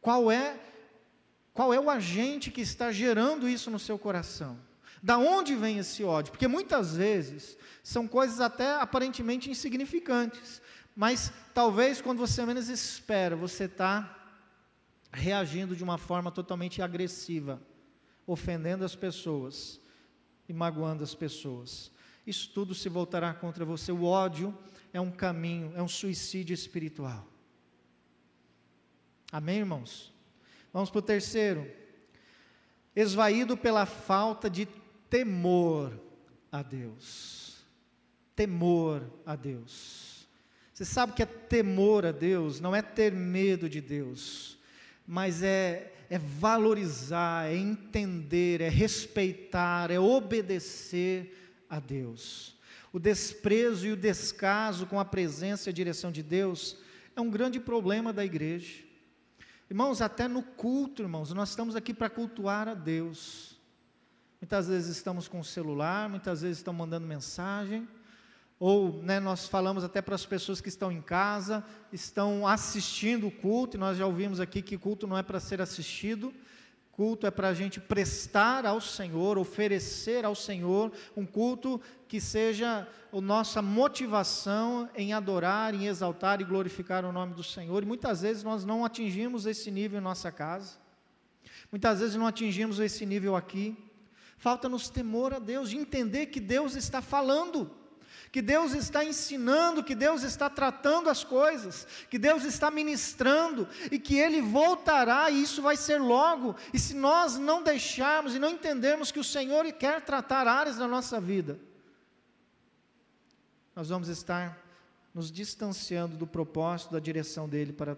Qual 0.00 0.28
é 0.28 0.58
qual 1.54 1.72
é 1.72 1.78
o 1.78 1.88
agente 1.88 2.50
que 2.50 2.62
está 2.62 2.90
gerando 2.90 3.48
isso 3.48 3.70
no 3.70 3.78
seu 3.78 3.96
coração? 3.96 4.58
Da 5.00 5.18
onde 5.18 5.54
vem 5.54 5.78
esse 5.78 6.02
ódio? 6.02 6.32
Porque 6.32 6.48
muitas 6.48 6.96
vezes 6.96 7.56
são 7.80 8.08
coisas 8.08 8.40
até 8.40 8.74
aparentemente 8.80 9.48
insignificantes, 9.48 10.60
mas 10.96 11.32
talvez 11.54 12.00
quando 12.00 12.18
você 12.18 12.44
menos 12.44 12.68
espera, 12.68 13.36
você 13.36 13.66
está 13.66 14.34
reagindo 15.12 15.76
de 15.76 15.84
uma 15.84 15.96
forma 15.96 16.32
totalmente 16.32 16.82
agressiva, 16.82 17.62
ofendendo 18.26 18.84
as 18.84 18.96
pessoas 18.96 19.78
e 20.48 20.52
magoando 20.52 21.04
as 21.04 21.14
pessoas. 21.14 21.92
Isso 22.30 22.48
tudo 22.54 22.76
se 22.76 22.88
voltará 22.88 23.34
contra 23.34 23.64
você. 23.64 23.90
O 23.90 24.04
ódio 24.04 24.56
é 24.92 25.00
um 25.00 25.10
caminho, 25.10 25.72
é 25.74 25.82
um 25.82 25.88
suicídio 25.88 26.54
espiritual. 26.54 27.26
Amém, 29.32 29.58
irmãos? 29.58 30.12
Vamos 30.72 30.90
para 30.90 31.00
o 31.00 31.02
terceiro. 31.02 31.68
Esvaído 32.94 33.56
pela 33.56 33.84
falta 33.84 34.48
de 34.48 34.68
temor 35.08 35.92
a 36.52 36.62
Deus. 36.62 37.64
Temor 38.36 39.02
a 39.26 39.34
Deus. 39.34 40.28
Você 40.72 40.84
sabe 40.84 41.14
que 41.14 41.24
é 41.24 41.26
temor 41.26 42.06
a 42.06 42.12
Deus, 42.12 42.60
não 42.60 42.76
é 42.76 42.80
ter 42.80 43.10
medo 43.10 43.68
de 43.68 43.80
Deus, 43.80 44.56
mas 45.04 45.42
é, 45.42 45.92
é 46.08 46.16
valorizar, 46.16 47.50
é 47.50 47.56
entender, 47.56 48.60
é 48.60 48.68
respeitar, 48.68 49.90
é 49.90 49.98
obedecer 49.98 51.39
a 51.70 51.78
Deus. 51.78 52.58
O 52.92 52.98
desprezo 52.98 53.86
e 53.86 53.92
o 53.92 53.96
descaso 53.96 54.84
com 54.86 54.98
a 54.98 55.04
presença 55.04 55.68
e 55.68 55.70
a 55.70 55.72
direção 55.72 56.10
de 56.10 56.22
Deus 56.22 56.76
é 57.14 57.20
um 57.20 57.30
grande 57.30 57.60
problema 57.60 58.12
da 58.12 58.24
igreja. 58.24 58.82
Irmãos, 59.70 60.02
até 60.02 60.26
no 60.26 60.42
culto, 60.42 61.02
irmãos, 61.02 61.32
nós 61.32 61.50
estamos 61.50 61.76
aqui 61.76 61.94
para 61.94 62.10
cultuar 62.10 62.66
a 62.66 62.74
Deus. 62.74 63.56
Muitas 64.40 64.66
vezes 64.66 64.96
estamos 64.96 65.28
com 65.28 65.38
o 65.38 65.44
celular, 65.44 66.08
muitas 66.08 66.42
vezes 66.42 66.58
estão 66.58 66.74
mandando 66.74 67.06
mensagem, 67.06 67.86
ou 68.58 69.00
né, 69.02 69.20
nós 69.20 69.46
falamos 69.46 69.84
até 69.84 70.02
para 70.02 70.14
as 70.14 70.26
pessoas 70.26 70.60
que 70.60 70.68
estão 70.68 70.90
em 70.90 71.00
casa, 71.00 71.64
estão 71.92 72.48
assistindo 72.48 73.28
o 73.28 73.30
culto, 73.30 73.76
e 73.76 73.80
nós 73.80 73.96
já 73.96 74.06
ouvimos 74.06 74.40
aqui 74.40 74.60
que 74.60 74.76
culto 74.76 75.06
não 75.06 75.16
é 75.16 75.22
para 75.22 75.38
ser 75.38 75.60
assistido, 75.60 76.34
culto 77.00 77.26
é 77.26 77.30
para 77.30 77.48
a 77.48 77.54
gente 77.54 77.80
prestar 77.80 78.66
ao 78.66 78.78
Senhor, 78.78 79.38
oferecer 79.38 80.22
ao 80.22 80.34
Senhor 80.34 80.92
um 81.16 81.24
culto 81.24 81.80
que 82.06 82.20
seja 82.20 82.86
a 83.10 83.20
nossa 83.22 83.62
motivação 83.62 84.86
em 84.94 85.14
adorar, 85.14 85.74
em 85.74 85.86
exaltar 85.86 86.42
e 86.42 86.44
glorificar 86.44 87.02
o 87.06 87.10
nome 87.10 87.32
do 87.32 87.42
Senhor. 87.42 87.82
E 87.82 87.86
muitas 87.86 88.20
vezes 88.20 88.42
nós 88.42 88.66
não 88.66 88.84
atingimos 88.84 89.46
esse 89.46 89.70
nível 89.70 89.98
em 89.98 90.02
nossa 90.02 90.30
casa, 90.30 90.76
muitas 91.72 92.00
vezes 92.00 92.16
não 92.16 92.26
atingimos 92.26 92.78
esse 92.78 93.06
nível 93.06 93.34
aqui. 93.34 93.74
Falta-nos 94.36 94.90
temor 94.90 95.32
a 95.32 95.38
Deus, 95.38 95.70
de 95.70 95.78
entender 95.78 96.26
que 96.26 96.38
Deus 96.38 96.76
está 96.76 97.00
falando 97.00 97.70
que 98.32 98.40
Deus 98.40 98.72
está 98.72 99.04
ensinando, 99.04 99.82
que 99.82 99.94
Deus 99.94 100.22
está 100.22 100.48
tratando 100.48 101.10
as 101.10 101.24
coisas, 101.24 101.86
que 102.08 102.18
Deus 102.18 102.44
está 102.44 102.70
ministrando 102.70 103.68
e 103.90 103.98
que 103.98 104.16
Ele 104.16 104.40
voltará 104.40 105.30
e 105.30 105.42
isso 105.42 105.60
vai 105.60 105.76
ser 105.76 106.00
logo. 106.00 106.54
E 106.72 106.78
se 106.78 106.94
nós 106.94 107.36
não 107.36 107.62
deixarmos 107.62 108.34
e 108.34 108.38
não 108.38 108.50
entendermos 108.50 109.10
que 109.10 109.18
o 109.18 109.24
Senhor 109.24 109.70
quer 109.72 110.00
tratar 110.02 110.46
áreas 110.46 110.76
da 110.76 110.86
nossa 110.86 111.20
vida, 111.20 111.58
nós 113.74 113.88
vamos 113.88 114.08
estar 114.08 114.58
nos 115.12 115.30
distanciando 115.32 116.16
do 116.16 116.26
propósito, 116.26 116.92
da 116.92 117.00
direção 117.00 117.48
dele 117.48 117.72
para, 117.72 117.96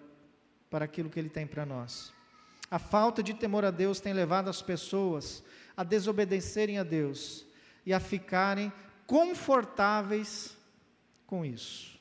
para 0.70 0.86
aquilo 0.86 1.10
que 1.10 1.20
ele 1.20 1.28
tem 1.28 1.46
para 1.46 1.66
nós. 1.66 2.12
A 2.70 2.78
falta 2.78 3.22
de 3.22 3.34
temor 3.34 3.66
a 3.66 3.70
Deus 3.70 4.00
tem 4.00 4.14
levado 4.14 4.48
as 4.48 4.62
pessoas 4.62 5.44
a 5.76 5.84
desobedecerem 5.84 6.78
a 6.78 6.82
Deus 6.82 7.44
e 7.84 7.92
a 7.92 8.00
ficarem 8.00 8.72
confortáveis 9.12 10.56
com 11.26 11.44
isso. 11.44 12.00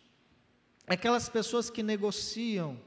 Aquelas 0.88 1.28
pessoas 1.28 1.70
que 1.70 1.84
negociam, 1.84 2.80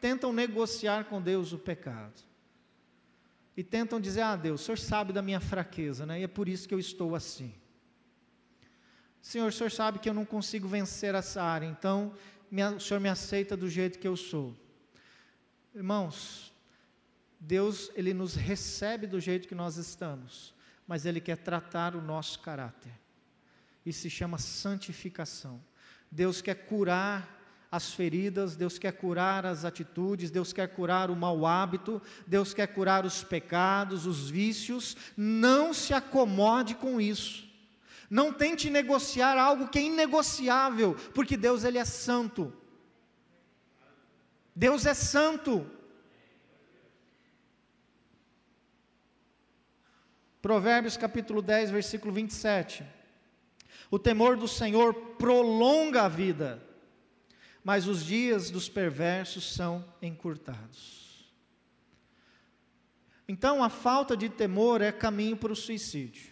tentam 0.00 0.32
negociar 0.32 1.06
com 1.06 1.20
Deus 1.20 1.52
o 1.52 1.58
pecado. 1.58 2.22
E 3.56 3.64
tentam 3.64 4.00
dizer: 4.00 4.20
Ah, 4.20 4.36
Deus, 4.36 4.60
o 4.60 4.64
Senhor 4.64 4.78
sabe 4.78 5.12
da 5.12 5.22
minha 5.22 5.40
fraqueza, 5.40 6.06
né? 6.06 6.20
e 6.20 6.22
é 6.22 6.28
por 6.28 6.48
isso 6.48 6.68
que 6.68 6.74
eu 6.74 6.78
estou 6.78 7.16
assim. 7.16 7.52
Senhor, 9.20 9.48
o 9.48 9.52
Senhor 9.52 9.72
sabe 9.72 9.98
que 9.98 10.08
eu 10.08 10.14
não 10.14 10.24
consigo 10.24 10.68
vencer 10.68 11.12
essa 11.16 11.42
área, 11.42 11.66
então 11.66 12.14
o 12.76 12.78
Senhor 12.78 13.00
me 13.00 13.08
aceita 13.08 13.56
do 13.56 13.68
jeito 13.68 13.98
que 13.98 14.06
eu 14.06 14.16
sou. 14.16 14.54
Irmãos, 15.74 16.54
Deus, 17.40 17.90
Ele 17.96 18.14
nos 18.14 18.36
recebe 18.36 19.04
do 19.04 19.18
jeito 19.18 19.48
que 19.48 19.54
nós 19.54 19.78
estamos, 19.78 20.54
mas 20.86 21.04
Ele 21.04 21.20
quer 21.20 21.38
tratar 21.38 21.96
o 21.96 22.00
nosso 22.00 22.38
caráter. 22.38 23.05
Isso 23.86 24.00
se 24.00 24.10
chama 24.10 24.36
santificação. 24.36 25.62
Deus 26.10 26.42
quer 26.42 26.56
curar 26.66 27.36
as 27.70 27.92
feridas, 27.92 28.56
Deus 28.56 28.78
quer 28.78 28.92
curar 28.92 29.46
as 29.46 29.64
atitudes, 29.64 30.30
Deus 30.30 30.52
quer 30.52 30.68
curar 30.68 31.08
o 31.08 31.16
mau 31.16 31.46
hábito, 31.46 32.02
Deus 32.26 32.52
quer 32.52 32.66
curar 32.66 33.06
os 33.06 33.22
pecados, 33.22 34.04
os 34.04 34.28
vícios. 34.28 34.96
Não 35.16 35.72
se 35.72 35.94
acomode 35.94 36.74
com 36.74 37.00
isso. 37.00 37.46
Não 38.10 38.32
tente 38.32 38.68
negociar 38.70 39.38
algo 39.38 39.68
que 39.68 39.78
é 39.78 39.82
inegociável, 39.82 40.94
porque 41.14 41.36
Deus 41.36 41.62
ele 41.62 41.78
é 41.78 41.84
santo. 41.84 42.52
Deus 44.54 44.84
é 44.84 44.94
santo. 44.94 45.70
Provérbios 50.42 50.96
capítulo 50.96 51.40
10, 51.42 51.70
versículo 51.70 52.12
27. 52.12 52.95
O 53.90 53.98
temor 53.98 54.36
do 54.36 54.48
Senhor 54.48 54.94
prolonga 54.94 56.02
a 56.02 56.08
vida, 56.08 56.62
mas 57.62 57.86
os 57.86 58.04
dias 58.04 58.50
dos 58.50 58.68
perversos 58.68 59.52
são 59.52 59.84
encurtados. 60.00 61.06
Então, 63.28 63.62
a 63.62 63.68
falta 63.68 64.16
de 64.16 64.28
temor 64.28 64.80
é 64.80 64.92
caminho 64.92 65.36
para 65.36 65.52
o 65.52 65.56
suicídio, 65.56 66.30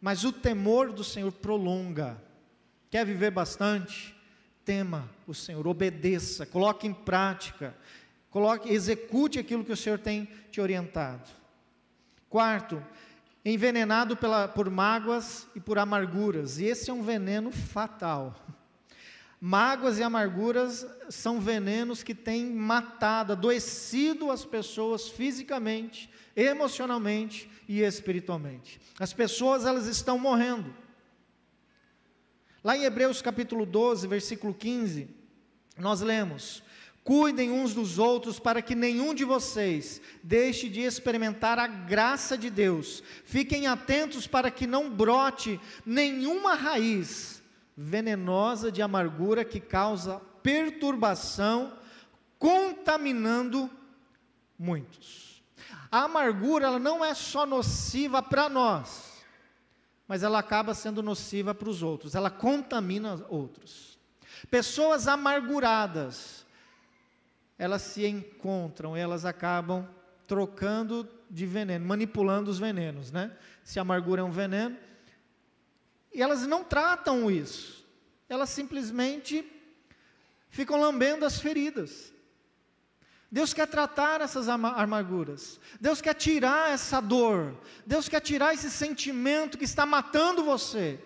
mas 0.00 0.24
o 0.24 0.32
temor 0.32 0.92
do 0.92 1.04
Senhor 1.04 1.32
prolonga. 1.32 2.22
Quer 2.90 3.04
viver 3.04 3.30
bastante? 3.30 4.14
Tema 4.64 5.10
o 5.26 5.34
Senhor, 5.34 5.66
obedeça, 5.66 6.46
coloque 6.46 6.86
em 6.86 6.94
prática, 6.94 7.76
coloque, 8.30 8.70
execute 8.70 9.38
aquilo 9.38 9.64
que 9.64 9.72
o 9.72 9.76
Senhor 9.76 9.98
tem 9.98 10.26
te 10.50 10.60
orientado. 10.60 11.28
Quarto, 12.30 12.82
envenenado 13.44 14.16
pela, 14.16 14.48
por 14.48 14.70
mágoas 14.70 15.46
e 15.54 15.60
por 15.60 15.78
amarguras, 15.78 16.58
e 16.58 16.64
esse 16.64 16.90
é 16.90 16.92
um 16.92 17.02
veneno 17.02 17.50
fatal. 17.50 18.34
Mágoas 19.38 19.98
e 19.98 20.02
amarguras 20.02 20.86
são 21.10 21.38
venenos 21.38 22.02
que 22.02 22.14
têm 22.14 22.46
matado, 22.46 23.32
adoecido 23.32 24.30
as 24.30 24.42
pessoas 24.42 25.08
fisicamente, 25.08 26.10
emocionalmente 26.34 27.50
e 27.68 27.82
espiritualmente. 27.82 28.80
As 28.98 29.12
pessoas 29.12 29.66
elas 29.66 29.86
estão 29.86 30.18
morrendo. 30.18 30.74
Lá 32.62 32.74
em 32.74 32.84
Hebreus 32.84 33.20
capítulo 33.20 33.66
12, 33.66 34.06
versículo 34.08 34.54
15, 34.54 35.10
nós 35.76 36.00
lemos: 36.00 36.62
Cuidem 37.04 37.52
uns 37.52 37.74
dos 37.74 37.98
outros 37.98 38.40
para 38.40 38.62
que 38.62 38.74
nenhum 38.74 39.12
de 39.12 39.26
vocês 39.26 40.00
deixe 40.22 40.70
de 40.70 40.80
experimentar 40.80 41.58
a 41.58 41.66
graça 41.66 42.36
de 42.36 42.48
Deus. 42.48 43.02
Fiquem 43.26 43.66
atentos 43.66 44.26
para 44.26 44.50
que 44.50 44.66
não 44.66 44.90
brote 44.90 45.60
nenhuma 45.84 46.54
raiz 46.54 47.42
venenosa 47.76 48.72
de 48.72 48.80
amargura 48.80 49.44
que 49.44 49.60
causa 49.60 50.18
perturbação, 50.42 51.74
contaminando 52.38 53.70
muitos. 54.58 55.42
A 55.90 56.04
amargura 56.04 56.66
ela 56.66 56.78
não 56.78 57.04
é 57.04 57.14
só 57.14 57.44
nociva 57.44 58.22
para 58.22 58.48
nós, 58.48 59.24
mas 60.08 60.22
ela 60.22 60.38
acaba 60.38 60.72
sendo 60.74 61.02
nociva 61.02 61.54
para 61.54 61.68
os 61.68 61.82
outros, 61.82 62.14
ela 62.14 62.30
contamina 62.30 63.24
outros. 63.28 63.98
Pessoas 64.50 65.06
amarguradas, 65.06 66.43
elas 67.58 67.82
se 67.82 68.06
encontram, 68.06 68.96
elas 68.96 69.24
acabam 69.24 69.88
trocando 70.26 71.08
de 71.30 71.46
veneno, 71.46 71.86
manipulando 71.86 72.50
os 72.50 72.58
venenos, 72.58 73.10
né? 73.10 73.36
Se 73.62 73.78
a 73.78 73.82
amargura 73.82 74.20
é 74.20 74.24
um 74.24 74.30
veneno, 74.30 74.76
e 76.12 76.22
elas 76.22 76.46
não 76.46 76.62
tratam 76.64 77.30
isso, 77.30 77.86
elas 78.28 78.50
simplesmente 78.50 79.44
ficam 80.48 80.80
lambendo 80.80 81.24
as 81.24 81.40
feridas. 81.40 82.12
Deus 83.30 83.52
quer 83.52 83.66
tratar 83.66 84.20
essas 84.20 84.48
amarguras, 84.48 85.58
Deus 85.80 86.00
quer 86.00 86.14
tirar 86.14 86.70
essa 86.70 87.00
dor, 87.00 87.60
Deus 87.84 88.08
quer 88.08 88.20
tirar 88.20 88.54
esse 88.54 88.70
sentimento 88.70 89.58
que 89.58 89.64
está 89.64 89.84
matando 89.84 90.44
você, 90.44 91.00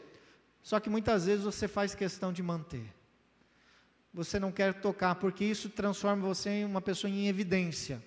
só 0.63 0.79
que 0.79 0.91
muitas 0.91 1.25
vezes 1.25 1.45
você 1.45 1.67
faz 1.67 1.95
questão 1.95 2.33
de 2.33 2.43
manter 2.43 2.98
você 4.12 4.38
não 4.38 4.51
quer 4.51 4.81
tocar, 4.81 5.14
porque 5.16 5.44
isso 5.44 5.68
transforma 5.68 6.27
você 6.27 6.51
em 6.51 6.64
uma 6.64 6.81
pessoa 6.81 7.11
em 7.11 7.29
evidência. 7.29 8.03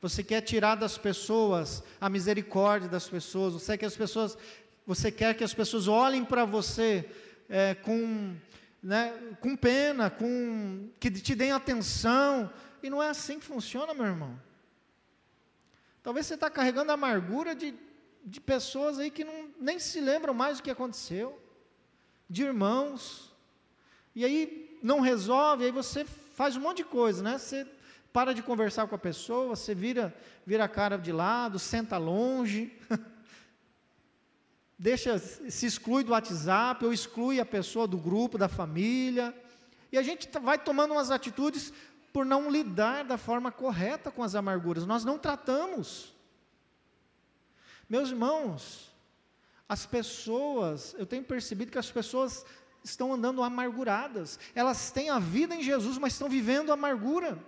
Você 0.00 0.24
quer 0.24 0.40
tirar 0.40 0.74
das 0.74 0.98
pessoas 0.98 1.82
a 2.00 2.08
misericórdia 2.08 2.88
das 2.88 3.08
pessoas, 3.08 3.54
você 3.54 3.72
quer 3.72 3.78
que 3.78 3.84
as 3.84 3.96
pessoas, 3.96 4.38
você 4.86 5.12
quer 5.12 5.34
que 5.34 5.44
as 5.44 5.54
pessoas 5.54 5.86
olhem 5.86 6.24
para 6.24 6.44
você 6.44 7.08
é, 7.48 7.74
com, 7.74 8.34
né, 8.82 9.12
com 9.40 9.56
pena, 9.56 10.10
com 10.10 10.90
que 10.98 11.10
te 11.10 11.34
deem 11.34 11.52
atenção, 11.52 12.52
e 12.82 12.90
não 12.90 13.02
é 13.02 13.08
assim 13.10 13.38
que 13.38 13.46
funciona, 13.46 13.94
meu 13.94 14.06
irmão. 14.06 14.40
Talvez 16.02 16.26
você 16.26 16.34
está 16.34 16.50
carregando 16.50 16.90
a 16.90 16.94
amargura 16.94 17.54
de, 17.54 17.74
de 18.24 18.40
pessoas 18.40 18.98
aí 18.98 19.10
que 19.10 19.22
não, 19.22 19.50
nem 19.60 19.78
se 19.78 20.00
lembram 20.00 20.34
mais 20.34 20.56
do 20.56 20.64
que 20.64 20.70
aconteceu, 20.70 21.40
de 22.28 22.42
irmãos, 22.42 23.31
e 24.14 24.24
aí 24.24 24.78
não 24.82 25.00
resolve, 25.00 25.64
aí 25.64 25.70
você 25.70 26.04
faz 26.04 26.56
um 26.56 26.60
monte 26.60 26.78
de 26.78 26.84
coisa, 26.84 27.22
né? 27.22 27.38
Você 27.38 27.66
para 28.12 28.34
de 28.34 28.42
conversar 28.42 28.86
com 28.86 28.94
a 28.94 28.98
pessoa, 28.98 29.56
você 29.56 29.74
vira, 29.74 30.14
vira 30.46 30.64
a 30.64 30.68
cara 30.68 30.98
de 30.98 31.10
lado, 31.10 31.58
senta 31.58 31.96
longe, 31.96 32.70
deixa, 34.78 35.18
se 35.18 35.64
exclui 35.64 36.04
do 36.04 36.12
WhatsApp, 36.12 36.84
ou 36.84 36.92
exclui 36.92 37.40
a 37.40 37.46
pessoa 37.46 37.86
do 37.86 37.96
grupo, 37.96 38.36
da 38.36 38.48
família, 38.48 39.34
e 39.90 39.96
a 39.96 40.02
gente 40.02 40.28
vai 40.40 40.58
tomando 40.58 40.92
umas 40.92 41.10
atitudes 41.10 41.72
por 42.12 42.26
não 42.26 42.50
lidar 42.50 43.04
da 43.04 43.16
forma 43.16 43.50
correta 43.50 44.10
com 44.10 44.22
as 44.22 44.34
amarguras, 44.34 44.84
nós 44.84 45.04
não 45.04 45.18
tratamos. 45.18 46.12
Meus 47.88 48.10
irmãos, 48.10 48.92
as 49.66 49.86
pessoas, 49.86 50.94
eu 50.98 51.06
tenho 51.06 51.24
percebido 51.24 51.72
que 51.72 51.78
as 51.78 51.90
pessoas 51.90 52.44
estão 52.84 53.12
andando 53.12 53.42
amarguradas, 53.42 54.38
elas 54.54 54.90
têm 54.90 55.10
a 55.10 55.18
vida 55.18 55.54
em 55.54 55.62
Jesus, 55.62 55.98
mas 55.98 56.12
estão 56.12 56.28
vivendo 56.28 56.72
amargura. 56.72 57.38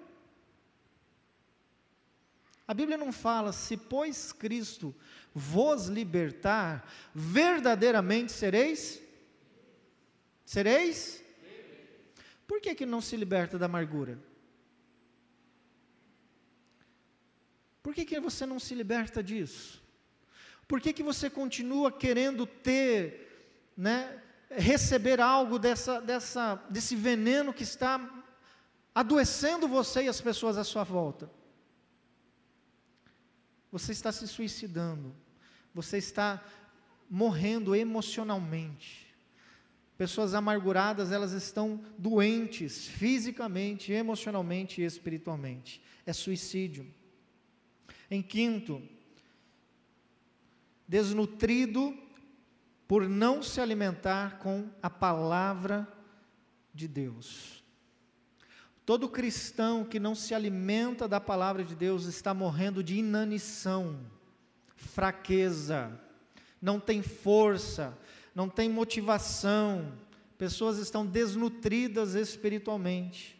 A 2.67 2.73
Bíblia 2.73 2.97
não 2.97 3.13
fala, 3.13 3.53
se 3.53 3.77
pois 3.77 4.33
Cristo 4.33 4.95
vos 5.35 5.87
libertar, 5.87 6.91
verdadeiramente 7.15 8.33
sereis? 8.33 9.03
Sereis? 10.45 11.23
Por 12.47 12.61
que, 12.61 12.75
que 12.75 12.87
não 12.87 13.01
se 13.01 13.17
liberta 13.17 13.59
da 13.59 13.67
amargura? 13.67 14.19
Por 17.83 17.95
que, 17.95 18.05
que 18.07 18.19
você 18.19 18.47
não 18.47 18.59
se 18.59 18.75
liberta 18.75 19.23
disso? 19.23 19.83
Por 20.67 20.81
que, 20.81 20.93
que 20.93 21.03
você 21.03 21.29
continua 21.29 21.93
querendo 21.93 22.47
ter, 22.47 23.71
né, 23.77 24.23
receber 24.57 25.21
algo 25.21 25.59
dessa, 25.59 26.01
dessa, 26.01 26.57
desse 26.71 26.97
veneno 26.97 27.53
que 27.53 27.63
está 27.63 28.25
adoecendo 28.95 29.67
você 29.67 30.05
e 30.05 30.09
as 30.09 30.21
pessoas 30.21 30.57
à 30.57 30.65
sua 30.65 30.85
volta? 30.85 31.31
Você 33.71 33.93
está 33.93 34.13
se 34.13 34.29
suicidando, 34.29 35.15
você 35.75 35.99
está 35.99 36.45
morrendo 37.11 37.75
emocionalmente. 37.75 39.05
Pessoas 39.97 40.35
amarguradas, 40.35 41.13
elas 41.13 41.33
estão 41.33 41.85
doentes 41.97 42.87
fisicamente, 42.87 43.93
emocionalmente 43.93 44.81
e 44.81 44.85
espiritualmente. 44.85 45.81
É 46.05 46.13
suicídio. 46.13 46.87
Em 48.11 48.21
quinto, 48.23 48.83
desnutrido 50.87 51.97
por 52.87 53.09
não 53.09 53.43
se 53.43 53.61
alimentar 53.61 54.39
com 54.39 54.69
a 54.83 54.91
palavra 54.91 55.89
de 56.73 56.87
Deus. 56.87 57.63
Todo 58.85 59.09
cristão 59.09 59.85
que 59.85 59.99
não 59.99 60.15
se 60.15 60.35
alimenta 60.35 61.09
da 61.09 61.19
palavra 61.19 61.65
de 61.65 61.75
Deus 61.75 62.05
está 62.05 62.35
morrendo 62.35 62.83
de 62.83 62.97
inanição, 62.97 63.99
fraqueza, 64.77 65.99
não 66.61 66.79
tem 66.79 67.03
força, 67.03 67.97
não 68.35 68.49
tem 68.49 68.69
motivação, 68.69 69.93
pessoas 70.37 70.79
estão 70.79 71.07
desnutridas 71.07 72.15
espiritualmente. 72.15 73.39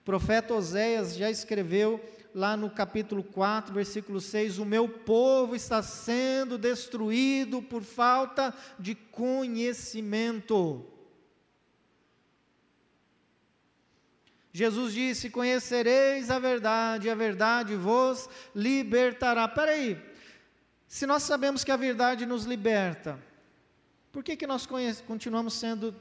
O 0.00 0.04
profeta 0.04 0.54
Oséias 0.54 1.16
já 1.16 1.28
escreveu 1.28 2.00
lá 2.36 2.54
no 2.54 2.68
capítulo 2.68 3.24
4, 3.24 3.72
versículo 3.72 4.20
6: 4.20 4.58
O 4.58 4.66
meu 4.66 4.86
povo 4.86 5.56
está 5.56 5.82
sendo 5.82 6.58
destruído 6.58 7.62
por 7.62 7.82
falta 7.82 8.54
de 8.78 8.94
conhecimento. 8.94 10.84
Jesus 14.52 14.92
disse: 14.92 15.30
Conhecereis 15.30 16.30
a 16.30 16.38
verdade, 16.38 17.06
e 17.06 17.10
a 17.10 17.14
verdade 17.14 17.74
vos 17.74 18.28
libertará. 18.54 19.46
Espera 19.46 19.70
aí, 19.70 19.98
se 20.86 21.06
nós 21.06 21.22
sabemos 21.22 21.64
que 21.64 21.72
a 21.72 21.76
verdade 21.76 22.26
nos 22.26 22.44
liberta, 22.44 23.18
por 24.12 24.22
que, 24.22 24.36
que 24.36 24.46
nós 24.46 24.68
continuamos 25.06 25.54
sendo 25.54 25.96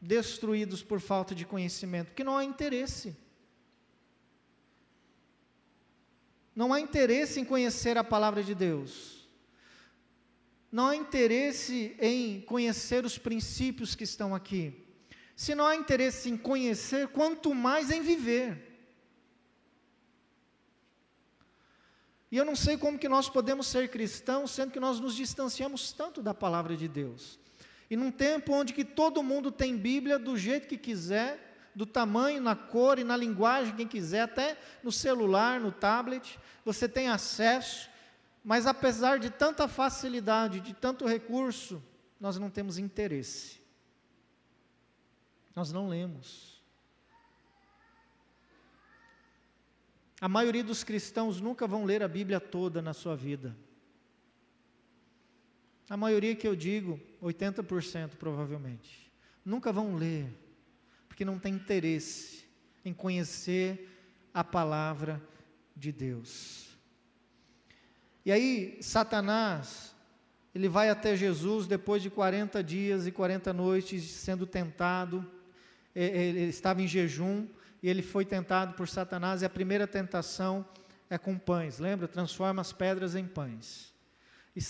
destruídos 0.00 0.82
por 0.82 0.98
falta 1.00 1.36
de 1.36 1.46
conhecimento? 1.46 2.08
Porque 2.08 2.24
não 2.24 2.36
há 2.36 2.44
interesse. 2.44 3.16
Não 6.58 6.72
há 6.72 6.80
interesse 6.80 7.38
em 7.38 7.44
conhecer 7.44 7.96
a 7.96 8.02
palavra 8.02 8.42
de 8.42 8.52
Deus. 8.52 9.28
Não 10.72 10.88
há 10.88 10.96
interesse 10.96 11.94
em 12.00 12.40
conhecer 12.40 13.04
os 13.04 13.16
princípios 13.16 13.94
que 13.94 14.02
estão 14.02 14.34
aqui. 14.34 14.84
Se 15.36 15.54
não 15.54 15.64
há 15.64 15.76
interesse 15.76 16.28
em 16.28 16.36
conhecer, 16.36 17.06
quanto 17.10 17.54
mais 17.54 17.92
em 17.92 18.02
viver. 18.02 18.76
E 22.28 22.36
eu 22.36 22.44
não 22.44 22.56
sei 22.56 22.76
como 22.76 22.98
que 22.98 23.08
nós 23.08 23.30
podemos 23.30 23.68
ser 23.68 23.88
cristãos, 23.88 24.50
sendo 24.50 24.72
que 24.72 24.80
nós 24.80 24.98
nos 24.98 25.14
distanciamos 25.14 25.92
tanto 25.92 26.20
da 26.20 26.34
palavra 26.34 26.76
de 26.76 26.88
Deus. 26.88 27.38
E 27.88 27.94
num 27.94 28.10
tempo 28.10 28.52
onde 28.52 28.72
que 28.72 28.84
todo 28.84 29.22
mundo 29.22 29.52
tem 29.52 29.76
Bíblia 29.76 30.18
do 30.18 30.36
jeito 30.36 30.66
que 30.66 30.76
quiser, 30.76 31.47
do 31.78 31.86
tamanho, 31.86 32.42
na 32.42 32.56
cor 32.56 32.98
e 32.98 33.04
na 33.04 33.16
linguagem 33.16 33.76
quem 33.76 33.86
quiser, 33.86 34.22
até 34.22 34.58
no 34.82 34.90
celular, 34.90 35.60
no 35.60 35.70
tablet, 35.70 36.36
você 36.64 36.88
tem 36.88 37.08
acesso, 37.08 37.88
mas 38.42 38.66
apesar 38.66 39.20
de 39.20 39.30
tanta 39.30 39.68
facilidade, 39.68 40.58
de 40.58 40.74
tanto 40.74 41.06
recurso, 41.06 41.80
nós 42.18 42.36
não 42.36 42.50
temos 42.50 42.78
interesse. 42.78 43.60
Nós 45.54 45.70
não 45.70 45.88
lemos. 45.88 46.60
A 50.20 50.28
maioria 50.28 50.64
dos 50.64 50.82
cristãos 50.82 51.40
nunca 51.40 51.64
vão 51.64 51.84
ler 51.84 52.02
a 52.02 52.08
Bíblia 52.08 52.40
toda 52.40 52.82
na 52.82 52.92
sua 52.92 53.14
vida. 53.14 53.56
A 55.88 55.96
maioria 55.96 56.34
que 56.34 56.48
eu 56.48 56.56
digo, 56.56 57.00
80% 57.22 58.16
provavelmente, 58.16 59.12
nunca 59.44 59.72
vão 59.72 59.94
ler, 59.94 60.28
porque 61.18 61.24
não 61.24 61.36
tem 61.36 61.54
interesse 61.54 62.44
em 62.84 62.94
conhecer 62.94 63.90
a 64.32 64.44
palavra 64.44 65.20
de 65.74 65.90
Deus. 65.90 66.68
E 68.24 68.30
aí, 68.30 68.78
Satanás, 68.80 69.96
ele 70.54 70.68
vai 70.68 70.88
até 70.88 71.16
Jesus 71.16 71.66
depois 71.66 72.04
de 72.04 72.08
40 72.08 72.62
dias 72.62 73.04
e 73.04 73.10
40 73.10 73.52
noites 73.52 74.04
sendo 74.04 74.46
tentado 74.46 75.28
ele 75.92 76.42
estava 76.42 76.80
em 76.82 76.86
jejum 76.86 77.48
e 77.82 77.88
ele 77.88 78.00
foi 78.00 78.24
tentado 78.24 78.74
por 78.74 78.86
Satanás, 78.86 79.42
e 79.42 79.44
a 79.44 79.50
primeira 79.50 79.88
tentação 79.88 80.64
é 81.10 81.18
com 81.18 81.36
pães, 81.36 81.80
lembra? 81.80 82.06
Transforma 82.06 82.60
as 82.60 82.72
pedras 82.72 83.16
em 83.16 83.26
pães. 83.26 83.92
E, 84.54 84.60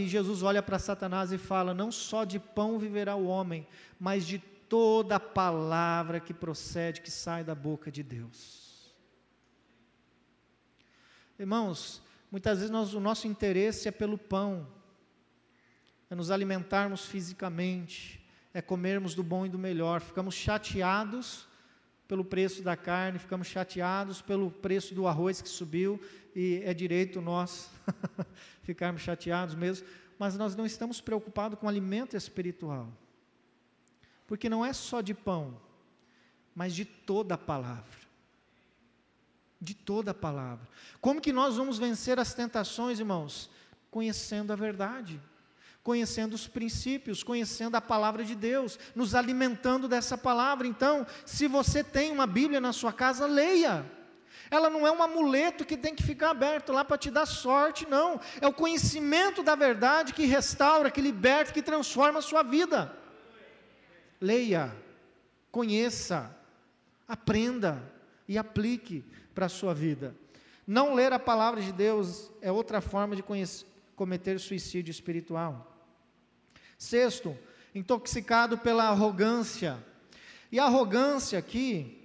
e 0.00 0.08
Jesus 0.08 0.42
olha 0.42 0.62
para 0.62 0.78
Satanás 0.78 1.30
e 1.30 1.36
fala: 1.36 1.74
Não 1.74 1.92
só 1.92 2.24
de 2.24 2.38
pão 2.38 2.78
viverá 2.78 3.14
o 3.16 3.26
homem, 3.26 3.66
mas 3.98 4.26
de 4.26 4.42
toda 4.70 5.20
palavra 5.20 6.20
que 6.20 6.32
procede, 6.32 7.02
que 7.02 7.10
sai 7.10 7.44
da 7.44 7.54
boca 7.54 7.90
de 7.90 8.02
Deus. 8.02 8.94
Irmãos, 11.38 12.00
muitas 12.30 12.58
vezes 12.58 12.70
nós, 12.70 12.94
o 12.94 13.00
nosso 13.00 13.26
interesse 13.26 13.88
é 13.88 13.90
pelo 13.90 14.16
pão, 14.16 14.66
é 16.08 16.14
nos 16.14 16.30
alimentarmos 16.30 17.04
fisicamente, 17.04 18.24
é 18.54 18.62
comermos 18.62 19.14
do 19.14 19.22
bom 19.22 19.44
e 19.44 19.48
do 19.48 19.58
melhor. 19.58 20.00
Ficamos 20.00 20.34
chateados 20.34 21.48
pelo 22.06 22.24
preço 22.24 22.62
da 22.62 22.76
carne, 22.76 23.18
ficamos 23.18 23.48
chateados 23.48 24.22
pelo 24.22 24.50
preço 24.50 24.94
do 24.94 25.06
arroz 25.06 25.40
que 25.40 25.48
subiu, 25.48 26.00
e 26.34 26.60
é 26.64 26.72
direito 26.72 27.20
nós 27.20 27.70
ficarmos 28.62 29.02
chateados 29.02 29.54
mesmo, 29.54 29.86
mas 30.18 30.36
nós 30.36 30.54
não 30.54 30.66
estamos 30.66 31.00
preocupados 31.00 31.58
com 31.58 31.66
o 31.66 31.68
alimento 31.68 32.16
espiritual, 32.16 32.92
porque 34.30 34.48
não 34.48 34.64
é 34.64 34.72
só 34.72 35.00
de 35.00 35.12
pão, 35.12 35.60
mas 36.54 36.72
de 36.72 36.84
toda 36.84 37.34
a 37.34 37.36
palavra. 37.36 37.98
De 39.60 39.74
toda 39.74 40.12
a 40.12 40.14
palavra. 40.14 40.68
Como 41.00 41.20
que 41.20 41.32
nós 41.32 41.56
vamos 41.56 41.78
vencer 41.78 42.16
as 42.16 42.32
tentações, 42.32 43.00
irmãos? 43.00 43.50
Conhecendo 43.90 44.52
a 44.52 44.56
verdade 44.56 45.20
conhecendo 45.82 46.34
os 46.34 46.46
princípios, 46.46 47.22
conhecendo 47.22 47.74
a 47.74 47.80
palavra 47.80 48.22
de 48.22 48.34
Deus, 48.34 48.78
nos 48.94 49.14
alimentando 49.14 49.88
dessa 49.88 50.16
palavra. 50.16 50.66
Então, 50.66 51.06
se 51.24 51.48
você 51.48 51.82
tem 51.82 52.12
uma 52.12 52.26
Bíblia 52.26 52.60
na 52.60 52.72
sua 52.72 52.92
casa, 52.92 53.26
leia. 53.26 53.90
Ela 54.50 54.68
não 54.68 54.86
é 54.86 54.92
um 54.92 55.02
amuleto 55.02 55.64
que 55.64 55.78
tem 55.78 55.94
que 55.94 56.02
ficar 56.02 56.30
aberto 56.30 56.70
lá 56.70 56.84
para 56.84 56.98
te 56.98 57.10
dar 57.10 57.24
sorte, 57.24 57.88
não. 57.88 58.20
É 58.42 58.46
o 58.46 58.52
conhecimento 58.52 59.42
da 59.42 59.54
verdade 59.54 60.12
que 60.12 60.26
restaura, 60.26 60.90
que 60.90 61.00
liberta, 61.00 61.50
que 61.50 61.62
transforma 61.62 62.18
a 62.18 62.22
sua 62.22 62.42
vida. 62.42 62.99
Leia, 64.20 64.74
conheça, 65.50 66.36
aprenda 67.08 67.82
e 68.28 68.36
aplique 68.36 69.04
para 69.34 69.46
a 69.46 69.48
sua 69.48 69.74
vida. 69.74 70.14
Não 70.66 70.94
ler 70.94 71.12
a 71.12 71.18
palavra 71.18 71.60
de 71.60 71.72
Deus 71.72 72.30
é 72.40 72.52
outra 72.52 72.80
forma 72.80 73.16
de 73.16 73.22
conhecer, 73.22 73.66
cometer 73.96 74.38
suicídio 74.38 74.90
espiritual. 74.90 75.76
Sexto, 76.78 77.36
intoxicado 77.74 78.58
pela 78.58 78.84
arrogância. 78.84 79.78
E 80.52 80.58
a 80.58 80.64
arrogância 80.64 81.38
aqui 81.38 82.00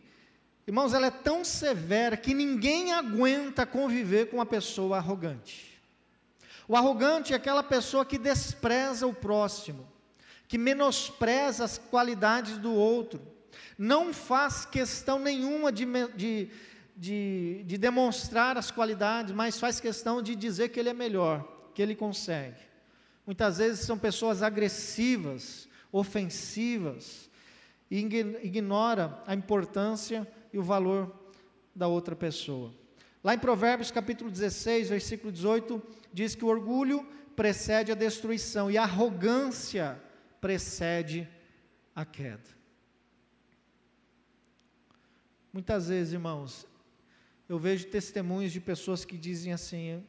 Irmãos, 0.68 0.96
ela 0.96 1.08
é 1.08 1.12
tão 1.12 1.46
severa 1.46 2.18
que 2.18 2.34
ninguém 2.34 2.92
aguenta 2.92 3.68
conviver 3.68 4.30
com 4.30 4.38
uma 4.38 4.46
pessoa 4.48 4.98
arrogante. 4.98 5.80
O 6.68 6.76
arrogante 6.76 7.34
é 7.34 7.36
aquela 7.36 7.62
pessoa 7.62 8.04
que 8.04 8.18
despreza 8.18 9.06
o 9.06 9.14
próximo, 9.14 9.88
que 10.56 10.60
menospreza 10.60 11.66
as 11.66 11.78
qualidades 11.78 12.58
do 12.58 12.74
outro, 12.74 13.20
não 13.78 14.14
faz 14.14 14.66
questão 14.66 15.20
nenhuma 15.20 15.70
de, 15.70 15.86
de, 16.16 16.50
de, 16.96 17.64
de 17.66 17.78
demonstrar 17.78 18.58
as 18.58 18.72
qualidades, 18.72 19.34
mas 19.34 19.60
faz 19.60 19.82
questão 19.82 20.22
de 20.22 20.34
dizer 20.34 20.70
que 20.70 20.80
ele 20.80 20.88
é 20.88 20.94
melhor, 20.94 21.46
que 21.74 21.82
ele 21.82 21.94
consegue. 21.94 22.62
Muitas 23.26 23.58
vezes 23.58 23.82
são 23.82 23.98
pessoas 23.98 24.42
agressivas, 24.42 25.68
ofensivas, 25.92 27.30
e 27.92 28.00
ignora 28.42 29.22
a 29.28 29.36
importância 29.36 30.26
e 30.54 30.58
o 30.58 30.64
valor 30.64 31.14
da 31.76 31.90
outra 31.90 32.16
pessoa. 32.16 32.74
Lá 33.22 33.34
em 33.34 33.40
Provérbios 33.40 33.92
capítulo 33.92 34.32
16, 34.32 34.88
versículo 34.88 35.34
18, 35.34 35.84
diz 36.14 36.34
que 36.34 36.46
o 36.46 36.48
orgulho 36.48 37.06
precede 37.36 37.92
a 37.92 37.96
destruição 37.96 38.72
e 38.72 38.78
a 38.78 38.84
arrogância 38.84 40.02
precede 40.46 41.28
a 41.96 42.06
queda. 42.06 42.52
Muitas 45.52 45.88
vezes, 45.88 46.14
irmãos, 46.14 46.68
eu 47.50 47.58
vejo 47.58 47.88
testemunhos 47.88 48.52
de 48.52 48.62
pessoas 48.62 49.04
que 49.04 49.18
dizem 49.18 49.54
assim: 49.54 50.06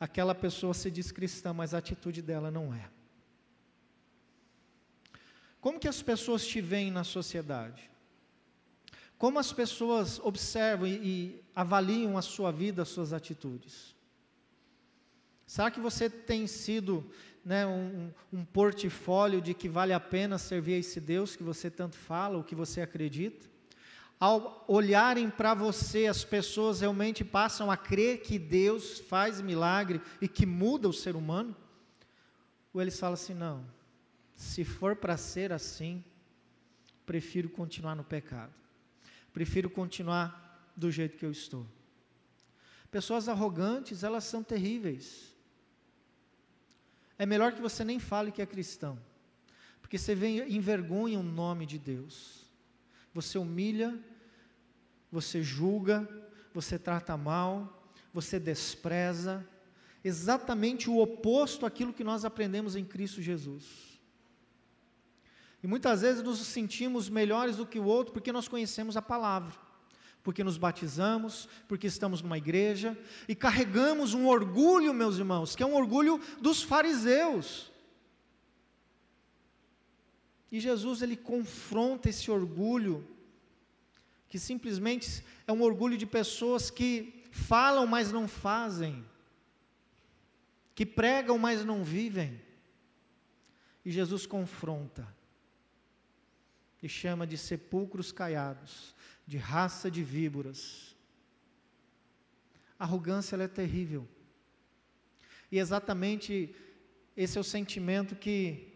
aquela 0.00 0.34
pessoa 0.34 0.72
se 0.72 0.90
diz 0.90 1.12
cristã, 1.12 1.52
mas 1.52 1.74
a 1.74 1.78
atitude 1.78 2.22
dela 2.22 2.50
não 2.50 2.72
é. 2.72 2.88
Como 5.60 5.78
que 5.78 5.88
as 5.88 6.00
pessoas 6.00 6.46
te 6.46 6.62
veem 6.62 6.90
na 6.90 7.04
sociedade? 7.04 7.90
Como 9.18 9.38
as 9.38 9.52
pessoas 9.52 10.18
observam 10.20 10.86
e, 10.86 10.94
e 10.94 11.44
avaliam 11.54 12.16
a 12.16 12.22
sua 12.22 12.50
vida, 12.50 12.80
as 12.80 12.88
suas 12.88 13.12
atitudes? 13.12 13.94
Será 15.46 15.70
que 15.70 15.78
você 15.78 16.08
tem 16.08 16.46
sido 16.46 17.08
né, 17.44 17.66
um, 17.66 18.10
um 18.32 18.44
portfólio 18.44 19.40
de 19.40 19.52
que 19.52 19.68
vale 19.68 19.92
a 19.92 20.00
pena 20.00 20.38
servir 20.38 20.74
a 20.74 20.78
esse 20.78 21.00
Deus 21.00 21.36
que 21.36 21.42
você 21.42 21.70
tanto 21.70 21.96
fala, 21.96 22.38
o 22.38 22.44
que 22.44 22.54
você 22.54 22.80
acredita? 22.80 23.46
Ao 24.18 24.64
olharem 24.66 25.28
para 25.28 25.52
você, 25.52 26.06
as 26.06 26.24
pessoas 26.24 26.80
realmente 26.80 27.24
passam 27.24 27.70
a 27.70 27.76
crer 27.76 28.22
que 28.22 28.38
Deus 28.38 29.00
faz 29.00 29.40
milagre 29.40 30.00
e 30.20 30.28
que 30.28 30.46
muda 30.46 30.88
o 30.88 30.92
ser 30.92 31.16
humano? 31.16 31.54
Ou 32.72 32.80
eles 32.80 32.98
falam 32.98 33.14
assim: 33.14 33.34
não, 33.34 33.66
se 34.34 34.64
for 34.64 34.96
para 34.96 35.16
ser 35.16 35.52
assim, 35.52 36.02
prefiro 37.04 37.50
continuar 37.50 37.94
no 37.94 38.04
pecado. 38.04 38.52
Prefiro 39.32 39.68
continuar 39.68 40.72
do 40.76 40.90
jeito 40.90 41.18
que 41.18 41.26
eu 41.26 41.30
estou. 41.30 41.66
Pessoas 42.90 43.28
arrogantes, 43.28 44.04
elas 44.04 44.24
são 44.24 44.42
terríveis. 44.42 45.33
É 47.18 47.24
melhor 47.24 47.52
que 47.52 47.60
você 47.60 47.84
nem 47.84 47.98
fale 47.98 48.32
que 48.32 48.42
é 48.42 48.46
cristão, 48.46 48.98
porque 49.80 49.98
você 49.98 50.14
envergonha 50.48 51.18
o 51.18 51.22
nome 51.22 51.66
de 51.66 51.78
Deus. 51.78 52.44
Você 53.12 53.38
humilha, 53.38 53.96
você 55.10 55.42
julga, 55.42 56.08
você 56.52 56.78
trata 56.78 57.16
mal, 57.16 57.88
você 58.12 58.40
despreza, 58.40 59.46
exatamente 60.02 60.90
o 60.90 60.98
oposto 60.98 61.64
àquilo 61.64 61.92
que 61.92 62.04
nós 62.04 62.24
aprendemos 62.24 62.76
em 62.76 62.84
Cristo 62.84 63.22
Jesus. 63.22 63.94
E 65.62 65.66
muitas 65.66 66.02
vezes 66.02 66.22
nos 66.22 66.38
sentimos 66.40 67.08
melhores 67.08 67.56
do 67.56 67.66
que 67.66 67.78
o 67.78 67.84
outro 67.84 68.12
porque 68.12 68.32
nós 68.32 68.46
conhecemos 68.46 68.96
a 68.96 69.02
palavra, 69.02 69.54
porque 70.24 70.42
nos 70.42 70.56
batizamos, 70.56 71.46
porque 71.68 71.86
estamos 71.86 72.22
numa 72.22 72.38
igreja 72.38 72.98
e 73.28 73.34
carregamos 73.34 74.14
um 74.14 74.26
orgulho, 74.26 74.94
meus 74.94 75.18
irmãos, 75.18 75.54
que 75.54 75.62
é 75.62 75.66
um 75.66 75.74
orgulho 75.76 76.18
dos 76.40 76.62
fariseus. 76.62 77.70
E 80.50 80.58
Jesus 80.58 81.02
ele 81.02 81.14
confronta 81.14 82.08
esse 82.08 82.30
orgulho, 82.30 83.06
que 84.26 84.38
simplesmente 84.38 85.22
é 85.46 85.52
um 85.52 85.60
orgulho 85.60 85.98
de 85.98 86.06
pessoas 86.06 86.70
que 86.70 87.22
falam, 87.30 87.86
mas 87.86 88.10
não 88.10 88.26
fazem, 88.26 89.04
que 90.74 90.86
pregam, 90.86 91.36
mas 91.36 91.66
não 91.66 91.84
vivem. 91.84 92.40
E 93.84 93.90
Jesus 93.90 94.24
confronta 94.24 95.06
e 96.82 96.88
chama 96.88 97.26
de 97.26 97.36
sepulcros 97.36 98.10
caiados, 98.10 98.94
de 99.26 99.36
raça 99.36 99.90
de 99.90 100.02
víboras. 100.02 100.94
A 102.78 102.84
arrogância 102.84 103.36
é 103.36 103.48
terrível. 103.48 104.06
E 105.50 105.58
exatamente 105.58 106.54
esse 107.16 107.38
é 107.38 107.40
o 107.40 107.44
sentimento 107.44 108.16
que, 108.16 108.72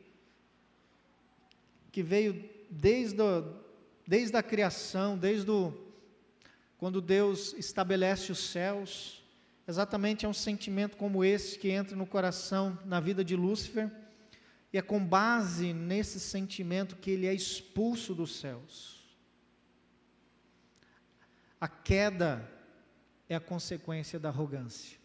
que 1.91 2.03
veio 2.03 2.49
desde, 2.71 3.21
o, 3.21 3.55
desde 4.07 4.37
a 4.37 4.43
criação, 4.43 5.19
desde 5.19 5.51
o, 5.51 5.73
quando 6.79 7.01
Deus 7.01 7.53
estabelece 7.55 8.31
os 8.31 8.39
céus. 8.39 9.25
Exatamente 9.67 10.25
é 10.25 10.29
um 10.29 10.35
sentimento 10.35 10.97
como 10.97 11.25
esse 11.25 11.59
que 11.59 11.69
entra 11.69 11.97
no 11.97 12.07
coração, 12.07 12.79
na 12.85 13.01
vida 13.01 13.25
de 13.25 13.37
Lúcifer 13.37 13.91
e 14.73 14.79
é 14.79 14.83
com 14.83 15.05
base 15.05 15.73
nesse 15.73 16.21
sentimento 16.21 16.97
que 16.97 17.11
ele 17.11 17.27
é 17.27 17.35
expulso 17.35 18.15
dos 18.15 18.37
céus. 18.37 18.98
A 21.61 21.67
queda 21.67 22.49
é 23.29 23.35
a 23.35 23.41
consequência 23.41 24.19
da 24.19 24.29
arrogância. 24.29 24.99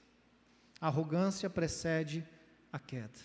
A 0.79 0.87
arrogância 0.87 1.49
precede 1.49 2.27
a 2.71 2.79
queda. 2.79 3.19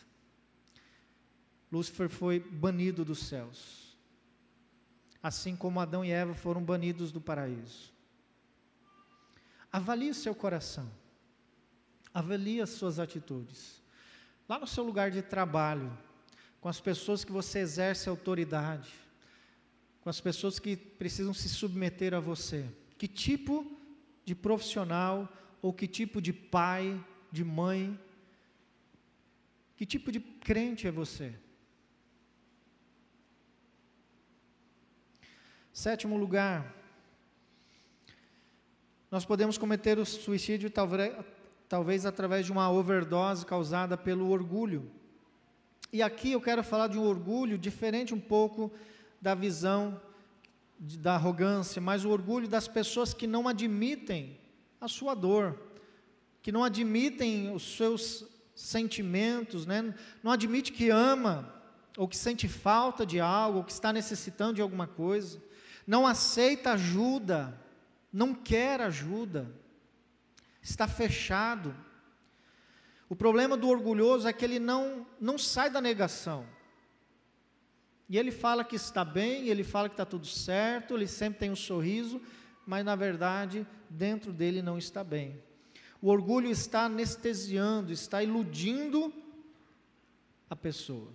Lúcifer 1.71 2.09
foi 2.09 2.41
banido 2.41 3.05
dos 3.05 3.27
céus, 3.27 3.97
assim 5.23 5.55
como 5.55 5.81
Adão 5.81 6.05
e 6.05 6.11
Eva 6.11 6.35
foram 6.35 6.65
banidos 6.65 7.13
do 7.13 7.21
paraíso. 7.21 7.93
Avalie 9.71 10.11
o 10.11 10.15
seu 10.15 10.35
coração, 10.35 10.91
avalie 12.15 12.63
as 12.63 12.71
suas 12.71 12.99
atitudes. 12.99 13.83
Lá 14.49 14.59
no 14.59 14.67
seu 14.67 14.83
lugar 14.83 15.11
de 15.11 15.21
trabalho, 15.21 15.97
com 16.59 16.71
as 16.71 16.81
pessoas 16.81 17.23
que 17.23 17.31
você 17.31 17.59
exerce 17.59 18.09
autoridade, 18.09 18.91
com 20.01 20.09
as 20.09 20.21
pessoas 20.21 20.59
que 20.59 20.75
precisam 20.75 21.35
se 21.35 21.51
submeter 21.51 22.15
a 22.15 22.21
você. 22.21 22.67
Que 22.99 23.09
tipo 23.09 23.65
de 24.25 24.35
profissional 24.35 25.33
ou 25.63 25.73
que 25.73 25.87
tipo 25.87 26.21
de 26.21 26.33
pai, 26.33 27.03
de 27.33 27.45
mãe, 27.45 27.99
que 29.77 29.87
tipo 29.87 30.11
de 30.11 30.21
crente 30.21 30.87
é 30.87 30.91
você? 30.91 31.33
Sétimo 35.73 36.17
lugar, 36.17 36.75
nós 39.11 39.25
podemos 39.25 39.57
cometer 39.57 39.97
o 39.99 40.05
suicídio 40.05 40.69
talvez, 40.69 41.15
talvez 41.69 42.05
através 42.05 42.45
de 42.45 42.51
uma 42.51 42.69
overdose 42.71 43.47
causada 43.47 43.97
pelo 43.97 44.29
orgulho. 44.29 44.91
E 45.93 46.03
aqui 46.03 46.33
eu 46.33 46.41
quero 46.41 46.63
falar 46.63 46.89
de 46.89 46.99
um 46.99 47.07
orgulho 47.07 47.57
diferente 47.57 48.13
um 48.13 48.21
pouco 48.21 48.71
da 49.21 49.35
visão 49.35 50.01
da 50.79 51.15
arrogância, 51.15 51.81
mas 51.81 52.05
o 52.05 52.11
orgulho 52.11 52.47
das 52.47 52.69
pessoas 52.69 53.13
que 53.13 53.27
não 53.27 53.49
admitem 53.49 54.39
a 54.81 54.87
sua 54.87 55.15
dor, 55.15 55.59
que 56.41 56.53
não 56.53 56.63
admitem 56.63 57.53
os 57.53 57.77
seus 57.77 58.25
sentimentos, 58.55 59.67
né? 59.67 59.95
não 60.23 60.31
admite 60.31 60.73
que 60.73 60.89
ama, 60.91 61.53
ou 61.97 62.07
que 62.07 62.17
sente 62.17 62.47
falta 62.47 63.05
de 63.05 63.19
algo, 63.19 63.59
ou 63.59 63.65
que 63.65 63.73
está 63.73 63.93
necessitando 63.93 64.55
de 64.55 64.63
alguma 64.63 64.87
coisa, 64.87 65.43
não 65.87 66.07
aceita 66.07 66.73
ajuda, 66.73 67.59
não 68.13 68.33
quer 68.33 68.81
ajuda, 68.81 69.51
está 70.63 70.87
fechado. 70.87 71.75
O 73.09 73.17
problema 73.17 73.57
do 73.57 73.69
orgulhoso 73.69 74.29
é 74.29 74.33
que 74.33 74.45
ele 74.45 74.59
não, 74.59 75.07
não 75.21 75.37
sai 75.39 75.71
da 75.71 75.81
negação. 75.81 76.47
E 78.09 78.17
ele 78.17 78.31
fala 78.31 78.65
que 78.65 78.77
está 78.77 79.05
bem, 79.05 79.49
ele 79.49 79.63
fala 79.63 79.89
que 79.89 79.95
está 79.95 80.05
tudo 80.05 80.27
certo, 80.27 80.95
ele 80.95 81.07
sempre 81.07 81.41
tem 81.41 81.51
um 81.51 81.57
sorriso, 81.57 82.21
mas 82.67 82.85
na 82.85 82.97
verdade 82.97 83.67
dentro 83.91 84.33
dele 84.33 84.63
não 84.63 84.79
está 84.79 85.05
bem. 85.05 85.43
O 86.01 86.09
orgulho 86.09 86.49
está 86.49 86.85
anestesiando, 86.85 87.93
está 87.93 88.23
iludindo 88.23 89.13
a 90.49 90.57
pessoa. 90.57 91.13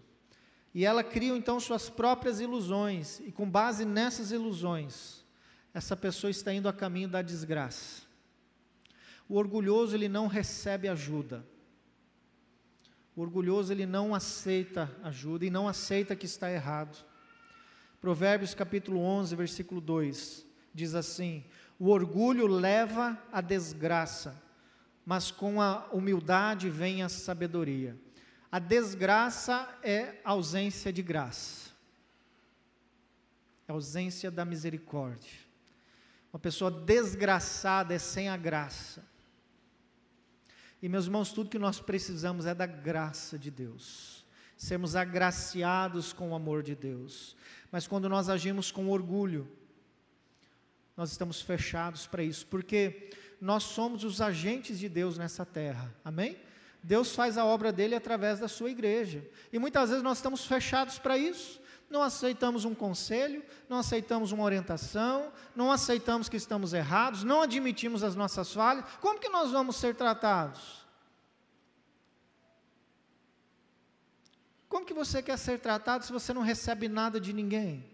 E 0.73 0.85
ela 0.85 1.03
cria 1.03 1.35
então 1.35 1.59
suas 1.59 1.89
próprias 1.89 2.39
ilusões, 2.39 3.19
e 3.21 3.31
com 3.31 3.49
base 3.49 3.85
nessas 3.85 4.31
ilusões, 4.31 5.23
essa 5.73 5.95
pessoa 5.95 6.29
está 6.29 6.53
indo 6.53 6.67
a 6.67 6.73
caminho 6.73 7.07
da 7.07 7.21
desgraça. 7.21 8.03
O 9.27 9.35
orgulhoso 9.35 9.95
ele 9.95 10.09
não 10.09 10.27
recebe 10.27 10.87
ajuda. 10.87 11.45
O 13.15 13.21
orgulhoso 13.21 13.71
ele 13.71 13.85
não 13.85 14.15
aceita 14.15 14.91
ajuda 15.03 15.45
e 15.45 15.49
não 15.49 15.67
aceita 15.67 16.15
que 16.15 16.25
está 16.25 16.51
errado. 16.51 16.97
Provérbios 18.01 18.55
capítulo 18.55 18.99
11, 18.99 19.35
versículo 19.35 19.79
2, 19.79 20.45
diz 20.73 20.95
assim: 20.95 21.43
O 21.77 21.89
orgulho 21.89 22.47
leva 22.47 23.17
à 23.31 23.39
desgraça, 23.39 24.41
mas 25.05 25.29
com 25.29 25.61
a 25.61 25.87
humildade 25.91 26.69
vem 26.69 27.03
a 27.03 27.09
sabedoria. 27.09 27.95
A 28.51 28.59
desgraça 28.59 29.67
é 29.83 30.15
ausência 30.23 30.91
de 30.91 31.01
graça, 31.01 31.71
é 33.67 33.71
ausência 33.71 34.31
da 34.31 34.43
misericórdia. 34.43 35.39
Uma 36.31 36.39
pessoa 36.39 36.71
desgraçada 36.71 37.93
é 37.93 37.99
sem 37.99 38.27
a 38.27 38.35
graça. 38.35 39.12
E 40.83 40.89
meus 40.89 41.05
irmãos, 41.05 41.31
tudo 41.31 41.49
que 41.49 41.57
nós 41.57 41.79
precisamos 41.79 42.45
é 42.45 42.53
da 42.53 42.65
graça 42.65 43.39
de 43.39 43.49
Deus, 43.49 44.25
sermos 44.57 44.97
agraciados 44.97 46.11
com 46.11 46.31
o 46.31 46.35
amor 46.35 46.61
de 46.61 46.75
Deus. 46.75 47.37
Mas 47.71 47.87
quando 47.87 48.09
nós 48.09 48.27
agimos 48.27 48.69
com 48.69 48.89
orgulho, 48.89 49.49
nós 50.97 51.09
estamos 51.09 51.41
fechados 51.41 52.05
para 52.05 52.21
isso, 52.21 52.45
porque 52.47 53.11
nós 53.39 53.63
somos 53.63 54.03
os 54.03 54.19
agentes 54.19 54.77
de 54.77 54.89
Deus 54.89 55.17
nessa 55.17 55.45
terra, 55.45 55.89
amém? 56.03 56.37
Deus 56.83 57.15
faz 57.15 57.37
a 57.37 57.45
obra 57.45 57.71
dele 57.71 57.95
através 57.95 58.41
da 58.41 58.49
sua 58.49 58.69
igreja, 58.69 59.25
e 59.53 59.59
muitas 59.59 59.87
vezes 59.87 60.03
nós 60.03 60.17
estamos 60.17 60.45
fechados 60.45 60.99
para 60.99 61.17
isso, 61.17 61.61
não 61.93 62.01
aceitamos 62.01 62.65
um 62.65 62.73
conselho, 62.73 63.45
não 63.69 63.77
aceitamos 63.77 64.31
uma 64.31 64.43
orientação, 64.43 65.31
não 65.55 65.71
aceitamos 65.71 66.27
que 66.27 66.35
estamos 66.35 66.73
errados, 66.73 67.23
não 67.23 67.43
admitimos 67.43 68.03
as 68.03 68.15
nossas 68.15 68.51
falhas, 68.51 68.83
como 68.99 69.19
que 69.19 69.29
nós 69.29 69.51
vamos 69.51 69.75
ser 69.75 69.93
tratados? 69.93 70.83
Como 74.67 74.87
que 74.87 74.93
você 74.93 75.21
quer 75.21 75.37
ser 75.37 75.59
tratado 75.59 76.03
se 76.03 76.11
você 76.11 76.33
não 76.33 76.41
recebe 76.41 76.89
nada 76.89 77.19
de 77.19 77.31
ninguém? 77.31 77.87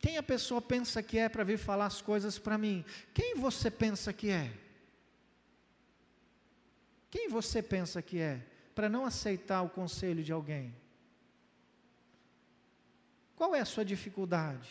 Quem 0.00 0.18
a 0.18 0.22
pessoa 0.22 0.60
pensa 0.60 1.00
que 1.00 1.16
é 1.16 1.28
para 1.28 1.44
vir 1.44 1.58
falar 1.58 1.86
as 1.86 2.02
coisas 2.02 2.40
para 2.40 2.58
mim? 2.58 2.84
Quem 3.14 3.36
você 3.36 3.70
pensa 3.70 4.12
que 4.12 4.30
é? 4.30 4.52
Quem 7.08 7.28
você 7.28 7.62
pensa 7.62 8.02
que 8.02 8.18
é 8.18 8.51
para 8.74 8.88
não 8.88 9.04
aceitar 9.04 9.62
o 9.62 9.68
conselho 9.68 10.22
de 10.22 10.32
alguém? 10.32 10.74
Qual 13.36 13.54
é 13.54 13.60
a 13.60 13.64
sua 13.64 13.84
dificuldade? 13.84 14.68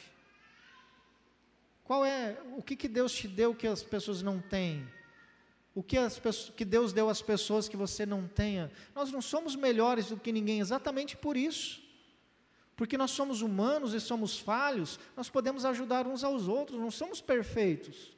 Qual 1.84 2.06
é 2.06 2.38
o 2.56 2.62
que, 2.62 2.76
que 2.76 2.88
Deus 2.88 3.12
te 3.12 3.28
deu 3.28 3.54
que 3.54 3.68
as 3.68 3.84
pessoas 3.84 4.22
não 4.22 4.40
têm? 4.40 4.88
O 5.74 5.82
que, 5.82 5.98
as, 5.98 6.20
que 6.56 6.66
Deus 6.66 6.92
deu 6.92 7.10
às 7.10 7.22
pessoas 7.22 7.68
que 7.68 7.78
você 7.78 8.06
não 8.06 8.28
tenha? 8.28 8.72
Nós 8.94 9.12
não 9.12 9.22
somos 9.22 9.56
melhores 9.56 10.08
do 10.08 10.18
que 10.18 10.32
ninguém, 10.32 10.60
exatamente 10.60 11.16
por 11.16 11.38
isso. 11.38 11.82
Porque 12.76 12.98
nós 12.98 13.12
somos 13.12 13.42
humanos 13.42 13.94
e 13.94 14.00
somos 14.00 14.40
falhos, 14.40 15.00
nós 15.16 15.30
podemos 15.30 15.66
ajudar 15.66 16.08
uns 16.08 16.24
aos 16.24 16.48
outros, 16.48 16.80
não 16.80 16.92
somos 16.92 17.22
perfeitos. 17.22 18.16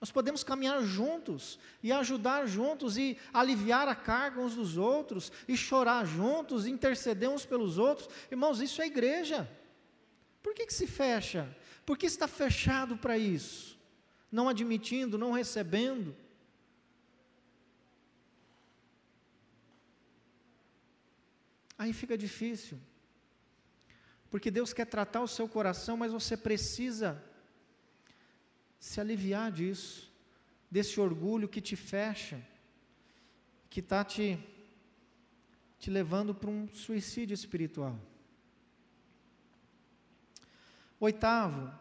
Nós 0.00 0.10
podemos 0.10 0.42
caminhar 0.42 0.82
juntos 0.82 1.58
e 1.82 1.92
ajudar 1.92 2.46
juntos 2.46 2.96
e 2.96 3.18
aliviar 3.34 3.86
a 3.86 3.94
carga 3.94 4.40
uns 4.40 4.54
dos 4.54 4.78
outros 4.78 5.30
e 5.46 5.54
chorar 5.56 6.06
juntos, 6.06 6.64
e 6.64 6.70
interceder 6.70 7.28
uns 7.28 7.44
pelos 7.44 7.76
outros. 7.76 8.08
Irmãos, 8.30 8.60
isso 8.60 8.80
é 8.80 8.86
igreja. 8.86 9.46
Por 10.42 10.54
que, 10.54 10.64
que 10.64 10.72
se 10.72 10.86
fecha? 10.86 11.54
Por 11.84 11.98
que 11.98 12.06
está 12.06 12.26
fechado 12.26 12.96
para 12.96 13.18
isso? 13.18 13.78
Não 14.32 14.48
admitindo, 14.48 15.18
não 15.18 15.32
recebendo. 15.32 16.16
Aí 21.76 21.92
fica 21.92 22.16
difícil. 22.16 22.78
Porque 24.30 24.50
Deus 24.50 24.72
quer 24.72 24.86
tratar 24.86 25.20
o 25.20 25.28
seu 25.28 25.46
coração, 25.46 25.96
mas 25.96 26.12
você 26.12 26.38
precisa 26.38 27.22
se 28.80 28.98
aliviar 28.98 29.52
disso, 29.52 30.10
desse 30.70 30.98
orgulho 30.98 31.48
que 31.48 31.60
te 31.60 31.76
fecha, 31.76 32.40
que 33.68 33.80
está 33.80 34.02
te, 34.02 34.38
te 35.78 35.90
levando 35.90 36.34
para 36.34 36.48
um 36.48 36.66
suicídio 36.72 37.34
espiritual. 37.34 37.96
Oitavo, 40.98 41.72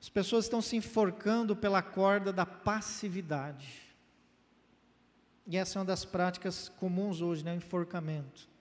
as 0.00 0.08
pessoas 0.08 0.44
estão 0.44 0.60
se 0.60 0.76
enforcando 0.76 1.56
pela 1.56 1.82
corda 1.82 2.32
da 2.32 2.44
passividade. 2.44 3.80
E 5.46 5.56
essa 5.56 5.78
é 5.78 5.80
uma 5.80 5.86
das 5.86 6.04
práticas 6.04 6.68
comuns 6.68 7.20
hoje, 7.20 7.44
né? 7.44 7.52
O 7.52 7.56
enforcamento. 7.56 8.51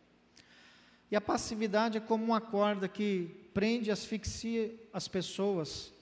E 1.11 1.15
a 1.15 1.19
passividade 1.19 1.97
é 1.97 2.01
como 2.01 2.23
uma 2.23 2.39
corda 2.39 2.87
que 2.87 3.29
prende 3.53 3.89
e 3.89 3.91
asfixia 3.91 4.73
as 4.93 5.09
pessoas, 5.09 5.93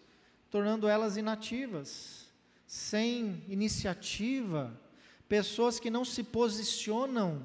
tornando 0.51 0.88
elas 0.88 1.18
inativas, 1.18 2.28
sem 2.68 3.43
iniciativa, 3.47 4.72
pessoas 5.28 5.80
que 5.80 5.89
não 5.89 6.05
se 6.05 6.24
posicionam, 6.24 7.43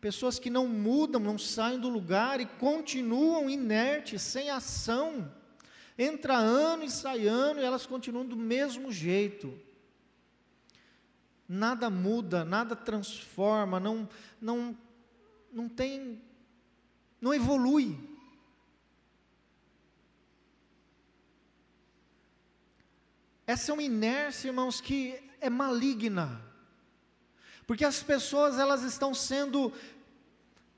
pessoas 0.00 0.40
que 0.40 0.50
não 0.50 0.66
mudam, 0.66 1.20
não 1.20 1.38
saem 1.38 1.78
do 1.78 1.88
lugar 1.88 2.40
e 2.40 2.46
continuam 2.46 3.48
inertes, 3.48 4.20
sem 4.20 4.50
ação. 4.50 5.32
Entra 5.96 6.36
ano 6.36 6.82
e 6.82 6.90
sai 6.90 7.28
ano 7.28 7.60
e 7.60 7.64
elas 7.64 7.86
continuam 7.86 8.26
do 8.26 8.36
mesmo 8.36 8.90
jeito. 8.90 9.56
Nada 11.48 11.88
muda, 11.88 12.44
nada 12.44 12.74
transforma, 12.74 13.78
não, 13.78 14.08
não, 14.40 14.76
não 15.52 15.68
tem 15.68 16.20
não 17.26 17.34
evolui. 17.34 17.98
Essa 23.44 23.72
é 23.72 23.74
uma 23.74 23.82
inércia, 23.82 24.48
irmãos, 24.48 24.80
que 24.80 25.20
é 25.40 25.50
maligna. 25.50 26.40
Porque 27.66 27.84
as 27.84 28.00
pessoas 28.00 28.60
elas 28.60 28.84
estão 28.84 29.12
sendo 29.12 29.72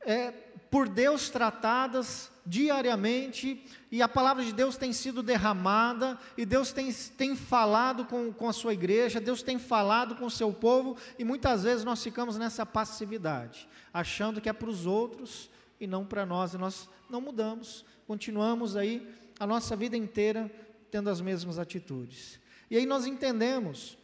é, 0.01 0.31
por 0.71 0.89
Deus 0.89 1.29
tratadas 1.29 2.31
diariamente, 2.47 3.63
e 3.93 4.01
a 4.01 4.09
palavra 4.09 4.43
de 4.43 4.55
Deus 4.55 4.79
tem 4.79 4.91
sido 4.91 5.23
derramada, 5.23 6.19
e 6.35 6.47
Deus 6.47 6.73
tem, 6.73 6.91
tem 7.19 7.37
falado 7.37 8.07
com, 8.07 8.33
com 8.33 8.49
a 8.49 8.55
sua 8.55 8.73
igreja, 8.73 9.21
Deus 9.21 9.43
tem 9.43 9.59
falado 9.59 10.17
com 10.17 10.25
o 10.25 10.31
seu 10.31 10.51
povo, 10.51 10.97
e 11.19 11.25
muitas 11.25 11.65
vezes 11.65 11.85
nós 11.85 12.03
ficamos 12.03 12.39
nessa 12.39 12.65
passividade, 12.65 13.69
achando 13.93 14.41
que 14.41 14.49
é 14.49 14.53
para 14.55 14.71
os 14.71 14.87
outros, 14.87 15.51
e 15.81 15.87
não 15.87 16.05
para 16.05 16.27
nós. 16.27 16.55
E 16.55 16.59
nós 16.59 16.89
não 17.09 17.21
mudamos, 17.21 17.85
continuamos 18.07 18.77
aí 18.77 19.07
a 19.39 19.47
nossa 19.47 19.77
vida 19.77 19.97
inteira 19.97 20.51
tendo 20.91 21.11
as 21.11 21.21
mesmas 21.21 21.59
atitudes. 21.59 22.41
E 22.71 22.77
aí 22.77 22.87
nós 22.87 23.07
entendemos 23.07 23.97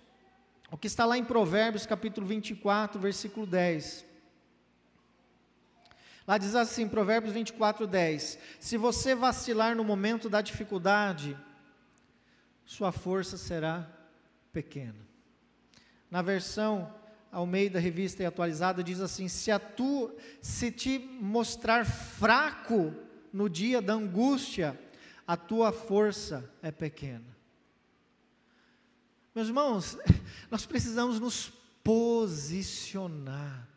o 0.70 0.77
que 0.77 0.87
está 0.87 1.05
lá 1.05 1.18
em 1.18 1.25
Provérbios 1.25 1.87
capítulo 1.87 2.27
24, 2.27 3.01
versículo 3.01 3.47
10. 3.47 4.05
Lá 6.27 6.39
diz 6.39 6.55
assim, 6.55 6.89
Provérbios 6.89 7.35
24, 7.35 7.87
10: 7.87 8.39
Se 8.59 8.77
você 8.79 9.14
vacilar 9.14 9.77
no 9.77 9.85
momento 9.85 10.29
da 10.29 10.41
dificuldade, 10.41 11.37
sua 12.64 12.91
força 12.91 13.37
será 13.37 13.87
pequena. 14.53 14.97
Na 16.11 16.22
versão 16.22 16.93
Almeida 17.35 17.80
Revista 17.80 18.22
e 18.22 18.26
Atualizada 18.26 18.82
diz 18.82 19.01
assim: 19.01 19.26
se, 19.26 19.51
a 19.51 19.59
tu, 19.59 20.14
se 20.41 20.70
te 20.70 21.01
mostrar 21.20 21.85
fraco 21.85 22.95
no 23.32 23.51
dia 23.51 23.82
da 23.82 23.95
angústia, 23.95 24.78
a 25.26 25.37
tua 25.37 25.72
força 25.72 26.49
é 26.62 26.70
pequena. 26.70 27.37
Meus 29.35 29.49
irmãos, 29.49 29.99
nós 30.49 30.64
precisamos 30.64 31.18
nos 31.18 31.53
posicionar. 31.82 33.68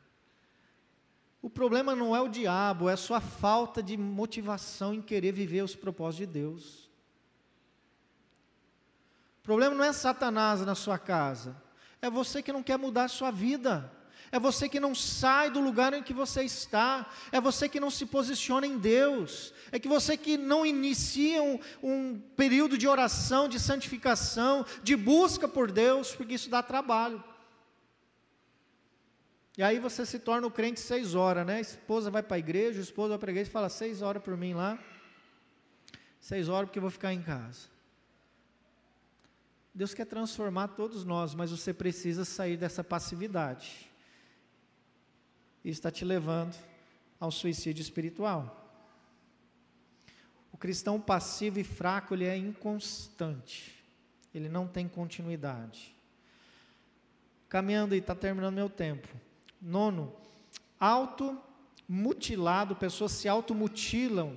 O 1.41 1.49
problema 1.49 1.95
não 1.95 2.15
é 2.15 2.21
o 2.21 2.27
diabo, 2.27 2.89
é 2.89 2.93
a 2.93 2.97
sua 2.97 3.19
falta 3.19 3.81
de 3.81 3.97
motivação 3.97 4.93
em 4.93 5.01
querer 5.01 5.31
viver 5.31 5.63
os 5.63 5.75
propósitos 5.75 6.27
de 6.27 6.33
Deus. 6.33 6.91
O 9.39 9.41
problema 9.41 9.73
não 9.73 9.83
é 9.83 9.91
Satanás 9.93 10.61
na 10.61 10.75
sua 10.75 10.99
casa. 10.99 11.65
É 12.01 12.09
você 12.09 12.41
que 12.41 12.53
não 12.53 12.63
quer 12.63 12.77
mudar 12.77 13.05
a 13.05 13.09
sua 13.09 13.31
vida. 13.31 13.91
É 14.31 14.39
você 14.39 14.67
que 14.67 14.79
não 14.79 14.93
sai 14.93 15.49
do 15.49 15.59
lugar 15.59 15.93
em 15.93 16.03
que 16.03 16.13
você 16.13 16.43
está. 16.43 17.09
É 17.31 17.39
você 17.39 17.69
que 17.69 17.79
não 17.79 17.89
se 17.89 18.05
posiciona 18.05 18.67
em 18.67 18.77
Deus. 18.77 19.53
É 19.71 19.79
que 19.79 19.87
você 19.87 20.17
que 20.17 20.37
não 20.37 20.65
inicia 20.65 21.41
um, 21.41 21.59
um 21.81 22.19
período 22.35 22.77
de 22.77 22.87
oração, 22.87 23.47
de 23.47 23.59
santificação, 23.59 24.65
de 24.83 24.95
busca 24.95 25.47
por 25.47 25.71
Deus, 25.71 26.13
porque 26.13 26.33
isso 26.35 26.49
dá 26.49 26.61
trabalho. 26.61 27.23
E 29.57 29.63
aí 29.63 29.79
você 29.79 30.05
se 30.05 30.19
torna 30.19 30.45
o 30.45 30.51
crente 30.51 30.79
seis 30.79 31.15
horas, 31.15 31.45
né? 31.45 31.55
A 31.55 31.61
esposa 31.61 32.11
vai 32.11 32.21
para 32.21 32.35
a 32.35 32.39
igreja, 32.39 32.79
o 32.79 32.83
esposo 32.83 33.09
vai 33.09 33.17
para 33.17 33.29
a 33.29 33.33
igreja 33.33 33.49
e 33.49 33.53
fala 33.53 33.69
seis 33.69 34.01
horas 34.01 34.21
por 34.21 34.37
mim 34.37 34.53
lá. 34.53 34.77
Seis 36.19 36.49
horas 36.49 36.67
porque 36.67 36.77
eu 36.77 36.81
vou 36.81 36.91
ficar 36.91 37.13
em 37.13 37.21
casa. 37.23 37.76
Deus 39.77 39.93
quer 39.93 40.05
transformar 40.05 40.69
todos 40.69 41.05
nós, 41.05 41.35
mas 41.35 41.51
você 41.51 41.71
precisa 41.71 42.25
sair 42.25 42.57
dessa 42.57 42.83
passividade. 42.83 43.87
e 45.63 45.69
está 45.69 45.91
te 45.91 46.03
levando 46.03 46.55
ao 47.19 47.29
suicídio 47.29 47.81
espiritual. 47.81 48.73
O 50.51 50.57
cristão 50.57 50.99
passivo 50.99 51.59
e 51.59 51.63
fraco, 51.63 52.15
ele 52.15 52.25
é 52.25 52.35
inconstante. 52.35 53.83
Ele 54.33 54.49
não 54.49 54.65
tem 54.65 54.87
continuidade. 54.87 55.93
Caminhando 57.47 57.93
e 57.93 57.99
está 57.99 58.15
terminando 58.15 58.55
meu 58.55 58.69
tempo. 58.69 59.07
Nono, 59.61 60.15
automutilado, 60.79 62.75
pessoas 62.75 63.11
se 63.11 63.27
automutilam 63.27 64.35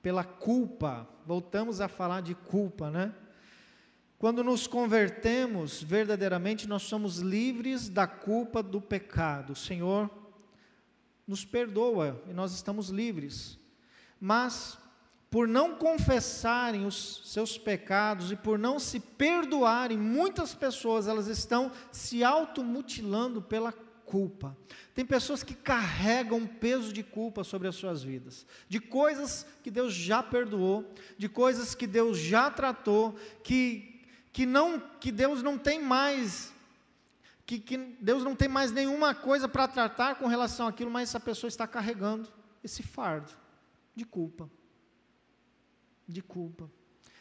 pela 0.00 0.24
culpa. 0.24 1.06
Voltamos 1.26 1.82
a 1.82 1.88
falar 1.88 2.22
de 2.22 2.34
culpa, 2.34 2.90
né? 2.90 3.12
Quando 4.18 4.42
nos 4.42 4.66
convertemos, 4.66 5.80
verdadeiramente 5.80 6.66
nós 6.66 6.82
somos 6.82 7.18
livres 7.18 7.88
da 7.88 8.06
culpa 8.06 8.62
do 8.62 8.80
pecado. 8.80 9.52
O 9.52 9.56
Senhor 9.56 10.10
nos 11.26 11.44
perdoa 11.44 12.20
e 12.28 12.32
nós 12.32 12.52
estamos 12.52 12.88
livres. 12.88 13.56
Mas 14.20 14.76
por 15.30 15.46
não 15.46 15.76
confessarem 15.76 16.86
os 16.86 17.22
seus 17.26 17.58
pecados 17.58 18.32
e 18.32 18.36
por 18.36 18.58
não 18.58 18.78
se 18.78 18.98
perdoarem, 18.98 19.98
muitas 19.98 20.54
pessoas 20.54 21.06
elas 21.06 21.28
estão 21.28 21.70
se 21.92 22.24
automutilando 22.24 23.42
pela 23.42 23.70
culpa. 24.06 24.56
Tem 24.94 25.04
pessoas 25.04 25.42
que 25.42 25.54
carregam 25.54 26.38
um 26.38 26.46
peso 26.46 26.92
de 26.92 27.02
culpa 27.02 27.44
sobre 27.44 27.68
as 27.68 27.76
suas 27.76 28.02
vidas, 28.02 28.46
de 28.68 28.80
coisas 28.80 29.46
que 29.62 29.70
Deus 29.70 29.92
já 29.92 30.22
perdoou, 30.22 30.90
de 31.18 31.28
coisas 31.28 31.74
que 31.74 31.86
Deus 31.86 32.18
já 32.18 32.50
tratou, 32.50 33.14
que 33.44 33.97
que 34.38 34.46
não 34.46 34.78
que 35.00 35.10
Deus 35.10 35.42
não 35.42 35.58
tem 35.58 35.82
mais 35.82 36.54
que, 37.44 37.58
que 37.58 37.76
Deus 38.00 38.22
não 38.22 38.36
tem 38.36 38.46
mais 38.46 38.70
nenhuma 38.70 39.12
coisa 39.12 39.48
para 39.48 39.66
tratar 39.66 40.14
com 40.14 40.28
relação 40.28 40.68
àquilo, 40.68 40.92
mas 40.92 41.08
essa 41.08 41.18
pessoa 41.18 41.48
está 41.48 41.66
carregando 41.66 42.28
esse 42.62 42.80
fardo 42.80 43.32
de 43.96 44.04
culpa. 44.04 44.48
De 46.06 46.22
culpa, 46.22 46.70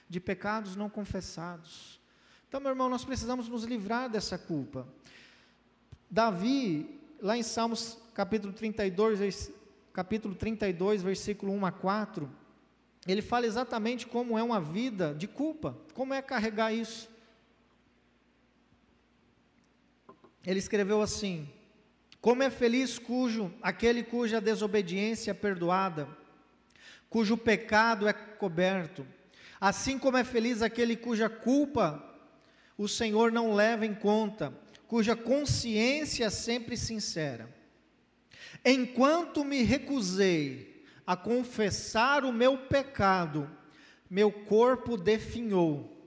de 0.08 0.20
pecados 0.20 0.76
não 0.76 0.92
confessados. 0.92 2.00
Então, 2.48 2.62
meu 2.62 2.70
irmão, 2.70 2.88
nós 2.88 3.04
precisamos 3.04 3.50
nos 3.50 3.64
livrar 3.64 4.12
dessa 4.12 4.38
culpa. 4.38 4.88
Davi, 6.12 7.02
lá 7.20 7.36
em 7.36 7.42
Salmos 7.42 7.98
capítulo 8.14 8.54
32, 8.54 9.52
capítulo 9.92 10.36
32, 10.36 11.02
versículo 11.02 11.52
1 11.52 11.66
a 11.66 11.72
4, 11.72 12.30
ele 13.12 13.22
fala 13.22 13.46
exatamente 13.46 14.06
como 14.06 14.38
é 14.38 14.44
uma 14.44 14.60
vida 14.60 15.14
de 15.14 15.28
culpa, 15.28 15.78
como 15.94 16.14
é 16.14 16.22
carregar 16.22 16.74
isso. 16.74 17.10
Ele 20.46 20.60
escreveu 20.60 21.02
assim: 21.02 21.50
Como 22.20 22.44
é 22.44 22.50
feliz 22.50 23.00
cujo 23.00 23.54
aquele 23.62 24.04
cuja 24.04 24.42
desobediência 24.42 25.32
é 25.32 25.34
perdoada, 25.34 26.08
cujo 27.10 27.38
pecado 27.38 28.08
é 28.08 28.14
coberto. 28.14 29.08
Assim 29.60 29.98
como 29.98 30.18
é 30.18 30.24
feliz 30.24 30.62
aquele 30.62 30.96
cuja 30.96 31.30
culpa 31.30 32.04
o 32.78 32.88
Senhor 32.88 33.32
não 33.32 33.56
leva 33.56 33.86
em 33.86 33.96
conta, 33.96 34.54
cuja 34.88 35.16
consciência 35.16 36.26
é 36.26 36.30
sempre 36.30 36.78
sincera. 36.78 37.50
Enquanto 38.64 39.44
me 39.44 39.64
recusei 39.64 40.77
a 41.08 41.16
confessar 41.16 42.26
o 42.26 42.34
meu 42.34 42.58
pecado, 42.58 43.50
meu 44.10 44.30
corpo 44.30 44.98
definhou, 44.98 45.98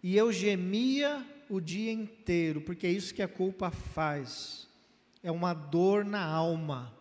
e 0.00 0.16
eu 0.16 0.32
gemia 0.32 1.26
o 1.48 1.60
dia 1.60 1.90
inteiro, 1.90 2.60
porque 2.60 2.86
é 2.86 2.90
isso 2.90 3.12
que 3.12 3.22
a 3.22 3.28
culpa 3.28 3.72
faz, 3.72 4.68
é 5.20 5.32
uma 5.32 5.52
dor 5.52 6.04
na 6.04 6.24
alma. 6.24 6.94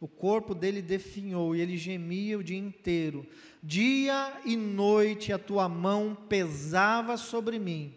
O 0.00 0.06
corpo 0.06 0.54
dele 0.54 0.82
definhou 0.82 1.56
e 1.56 1.60
ele 1.62 1.78
gemia 1.78 2.38
o 2.38 2.44
dia 2.44 2.58
inteiro. 2.58 3.26
Dia 3.62 4.38
e 4.44 4.54
noite 4.54 5.32
a 5.32 5.38
tua 5.38 5.66
mão 5.66 6.14
pesava 6.28 7.16
sobre 7.16 7.58
mim, 7.58 7.94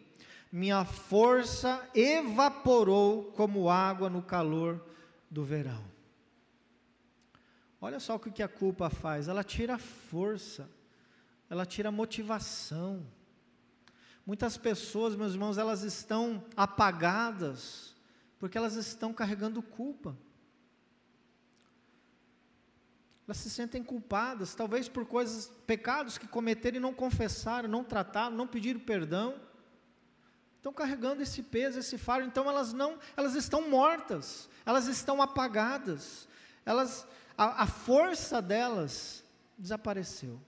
minha 0.49 0.85
força 0.85 1.85
evaporou 1.93 3.25
como 3.35 3.69
água 3.69 4.09
no 4.09 4.21
calor 4.21 4.81
do 5.29 5.43
verão. 5.43 5.96
Olha 7.79 7.99
só 7.99 8.15
o 8.15 8.19
que 8.19 8.41
a 8.41 8.47
culpa 8.47 8.89
faz: 8.89 9.27
ela 9.27 9.43
tira 9.43 9.77
força, 9.77 10.69
ela 11.49 11.65
tira 11.65 11.91
motivação. 11.91 13.05
Muitas 14.25 14.57
pessoas, 14.57 15.15
meus 15.15 15.33
irmãos, 15.33 15.57
elas 15.57 15.83
estão 15.83 16.43
apagadas, 16.55 17.95
porque 18.39 18.57
elas 18.57 18.75
estão 18.75 19.13
carregando 19.13 19.61
culpa. 19.61 20.17
Elas 23.25 23.37
se 23.37 23.49
sentem 23.49 23.83
culpadas, 23.83 24.55
talvez 24.55 24.87
por 24.87 25.05
coisas, 25.05 25.51
pecados 25.65 26.17
que 26.17 26.27
cometeram 26.27 26.77
e 26.77 26.79
não 26.79 26.93
confessaram, 26.93 27.67
não 27.67 27.83
trataram, 27.83 28.35
não 28.35 28.47
pediram 28.47 28.79
perdão. 28.79 29.39
Estão 30.55 30.73
carregando 30.73 31.21
esse 31.21 31.43
peso, 31.43 31.79
esse 31.79 31.97
fardo, 31.97 32.27
então 32.27 32.49
elas 32.49 32.73
não, 32.73 32.97
elas 33.15 33.35
estão 33.35 33.69
mortas, 33.69 34.49
elas 34.65 34.87
estão 34.87 35.21
apagadas, 35.21 36.27
elas 36.65 37.07
a, 37.37 37.63
a 37.63 37.67
força 37.67 38.41
delas 38.41 39.23
desapareceu. 39.57 40.41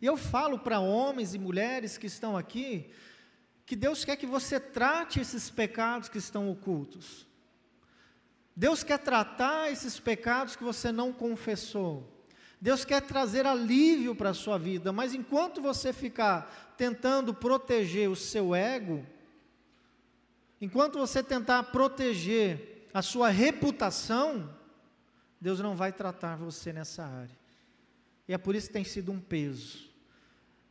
E 0.00 0.06
eu 0.06 0.16
falo 0.16 0.58
para 0.58 0.80
homens 0.80 1.34
e 1.34 1.38
mulheres 1.38 1.98
que 1.98 2.06
estão 2.06 2.36
aqui, 2.36 2.90
que 3.64 3.76
Deus 3.76 4.04
quer 4.04 4.16
que 4.16 4.26
você 4.26 4.58
trate 4.58 5.20
esses 5.20 5.50
pecados 5.50 6.08
que 6.08 6.18
estão 6.18 6.50
ocultos. 6.50 7.26
Deus 8.54 8.82
quer 8.82 8.98
tratar 8.98 9.70
esses 9.70 10.00
pecados 10.00 10.56
que 10.56 10.64
você 10.64 10.90
não 10.90 11.12
confessou. 11.12 12.12
Deus 12.58 12.84
quer 12.84 13.02
trazer 13.02 13.46
alívio 13.46 14.14
para 14.14 14.30
a 14.30 14.34
sua 14.34 14.58
vida, 14.58 14.92
mas 14.92 15.12
enquanto 15.12 15.60
você 15.60 15.92
ficar 15.92 16.74
tentando 16.76 17.34
proteger 17.34 18.08
o 18.08 18.16
seu 18.16 18.54
ego, 18.54 19.04
enquanto 20.58 20.98
você 20.98 21.22
tentar 21.22 21.64
proteger 21.64 22.88
a 22.94 23.02
sua 23.02 23.28
reputação, 23.28 24.55
Deus 25.40 25.60
não 25.60 25.76
vai 25.76 25.92
tratar 25.92 26.36
você 26.36 26.72
nessa 26.72 27.04
área. 27.04 27.36
E 28.28 28.32
é 28.32 28.38
por 28.38 28.54
isso 28.54 28.68
que 28.68 28.72
tem 28.72 28.84
sido 28.84 29.12
um 29.12 29.20
peso. 29.20 29.88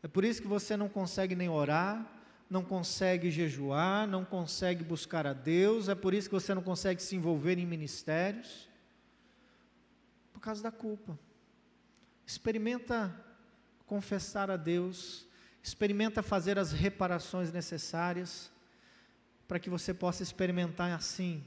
É 0.04 0.08
por 0.08 0.24
isso 0.24 0.42
que 0.42 0.48
você 0.48 0.76
não 0.76 0.90
consegue 0.90 1.36
nem 1.36 1.50
orar, 1.50 2.06
não 2.50 2.64
consegue 2.64 3.32
jejuar, 3.32 4.08
não 4.08 4.24
consegue 4.24 4.84
buscar 4.84 5.26
a 5.26 5.34
Deus, 5.34 5.90
é 5.90 5.96
por 5.96 6.14
isso 6.14 6.30
que 6.30 6.36
você 6.36 6.54
não 6.54 6.62
consegue 6.62 7.02
se 7.02 7.16
envolver 7.16 7.58
em 7.58 7.66
ministérios. 7.66 8.70
Por 10.34 10.40
causa 10.40 10.62
da 10.62 10.72
culpa. 10.72 11.18
Experimenta 12.26 13.16
confessar 13.86 14.50
a 14.50 14.58
Deus, 14.58 15.28
experimenta 15.62 16.22
fazer 16.22 16.58
as 16.60 16.72
reparações 16.72 17.52
necessárias 17.52 18.52
para 19.48 19.60
que 19.60 19.70
você 19.70 19.94
possa 19.94 20.24
experimentar 20.24 20.92
assim 20.92 21.44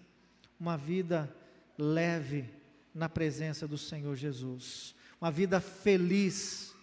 uma 0.59 0.77
vida 0.77 1.33
leve 1.77 2.58
na 2.99 3.09
presença 3.09 3.67
do 3.67 3.79
Senhor 3.79 4.15
Jesus. 4.17 4.95
Uma 5.21 5.31
vida 5.31 5.61
feliz, 5.61 6.75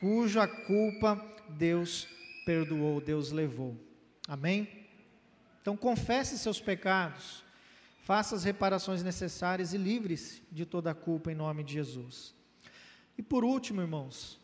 cuja 0.00 0.48
culpa 0.48 1.24
Deus 1.50 2.08
perdoou, 2.44 3.00
Deus 3.00 3.30
levou. 3.30 3.76
Amém? 4.26 4.86
Então 5.60 5.76
confesse 5.76 6.38
seus 6.38 6.60
pecados, 6.60 7.44
faça 8.02 8.34
as 8.34 8.44
reparações 8.44 9.02
necessárias 9.02 9.74
e 9.74 9.76
livre-se 9.76 10.42
de 10.50 10.64
toda 10.64 10.90
a 10.90 10.94
culpa 10.94 11.30
em 11.30 11.34
nome 11.34 11.62
de 11.62 11.74
Jesus. 11.74 12.34
E 13.18 13.22
por 13.22 13.44
último, 13.44 13.82
irmãos, 13.82 14.38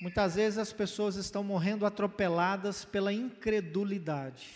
muitas 0.00 0.36
vezes 0.36 0.58
as 0.58 0.72
pessoas 0.72 1.16
estão 1.16 1.44
morrendo 1.44 1.84
atropeladas 1.84 2.84
pela 2.84 3.12
incredulidade. 3.12 4.48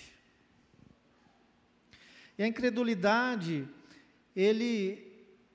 E 2.38 2.42
a 2.42 2.46
incredulidade, 2.46 3.66
ele 4.36 5.06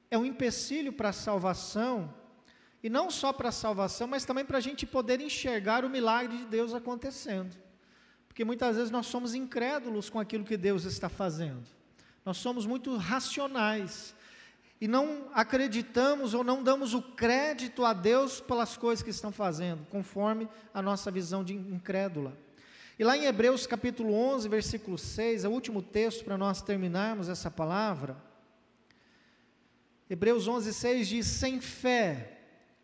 é 0.10 0.18
um 0.18 0.26
empecilho 0.26 0.92
para 0.92 1.10
a 1.10 1.14
salvação, 1.14 2.14
e 2.84 2.90
não 2.90 3.12
só 3.12 3.32
para 3.32 3.50
a 3.50 3.52
salvação, 3.52 4.08
mas 4.08 4.26
também 4.26 4.44
para 4.44 4.58
a 4.58 4.62
gente 4.62 4.86
poder 4.86 5.22
enxergar 5.22 5.86
o 5.86 5.90
milagre 5.90 6.38
de 6.40 6.46
Deus 6.46 6.74
acontecendo. 6.74 7.56
Porque 8.28 8.44
muitas 8.44 8.76
vezes 8.76 8.90
nós 8.90 9.06
somos 9.06 9.36
incrédulos 9.36 10.10
com 10.10 10.20
aquilo 10.20 10.44
que 10.44 10.58
Deus 10.58 10.84
está 10.86 11.08
fazendo. 11.08 11.64
Nós 12.26 12.38
somos 12.38 12.66
muito 12.66 12.96
racionais 12.98 14.16
e 14.80 14.88
não 14.88 15.28
acreditamos 15.34 16.34
ou 16.34 16.44
não 16.44 16.64
damos 16.64 16.96
o 16.96 17.04
crédito 17.04 17.86
a 17.86 17.94
Deus 17.94 18.42
pelas 18.42 18.76
coisas 18.76 19.04
que 19.04 19.12
estão 19.12 19.32
fazendo, 19.32 19.86
conforme 19.92 20.50
a 20.74 20.82
nossa 20.82 21.12
visão 21.12 21.44
de 21.44 21.54
incrédula. 21.54 22.36
E 22.98 23.04
lá 23.04 23.16
em 23.16 23.26
Hebreus 23.26 23.68
capítulo 23.68 24.14
11, 24.14 24.50
versículo 24.50 24.98
6, 24.98 25.44
é 25.44 25.48
o 25.48 25.52
último 25.52 25.82
texto 25.82 26.24
para 26.24 26.38
nós 26.38 26.64
terminarmos 26.64 27.30
essa 27.30 27.52
palavra. 27.52 28.31
Hebreus 30.12 30.46
11, 30.46 30.74
6 30.74 31.08
diz: 31.08 31.26
Sem 31.26 31.62
fé 31.62 32.38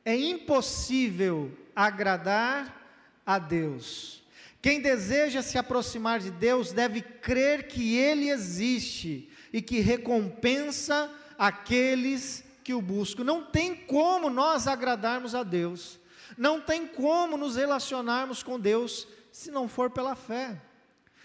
é 0.05 0.15
impossível 0.15 1.51
agradar 1.75 3.21
a 3.25 3.37
Deus. 3.37 4.23
Quem 4.61 4.79
deseja 4.79 5.41
se 5.41 5.57
aproximar 5.57 6.21
de 6.21 6.31
Deus 6.31 6.71
deve 6.71 7.01
crer 7.01 7.67
que 7.67 7.97
Ele 7.97 8.29
existe 8.29 9.29
e 9.51 9.61
que 9.61 9.81
recompensa 9.81 11.13
aqueles 11.37 12.45
que 12.63 12.73
o 12.73 12.81
buscam. 12.81 13.25
Não 13.25 13.43
tem 13.43 13.75
como 13.75 14.29
nós 14.29 14.65
agradarmos 14.65 15.35
a 15.35 15.43
Deus, 15.43 15.99
não 16.37 16.61
tem 16.61 16.87
como 16.87 17.35
nos 17.35 17.57
relacionarmos 17.57 18.41
com 18.41 18.57
Deus 18.57 19.05
se 19.33 19.51
não 19.51 19.67
for 19.67 19.89
pela 19.89 20.15
fé, 20.15 20.61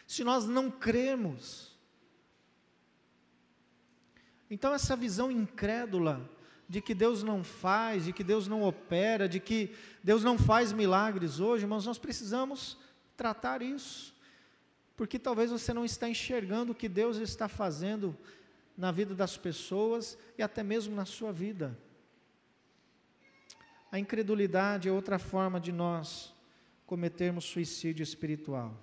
se 0.05 0.25
nós 0.25 0.47
não 0.47 0.69
cremos. 0.69 1.72
Então, 4.53 4.75
essa 4.75 4.95
visão 4.95 5.33
incrédula 5.33 6.29
de 6.69 6.83
que 6.83 6.95
Deus 6.95 7.23
não 7.23 7.43
faz, 7.43 8.05
de 8.05 8.13
que 8.13 8.23
Deus 8.23 8.47
não 8.47 8.63
opera, 8.65 9.27
de 9.27 9.41
que 9.41 9.75
Deus 10.05 10.23
não 10.23 10.37
faz 10.37 10.75
milagres 10.75 11.41
hoje, 11.41 11.65
irmãos, 11.65 11.87
nós 11.87 11.97
precisamos 11.97 12.77
tratar 13.17 13.63
isso, 13.63 14.15
porque 14.95 15.19
talvez 15.19 15.51
você 15.51 15.73
não 15.73 15.87
está 15.87 16.07
enxergando 16.07 16.73
o 16.73 16.75
que 16.75 16.87
Deus 16.87 17.17
está 17.17 17.49
fazendo 17.49 18.15
na 18.77 18.93
vida 18.93 19.15
das 19.15 19.39
pessoas 19.39 20.19
e 20.37 20.43
até 20.43 20.63
mesmo 20.63 20.95
na 20.95 21.07
sua 21.07 21.33
vida. 21.33 21.75
A 23.91 23.99
incredulidade 23.99 24.87
é 24.87 24.93
outra 24.93 25.19
forma 25.19 25.59
de 25.59 25.73
nós 25.73 26.31
cometermos 26.85 27.47
suicídio 27.47 28.03
espiritual. 28.03 28.79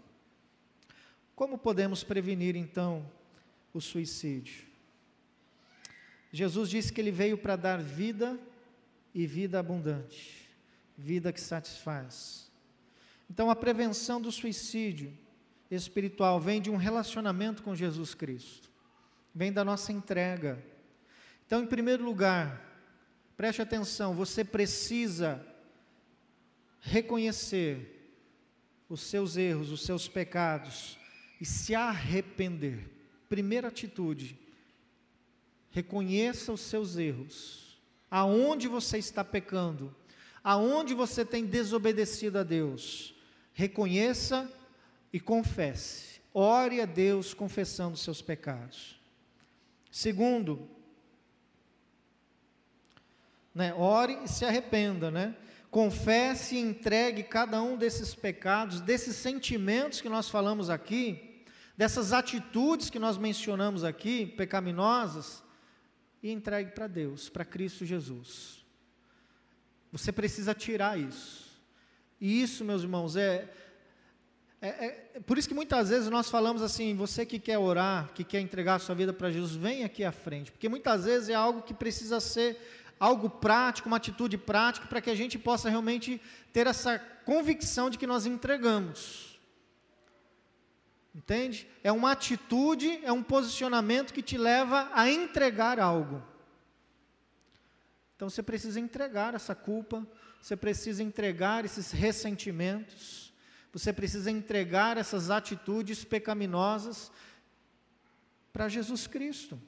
Como 1.35 1.59
podemos 1.59 2.03
prevenir 2.03 2.55
então 2.55 3.05
o 3.71 3.79
suicídio? 3.79 4.68
Jesus 6.31 6.69
disse 6.69 6.93
que 6.93 7.01
ele 7.01 7.11
veio 7.11 7.37
para 7.37 7.55
dar 7.55 7.81
vida 7.81 8.39
e 9.13 9.25
vida 9.25 9.59
abundante, 9.59 10.49
vida 10.97 11.33
que 11.33 11.41
satisfaz. 11.41 12.51
Então 13.29 13.49
a 13.49 13.55
prevenção 13.55 14.21
do 14.21 14.31
suicídio 14.31 15.11
espiritual 15.69 16.39
vem 16.39 16.61
de 16.61 16.69
um 16.69 16.77
relacionamento 16.77 17.63
com 17.63 17.75
Jesus 17.75 18.13
Cristo 18.13 18.69
vem 19.33 19.51
da 19.51 19.63
nossa 19.63 19.91
entrega. 19.91 20.61
Então, 21.45 21.63
em 21.63 21.67
primeiro 21.67 22.03
lugar, 22.03 22.61
preste 23.35 23.61
atenção, 23.61 24.13
você 24.13 24.43
precisa 24.43 25.45
reconhecer 26.81 28.11
os 28.87 29.01
seus 29.01 29.37
erros, 29.37 29.71
os 29.71 29.83
seus 29.83 30.07
pecados 30.07 30.97
e 31.39 31.45
se 31.45 31.75
arrepender. 31.75 32.89
Primeira 33.27 33.67
atitude, 33.67 34.37
reconheça 35.71 36.51
os 36.51 36.61
seus 36.61 36.97
erros. 36.97 37.79
Aonde 38.09 38.67
você 38.67 38.97
está 38.97 39.23
pecando, 39.23 39.95
aonde 40.43 40.93
você 40.93 41.23
tem 41.23 41.45
desobedecido 41.45 42.39
a 42.39 42.43
Deus, 42.43 43.13
reconheça 43.53 44.51
e 45.13 45.19
confesse. 45.19 46.19
Ore 46.33 46.81
a 46.81 46.85
Deus 46.85 47.33
confessando 47.33 47.93
os 47.93 48.01
seus 48.01 48.21
pecados. 48.21 48.99
Segundo, 49.91 50.67
né, 53.53 53.73
ore 53.73 54.19
e 54.23 54.27
se 54.27 54.45
arrependa, 54.45 55.11
né? 55.11 55.35
Confesse 55.69 56.55
e 56.55 56.59
entregue 56.59 57.23
cada 57.23 57.61
um 57.61 57.77
desses 57.77 58.15
pecados, 58.15 58.81
desses 58.81 59.15
sentimentos 59.15 60.01
que 60.01 60.09
nós 60.09 60.29
falamos 60.29 60.69
aqui, 60.69 61.43
dessas 61.77 62.11
atitudes 62.11 62.89
que 62.89 62.97
nós 62.97 63.17
mencionamos 63.17 63.83
aqui, 63.83 64.25
pecaminosas, 64.25 65.43
e 66.21 66.31
entregue 66.31 66.71
para 66.71 66.87
Deus, 66.87 67.29
para 67.29 67.45
Cristo 67.45 67.85
Jesus. 67.85 68.65
Você 69.91 70.11
precisa 70.11 70.53
tirar 70.53 70.99
isso. 70.99 71.49
E 72.19 72.41
isso, 72.41 72.65
meus 72.65 72.83
irmãos, 72.83 73.15
é, 73.15 73.49
é, 74.61 74.67
é, 74.67 75.19
por 75.25 75.37
isso 75.37 75.47
que 75.47 75.53
muitas 75.53 75.89
vezes 75.89 76.09
nós 76.09 76.29
falamos 76.29 76.61
assim: 76.61 76.93
você 76.95 77.25
que 77.25 77.39
quer 77.39 77.57
orar, 77.57 78.11
que 78.13 78.23
quer 78.23 78.41
entregar 78.41 78.75
a 78.75 78.79
sua 78.79 78.93
vida 78.93 79.13
para 79.13 79.31
Jesus, 79.31 79.55
vem 79.55 79.83
aqui 79.83 80.03
à 80.03 80.11
frente, 80.11 80.51
porque 80.51 80.67
muitas 80.67 81.05
vezes 81.05 81.29
é 81.29 81.33
algo 81.33 81.61
que 81.61 81.73
precisa 81.73 82.19
ser 82.19 82.59
algo 82.99 83.29
prático, 83.29 83.87
uma 83.87 83.97
atitude 83.97 84.37
prática, 84.37 84.85
para 84.87 84.99
que 84.99 85.09
a 85.09 85.15
gente 85.15 85.39
possa 85.39 85.69
realmente 85.69 86.21
ter 86.51 86.67
essa 86.67 86.99
convicção 87.23 87.89
de 87.89 87.97
que 87.97 88.05
nós 88.05 88.25
entregamos. 88.25 89.28
Entende? 91.13 91.67
É 91.83 91.91
uma 91.91 92.11
atitude, 92.11 92.99
é 93.03 93.11
um 93.11 93.23
posicionamento 93.23 94.13
que 94.13 94.21
te 94.21 94.37
leva 94.37 94.89
a 94.93 95.09
entregar 95.09 95.79
algo. 95.79 96.23
Então 98.15 98.29
você 98.29 98.43
precisa 98.43 98.79
entregar 98.79 99.33
essa 99.33 99.55
culpa, 99.55 100.05
você 100.41 100.55
precisa 100.55 101.01
entregar 101.01 101.65
esses 101.65 101.91
ressentimentos 101.91 103.29
você 103.71 103.93
precisa 103.93 104.31
entregar 104.31 104.97
essas 104.97 105.29
atitudes 105.29 106.03
pecaminosas 106.03 107.11
para 108.51 108.67
Jesus 108.67 109.05
Cristo. 109.05 109.59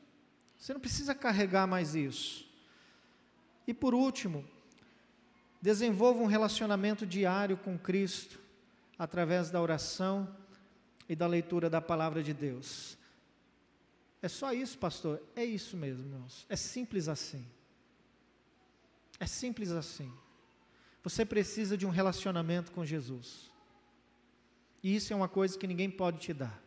Você 0.57 0.73
não 0.73 0.79
precisa 0.79 1.13
carregar 1.13 1.67
mais 1.67 1.95
isso. 1.95 2.47
E 3.67 3.73
por 3.73 3.93
último, 3.93 4.43
desenvolva 5.61 6.21
um 6.21 6.25
relacionamento 6.25 7.05
diário 7.05 7.57
com 7.57 7.77
Cristo 7.77 8.39
através 8.97 9.51
da 9.51 9.61
oração 9.61 10.35
e 11.11 11.15
da 11.15 11.27
leitura 11.27 11.69
da 11.69 11.81
palavra 11.81 12.23
de 12.23 12.33
Deus. 12.33 12.97
É 14.21 14.29
só 14.29 14.53
isso, 14.53 14.77
pastor? 14.77 15.21
É 15.35 15.43
isso 15.43 15.75
mesmo, 15.75 16.05
irmãos. 16.05 16.45
É 16.47 16.55
simples 16.55 17.09
assim. 17.09 17.45
É 19.19 19.27
simples 19.27 19.71
assim. 19.71 20.09
Você 21.03 21.25
precisa 21.25 21.75
de 21.75 21.85
um 21.85 21.89
relacionamento 21.89 22.71
com 22.71 22.85
Jesus. 22.85 23.51
E 24.81 24.95
isso 24.95 25.11
é 25.11 25.15
uma 25.15 25.27
coisa 25.27 25.57
que 25.57 25.67
ninguém 25.67 25.91
pode 25.91 26.19
te 26.19 26.33
dar. 26.33 26.63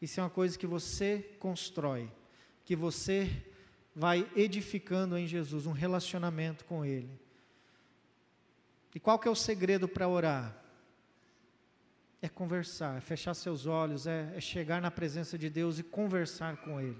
Isso 0.00 0.18
é 0.18 0.22
uma 0.22 0.30
coisa 0.30 0.58
que 0.58 0.66
você 0.66 1.36
constrói, 1.38 2.10
que 2.64 2.74
você 2.74 3.44
vai 3.94 4.26
edificando 4.34 5.18
em 5.18 5.26
Jesus, 5.26 5.66
um 5.66 5.72
relacionamento 5.72 6.64
com 6.64 6.82
Ele. 6.82 7.10
E 8.94 8.98
qual 8.98 9.18
que 9.18 9.28
é 9.28 9.30
o 9.30 9.36
segredo 9.36 9.86
para 9.86 10.08
orar? 10.08 10.59
É 12.22 12.28
conversar, 12.28 12.98
é 12.98 13.00
fechar 13.00 13.32
seus 13.34 13.66
olhos, 13.66 14.06
é, 14.06 14.32
é, 14.36 14.40
chegar 14.40 14.80
na 14.82 14.90
presença 14.90 15.38
de 15.38 15.48
Deus 15.48 15.78
e 15.78 15.82
conversar 15.82 16.58
com 16.58 16.80
Ele. 16.80 16.98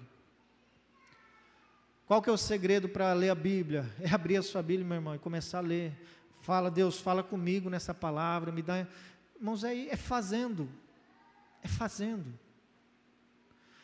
Qual 2.07 2.23
que 2.23 2.31
é 2.31 2.33
o 2.33 2.39
segredo 2.39 2.89
para 2.89 3.12
ler 3.12 3.31
a 3.31 3.35
Bíblia? 3.35 3.85
É 4.01 4.11
abrir 4.12 4.37
a 4.37 4.43
sua 4.43 4.62
Bíblia, 4.62 4.87
meu 4.87 4.97
irmão, 4.97 5.14
e 5.14 5.18
começar 5.18 5.59
a 5.59 5.62
ler. 5.62 5.93
Fala, 6.43 6.71
Deus, 6.71 6.99
fala 6.99 7.23
comigo 7.23 7.68
nessa 7.68 7.93
palavra, 7.93 8.51
me 8.51 8.62
dá 8.62 8.87
Irmãos, 9.37 9.64
é, 9.64 9.89
é 9.89 9.97
fazendo. 9.97 10.68
É 11.62 11.68
fazendo. 11.68 12.27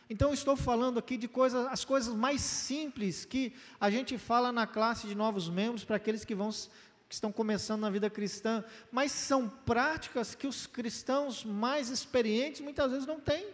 Então, 0.08 0.32
estou 0.32 0.56
falando 0.56 0.98
aqui 0.98 1.16
de 1.16 1.26
coisas, 1.26 1.66
as 1.66 1.84
coisas 1.84 2.14
mais 2.14 2.40
simples 2.40 3.24
que 3.24 3.52
a 3.80 3.90
gente 3.90 4.16
fala 4.16 4.52
na 4.52 4.66
classe 4.66 5.06
de 5.08 5.14
novos 5.14 5.48
membros 5.48 5.84
para 5.84 5.96
aqueles 5.96 6.24
que 6.24 6.34
vão 6.34 6.50
que 7.08 7.14
estão 7.14 7.30
começando 7.30 7.82
na 7.82 7.90
vida 7.90 8.10
cristã, 8.10 8.64
mas 8.90 9.12
são 9.12 9.48
práticas 9.48 10.34
que 10.34 10.46
os 10.46 10.66
cristãos 10.66 11.44
mais 11.44 11.88
experientes 11.88 12.60
muitas 12.60 12.90
vezes 12.90 13.06
não 13.06 13.20
têm. 13.20 13.46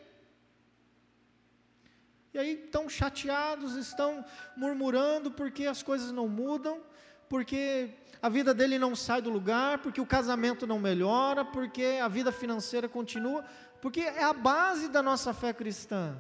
E 2.33 2.39
aí 2.39 2.65
estão 2.65 2.89
chateados, 2.89 3.77
estão 3.77 4.25
murmurando 4.57 5.31
porque 5.31 5.67
as 5.67 5.83
coisas 5.83 6.11
não 6.13 6.27
mudam, 6.27 6.81
porque 7.29 7.91
a 8.23 8.29
vida 8.29 8.55
dele 8.55 8.79
não 8.79 8.97
sai 8.97 9.21
do 9.21 9.29
lugar, 9.29 9.79
porque 9.79 10.01
o 10.01 10.07
casamento 10.07 10.67
não 10.67 10.79
melhora, 10.79 11.45
porque 11.45 11.99
a 12.03 12.09
vida 12.09 12.33
financeira 12.33 12.89
continua, 12.89 13.45
porque 13.83 14.01
é 14.01 14.23
a 14.23 14.33
base 14.33 14.89
da 14.89 15.03
nossa 15.03 15.35
fé 15.35 15.53
cristã. 15.53 16.17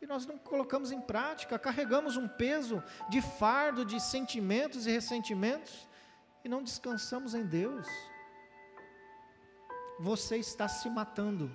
E 0.00 0.06
nós 0.06 0.26
não 0.26 0.36
colocamos 0.36 0.92
em 0.92 1.00
prática, 1.00 1.58
carregamos 1.58 2.16
um 2.16 2.28
peso 2.28 2.82
de 3.08 3.20
fardo, 3.22 3.84
de 3.84 4.00
sentimentos 4.00 4.86
e 4.86 4.90
ressentimentos, 4.90 5.88
e 6.44 6.48
não 6.48 6.62
descansamos 6.62 7.34
em 7.34 7.44
Deus. 7.44 7.86
Você 10.00 10.36
está 10.36 10.68
se 10.68 10.88
matando, 10.90 11.50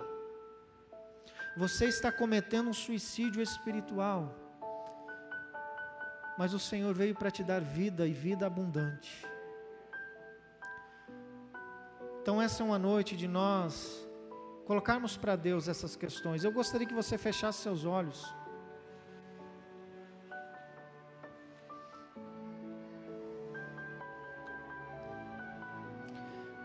você 1.56 1.86
está 1.86 2.10
cometendo 2.10 2.70
um 2.70 2.74
suicídio 2.74 3.42
espiritual 3.42 4.34
mas 6.38 6.54
o 6.54 6.58
Senhor 6.60 6.94
veio 6.94 7.16
para 7.16 7.32
te 7.32 7.42
dar 7.42 7.60
vida 7.60 8.06
e 8.06 8.12
vida 8.12 8.46
abundante. 8.46 9.26
Então, 12.22 12.40
essa 12.40 12.62
é 12.62 12.66
uma 12.66 12.78
noite 12.78 13.16
de 13.16 13.26
nós 13.26 14.06
colocarmos 14.64 15.16
para 15.16 15.34
Deus 15.34 15.66
essas 15.66 15.96
questões. 15.96 16.44
Eu 16.44 16.52
gostaria 16.52 16.86
que 16.86 16.94
você 16.94 17.18
fechasse 17.18 17.62
seus 17.62 17.84
olhos. 17.84 18.32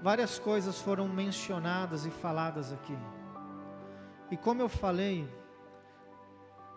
Várias 0.04 0.38
coisas 0.38 0.82
foram 0.82 1.08
mencionadas 1.08 2.06
e 2.06 2.12
faladas 2.12 2.74
aqui. 2.74 2.98
E 4.30 4.36
como 4.36 4.62
eu 4.62 4.68
falei, 4.68 5.26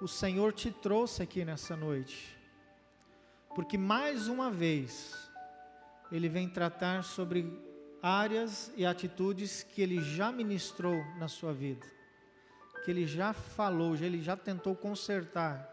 o 0.00 0.06
Senhor 0.06 0.52
te 0.52 0.70
trouxe 0.70 1.24
aqui 1.24 1.44
nessa 1.44 1.76
noite 1.76 2.38
porque 3.52 3.76
mais 3.76 4.28
uma 4.28 4.50
vez 4.50 5.12
Ele 6.12 6.28
vem 6.28 6.48
tratar 6.48 7.02
sobre 7.02 7.50
áreas 8.00 8.70
e 8.76 8.86
atitudes 8.86 9.64
que 9.64 9.82
ele 9.82 10.00
já 10.00 10.30
ministrou 10.30 10.94
na 11.18 11.26
sua 11.26 11.52
vida, 11.52 11.84
que 12.84 12.90
ele 12.92 13.06
já 13.06 13.32
falou, 13.32 13.96
ele 13.96 14.22
já 14.22 14.36
tentou 14.36 14.76
consertar, 14.76 15.68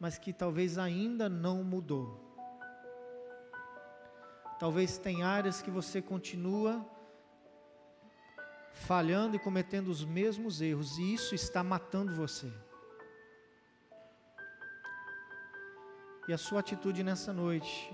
mas 0.00 0.18
que 0.18 0.32
talvez 0.32 0.76
ainda 0.78 1.28
não 1.28 1.62
mudou. 1.62 2.29
Talvez 4.60 4.98
tem 4.98 5.22
áreas 5.22 5.62
que 5.62 5.70
você 5.70 6.02
continua 6.02 6.86
falhando 8.74 9.34
e 9.34 9.38
cometendo 9.38 9.88
os 9.88 10.04
mesmos 10.04 10.60
erros, 10.60 10.98
e 10.98 11.14
isso 11.14 11.34
está 11.34 11.64
matando 11.64 12.14
você. 12.14 12.52
E 16.28 16.32
a 16.34 16.36
sua 16.36 16.60
atitude 16.60 17.02
nessa 17.02 17.32
noite 17.32 17.90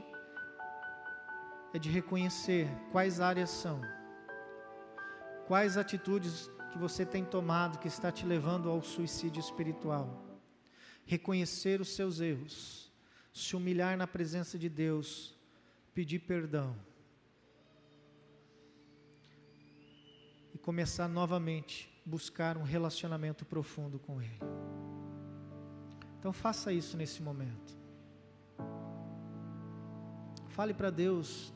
é 1.73 1.79
de 1.79 1.89
reconhecer 1.89 2.69
quais 2.91 3.21
áreas 3.21 3.51
são, 3.51 3.81
quais 5.47 5.77
atitudes 5.77 6.51
que 6.73 6.79
você 6.79 7.07
tem 7.07 7.25
tomado 7.25 7.79
que 7.79 7.87
está 7.87 8.11
te 8.11 8.27
levando 8.27 8.69
ao 8.69 8.83
suicídio 8.83 9.39
espiritual. 9.39 10.25
Reconhecer 11.05 11.81
os 11.81 11.95
seus 11.95 12.19
erros, 12.19 12.93
se 13.33 13.55
humilhar 13.55 13.97
na 13.97 14.09
presença 14.09 14.59
de 14.59 14.69
Deus, 14.69 15.36
pedir 15.97 16.19
perdão 16.19 16.77
e 20.55 20.59
começar 20.59 21.09
novamente 21.09 21.91
buscar 22.05 22.59
um 22.59 22.63
relacionamento 22.63 23.47
profundo 23.47 23.99
com 23.99 24.21
Ele. 24.21 24.39
Então 26.19 26.35
faça 26.35 26.71
isso 26.71 26.99
nesse 26.99 27.23
momento. 27.23 27.75
Fale 30.49 30.75
para 30.75 30.91
Deus 30.91 31.51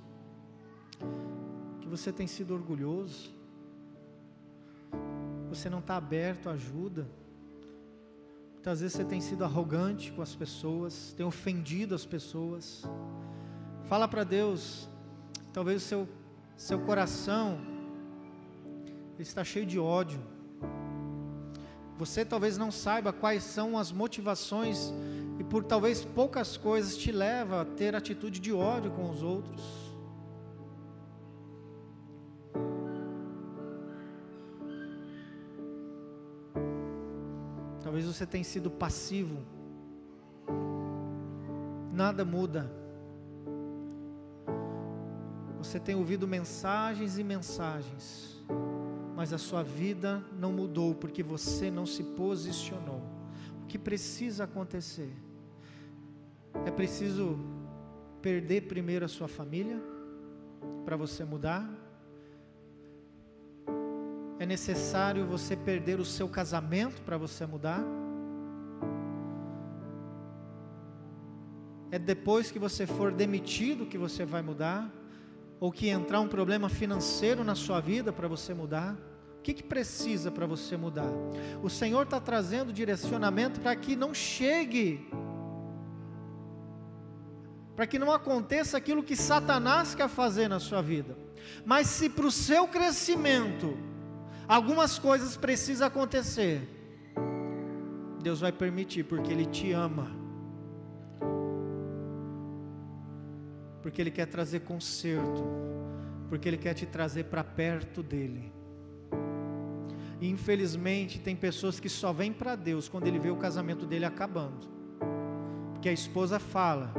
que 1.82 1.86
você 1.86 2.10
tem 2.10 2.26
sido 2.26 2.54
orgulhoso, 2.54 3.34
você 5.50 5.68
não 5.68 5.80
está 5.80 5.98
aberto 5.98 6.48
à 6.48 6.52
ajuda, 6.52 7.06
muitas 8.54 8.80
vezes 8.80 8.96
você 8.96 9.04
tem 9.04 9.20
sido 9.20 9.44
arrogante 9.44 10.10
com 10.12 10.22
as 10.22 10.34
pessoas, 10.34 11.12
tem 11.12 11.26
ofendido 11.26 11.94
as 11.94 12.06
pessoas. 12.06 12.86
Fala 13.90 14.06
para 14.06 14.22
Deus, 14.22 14.88
talvez 15.52 15.82
o 15.82 15.84
seu, 15.84 16.08
seu 16.56 16.78
coração 16.78 17.58
está 19.18 19.42
cheio 19.42 19.66
de 19.66 19.80
ódio. 19.80 20.20
Você 21.98 22.24
talvez 22.24 22.56
não 22.56 22.70
saiba 22.70 23.12
quais 23.12 23.42
são 23.42 23.76
as 23.76 23.90
motivações 23.90 24.92
e 25.40 25.42
por 25.42 25.64
talvez 25.64 26.04
poucas 26.04 26.56
coisas 26.56 26.96
te 26.96 27.10
leva 27.10 27.62
a 27.62 27.64
ter 27.64 27.96
atitude 27.96 28.38
de 28.38 28.52
ódio 28.52 28.92
com 28.92 29.10
os 29.10 29.24
outros. 29.24 29.60
Talvez 37.82 38.04
você 38.04 38.24
tenha 38.24 38.44
sido 38.44 38.70
passivo. 38.70 39.44
Nada 41.92 42.24
muda. 42.24 42.79
Você 45.70 45.78
tem 45.78 45.94
ouvido 45.94 46.26
mensagens 46.26 47.16
e 47.16 47.22
mensagens, 47.22 48.42
mas 49.14 49.32
a 49.32 49.38
sua 49.38 49.62
vida 49.62 50.20
não 50.36 50.52
mudou 50.52 50.96
porque 50.96 51.22
você 51.22 51.70
não 51.70 51.86
se 51.86 52.02
posicionou. 52.02 53.00
O 53.62 53.66
que 53.68 53.78
precisa 53.78 54.42
acontecer? 54.42 55.12
É 56.66 56.72
preciso 56.72 57.38
perder 58.20 58.62
primeiro 58.62 59.04
a 59.04 59.08
sua 59.08 59.28
família 59.28 59.80
para 60.84 60.96
você 60.96 61.24
mudar? 61.24 61.64
É 64.40 64.46
necessário 64.46 65.24
você 65.24 65.54
perder 65.54 66.00
o 66.00 66.04
seu 66.04 66.28
casamento 66.28 67.00
para 67.02 67.16
você 67.16 67.46
mudar? 67.46 67.84
É 71.92 71.98
depois 71.98 72.50
que 72.50 72.58
você 72.58 72.88
for 72.88 73.12
demitido 73.12 73.86
que 73.86 73.96
você 73.96 74.24
vai 74.24 74.42
mudar? 74.42 74.98
Ou 75.60 75.70
que 75.70 75.88
entrar 75.88 76.20
um 76.20 76.28
problema 76.28 76.70
financeiro 76.70 77.44
na 77.44 77.54
sua 77.54 77.80
vida 77.80 78.10
para 78.12 78.26
você 78.26 78.54
mudar? 78.54 78.96
O 79.38 79.42
que, 79.42 79.52
que 79.52 79.62
precisa 79.62 80.30
para 80.30 80.46
você 80.46 80.76
mudar? 80.76 81.10
O 81.62 81.68
Senhor 81.68 82.02
está 82.02 82.18
trazendo 82.18 82.72
direcionamento 82.72 83.60
para 83.60 83.76
que 83.76 83.94
não 83.94 84.14
chegue, 84.14 85.10
para 87.76 87.86
que 87.86 87.98
não 87.98 88.10
aconteça 88.10 88.76
aquilo 88.76 89.02
que 89.02 89.16
Satanás 89.16 89.94
quer 89.94 90.08
fazer 90.08 90.48
na 90.48 90.58
sua 90.58 90.82
vida. 90.82 91.16
Mas 91.64 91.86
se 91.86 92.08
para 92.08 92.26
o 92.26 92.30
seu 92.30 92.66
crescimento, 92.66 93.76
algumas 94.48 94.98
coisas 94.98 95.36
precisam 95.36 95.86
acontecer. 95.86 96.60
Deus 98.22 98.40
vai 98.40 98.52
permitir, 98.52 99.04
porque 99.04 99.32
Ele 99.32 99.46
te 99.46 99.72
ama. 99.72 100.19
Porque 103.82 104.00
Ele 104.00 104.10
quer 104.10 104.26
trazer 104.26 104.60
conserto. 104.60 105.44
Porque 106.28 106.48
Ele 106.48 106.56
quer 106.56 106.74
te 106.74 106.86
trazer 106.86 107.24
para 107.24 107.42
perto 107.42 108.02
dEle. 108.02 108.52
E 110.20 110.28
infelizmente 110.28 111.18
tem 111.18 111.34
pessoas 111.34 111.80
que 111.80 111.88
só 111.88 112.12
vêm 112.12 112.32
para 112.32 112.54
Deus 112.54 112.88
quando 112.88 113.06
Ele 113.06 113.18
vê 113.18 113.30
o 113.30 113.36
casamento 113.36 113.86
dele 113.86 114.04
acabando. 114.04 114.68
Porque 115.72 115.88
a 115.88 115.92
esposa 115.92 116.38
fala, 116.38 116.92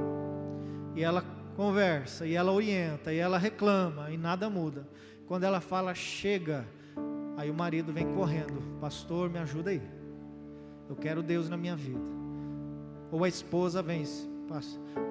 e 0.96 1.04
ela 1.04 1.24
conversa, 1.56 2.26
e 2.26 2.34
ela 2.34 2.52
orienta, 2.52 3.14
e 3.14 3.18
ela 3.18 3.38
reclama, 3.38 4.10
e 4.10 4.18
nada 4.18 4.50
muda. 4.50 4.88
Quando 5.28 5.44
ela 5.44 5.62
fala, 5.62 5.94
chega 5.94 6.66
Aí 7.42 7.50
o 7.50 7.56
marido 7.56 7.92
vem 7.92 8.06
correndo: 8.14 8.62
Pastor, 8.80 9.28
me 9.28 9.40
ajuda 9.40 9.72
aí. 9.72 9.82
Eu 10.88 10.96
quero 10.96 11.24
Deus 11.24 11.50
na 11.50 11.58
minha 11.58 11.76
vida. 11.76 12.00
Ou 13.12 13.24
a 13.24 13.28
esposa 13.28 13.82
vem: 13.82 14.04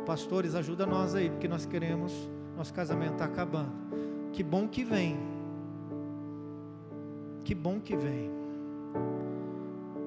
Pastores, 0.07 0.55
ajuda 0.55 0.87
nós 0.87 1.15
aí, 1.15 1.31
porque 1.31 1.49
nós 1.49 1.67
queremos, 1.67 2.13
nosso 2.57 2.73
casamento 2.73 3.13
está 3.13 3.25
acabando. 3.25 3.73
Que 4.33 4.43
bom 4.43 4.69
que 4.69 4.85
vem. 4.85 5.19
Que 7.45 7.55
bom 7.55 7.81
que 7.81 7.97
vem. 7.97 8.31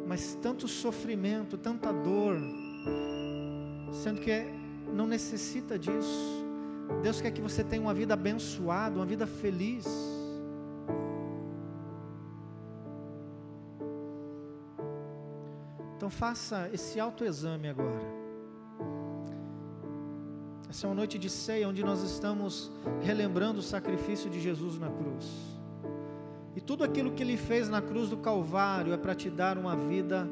Mas 0.08 0.36
tanto 0.42 0.68
sofrimento, 0.68 1.58
tanta 1.58 1.92
dor, 1.92 2.38
sendo 3.92 4.22
que 4.22 4.46
não 4.94 5.08
necessita 5.08 5.78
disso. 5.78 6.46
Deus 7.02 7.22
quer 7.22 7.32
que 7.32 7.42
você 7.42 7.64
tenha 7.64 7.82
uma 7.82 7.94
vida 7.94 8.14
abençoada, 8.14 9.00
uma 9.00 9.06
vida 9.06 9.26
feliz. 9.26 9.86
Então 15.96 16.10
faça 16.10 16.70
esse 16.74 17.00
autoexame 17.00 17.70
agora. 17.70 18.22
Essa 20.74 20.88
é 20.88 20.89
uma 20.89 20.95
noite 20.95 21.19
de 21.19 21.30
ceia 21.30 21.69
onde 21.69 21.84
nós 21.84 22.01
estamos 22.01 22.71
relembrando 22.99 23.59
o 23.59 23.61
sacrifício 23.61 24.28
de 24.28 24.41
Jesus 24.41 24.80
na 24.80 24.89
cruz. 24.89 25.24
E 26.55 26.59
tudo 26.59 26.84
aquilo 26.84 27.11
que 27.11 27.21
ele 27.21 27.38
fez 27.38 27.69
na 27.69 27.80
cruz 27.80 28.09
do 28.09 28.17
Calvário 28.17 28.91
é 28.91 28.97
para 28.97 29.13
te 29.13 29.30
dar 29.30 29.55
uma 29.55 29.76
vida 29.76 30.28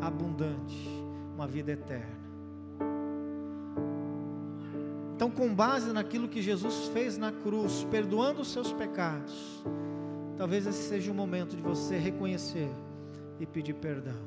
abundante, 0.00 0.78
uma 1.34 1.44
vida 1.44 1.72
eterna. 1.72 2.20
Então, 5.16 5.28
com 5.28 5.52
base 5.52 5.92
naquilo 5.92 6.28
que 6.28 6.40
Jesus 6.40 6.86
fez 6.94 7.18
na 7.18 7.32
cruz, 7.32 7.84
perdoando 7.90 8.42
os 8.42 8.52
seus 8.52 8.72
pecados, 8.72 9.64
talvez 10.38 10.68
esse 10.68 10.88
seja 10.88 11.10
o 11.10 11.14
momento 11.16 11.56
de 11.56 11.62
você 11.62 11.98
reconhecer 11.98 12.70
e 13.40 13.44
pedir 13.44 13.74
perdão. 13.74 14.22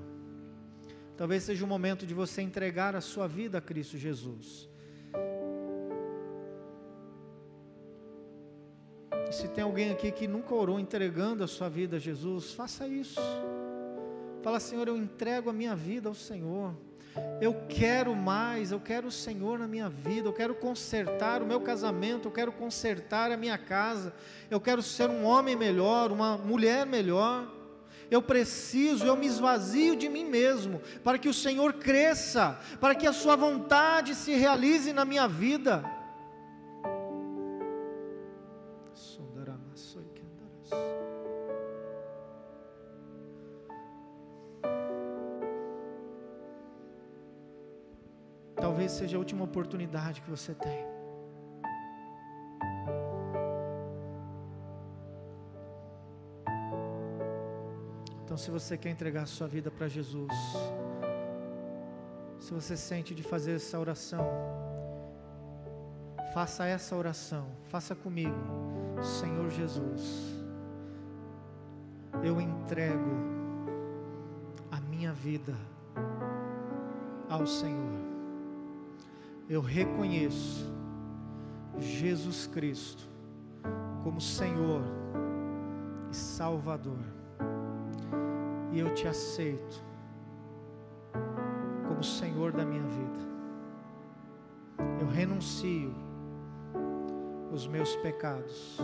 Talvez 1.16 1.44
seja 1.44 1.64
o 1.64 1.68
momento 1.70 2.06
de 2.06 2.14
você 2.14 2.42
entregar 2.42 2.98
a 2.98 3.02
sua 3.02 3.30
vida 3.30 3.60
a 3.60 3.62
Cristo 3.62 3.98
Jesus. 3.98 4.73
E 9.30 9.34
se 9.34 9.48
tem 9.48 9.64
alguém 9.64 9.92
aqui 9.92 10.12
que 10.12 10.28
nunca 10.28 10.54
orou 10.54 10.80
entregando 10.80 11.44
a 11.44 11.48
sua 11.48 11.70
vida 11.70 11.98
a 11.98 12.00
Jesus, 12.00 12.54
faça 12.54 12.88
isso. 12.88 13.20
Fala, 14.42 14.60
Senhor, 14.60 14.88
eu 14.88 14.98
entrego 14.98 15.50
a 15.50 15.54
minha 15.54 15.76
vida 15.76 16.10
ao 16.10 16.16
Senhor. 16.16 16.76
Eu 17.40 17.66
quero 17.70 18.16
mais, 18.16 18.72
eu 18.72 18.80
quero 18.80 19.08
o 19.08 19.12
Senhor 19.12 19.60
na 19.60 19.68
minha 19.68 19.88
vida, 19.88 20.28
eu 20.28 20.34
quero 20.34 20.56
consertar 20.56 21.42
o 21.42 21.46
meu 21.46 21.62
casamento, 21.62 22.28
eu 22.28 22.32
quero 22.32 22.52
consertar 22.52 23.32
a 23.32 23.38
minha 23.38 23.58
casa, 23.58 24.14
eu 24.50 24.60
quero 24.60 24.82
ser 24.82 25.10
um 25.10 25.24
homem 25.24 25.56
melhor, 25.56 26.12
uma 26.12 26.38
mulher 26.38 26.86
melhor 26.86 27.48
eu 28.14 28.22
preciso, 28.22 29.06
eu 29.06 29.16
me 29.16 29.26
esvazio 29.26 29.96
de 29.96 30.08
mim 30.08 30.24
mesmo, 30.24 30.82
para 31.04 31.18
que 31.18 31.28
o 31.28 31.34
Senhor 31.34 31.74
cresça, 31.74 32.60
para 32.80 32.94
que 32.94 33.08
a 33.08 33.14
Sua 33.14 33.36
vontade 33.36 34.14
se 34.14 34.34
realize 34.36 34.94
na 34.94 35.04
minha 35.04 35.28
vida. 35.28 35.84
talvez 48.74 48.92
seja 48.92 49.18
a 49.18 49.20
última 49.20 49.44
oportunidade 49.44 50.20
que 50.20 50.32
você 50.32 50.52
tem. 50.56 50.84
Então, 58.24 58.36
se 58.36 58.50
você 58.50 58.76
quer 58.76 58.90
entregar 58.90 59.28
sua 59.28 59.48
vida 59.48 59.70
para 59.70 59.88
Jesus, 59.88 60.34
se 62.40 62.52
você 62.52 62.76
sente 62.76 63.14
de 63.14 63.22
fazer 63.22 63.58
essa 63.58 63.80
oração, 63.80 64.26
faça 66.34 66.66
essa 66.66 66.96
oração, 66.96 67.46
faça 67.66 67.94
comigo, 67.94 68.36
Senhor 69.04 69.52
Jesus, 69.52 70.36
eu 72.24 72.42
entrego 72.42 73.12
a 74.72 74.82
minha 74.82 75.14
vida 75.14 75.54
ao 77.30 77.46
Senhor. 77.46 78.13
Eu 79.54 79.62
reconheço 79.62 80.66
Jesus 81.78 82.48
Cristo 82.48 83.08
como 84.04 84.20
Senhor 84.20 84.82
e 86.10 86.16
Salvador. 86.16 86.98
E 88.72 88.80
eu 88.80 88.92
te 88.96 89.08
aceito 89.08 89.86
como 91.88 92.04
Senhor 92.04 92.52
da 92.52 92.66
minha 92.66 92.82
vida. 92.82 93.20
Eu 95.00 95.08
renuncio 95.08 95.94
os 97.54 97.68
meus 97.68 97.96
pecados, 97.98 98.80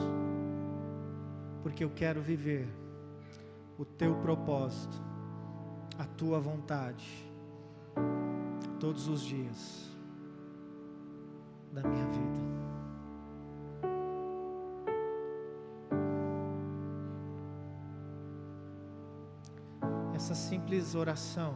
porque 1.63 1.83
eu 1.83 1.89
quero 1.89 2.21
viver 2.21 2.69
o 3.75 3.83
teu 3.83 4.13
propósito, 4.17 5.01
a 5.97 6.05
tua 6.05 6.39
vontade, 6.39 7.27
todos 8.79 9.07
os 9.07 9.21
dias 9.21 9.88
da 11.71 11.81
minha 11.81 12.05
vida. 12.05 12.39
Essa 20.15 20.35
simples 20.35 20.95
oração 20.95 21.55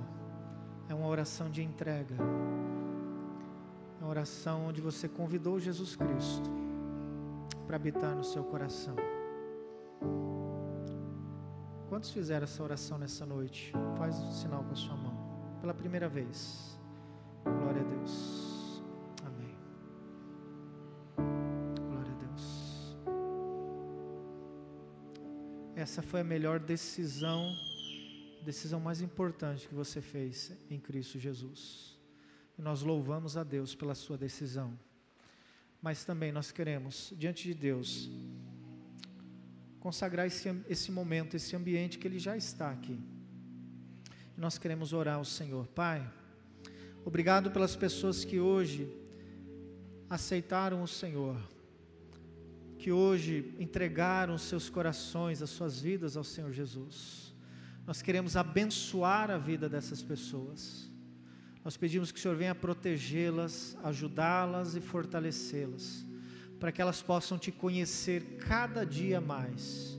é 0.87 0.95
uma 0.95 1.07
oração 1.07 1.49
de 1.49 1.61
entrega. 1.61 2.15
É 3.99 4.03
uma 4.03 4.09
oração 4.09 4.67
onde 4.67 4.81
você 4.81 5.07
convidou 5.07 5.59
Jesus 5.59 5.95
Cristo 5.95 6.49
para 7.67 7.75
habitar 7.75 8.15
no 8.15 8.23
seu 8.23 8.43
coração. 8.43 8.95
Quantos 11.89 12.09
fizeram 12.09 12.45
essa 12.45 12.63
oração 12.63 12.97
nessa 12.97 13.25
noite? 13.25 13.71
Faz 13.97 14.19
um 14.19 14.31
sinal 14.31 14.63
com 14.63 14.71
a 14.71 14.75
sua 14.75 14.95
mão. 14.95 15.13
Pela 15.61 15.73
primeira 15.73 16.09
vez. 16.09 16.72
Essa 25.93 26.01
foi 26.01 26.21
a 26.21 26.23
melhor 26.23 26.59
decisão 26.59 27.55
decisão 28.43 28.79
mais 28.79 28.99
importante 28.99 29.67
que 29.67 29.75
você 29.75 30.01
fez 30.01 30.51
em 30.67 30.79
Cristo 30.79 31.19
Jesus. 31.19 31.95
E 32.57 32.63
nós 32.63 32.81
louvamos 32.81 33.37
a 33.37 33.43
Deus 33.43 33.75
pela 33.75 33.93
sua 33.93 34.17
decisão. 34.17 34.73
Mas 35.79 36.03
também 36.03 36.31
nós 36.31 36.51
queremos, 36.51 37.13
diante 37.15 37.43
de 37.43 37.53
Deus, 37.53 38.09
consagrar 39.79 40.25
esse, 40.25 40.49
esse 40.67 40.91
momento, 40.91 41.35
esse 41.35 41.55
ambiente 41.55 41.99
que 41.99 42.07
Ele 42.07 42.17
já 42.17 42.35
está 42.35 42.71
aqui. 42.71 42.99
E 44.35 44.41
nós 44.41 44.57
queremos 44.57 44.93
orar 44.93 45.17
ao 45.17 45.25
Senhor. 45.25 45.67
Pai, 45.67 46.11
obrigado 47.05 47.51
pelas 47.51 47.75
pessoas 47.75 48.25
que 48.25 48.39
hoje 48.39 48.91
aceitaram 50.09 50.81
o 50.81 50.87
Senhor, 50.87 51.39
que 52.83 52.91
hoje 52.91 53.55
entregaram 53.57 54.37
seus 54.37 54.69
corações, 54.69 55.41
as 55.41 55.49
suas 55.51 55.79
vidas 55.79 56.17
ao 56.17 56.23
Senhor 56.25 56.51
Jesus. 56.51 57.33
Nós 57.87 58.01
queremos 58.01 58.35
abençoar 58.35 59.31
a 59.31 59.37
vida 59.37 59.69
dessas 59.69 60.03
pessoas. 60.03 60.91
Nós 61.63 61.77
pedimos 61.77 62.11
que 62.11 62.19
o 62.19 62.21
Senhor 62.21 62.35
venha 62.35 62.53
protegê-las, 62.53 63.77
ajudá-las 63.85 64.75
e 64.75 64.81
fortalecê-las, 64.81 66.05
para 66.59 66.73
que 66.73 66.81
elas 66.81 67.01
possam 67.01 67.37
te 67.37 67.53
conhecer 67.53 68.35
cada 68.39 68.85
dia 68.85 69.21
mais 69.21 69.97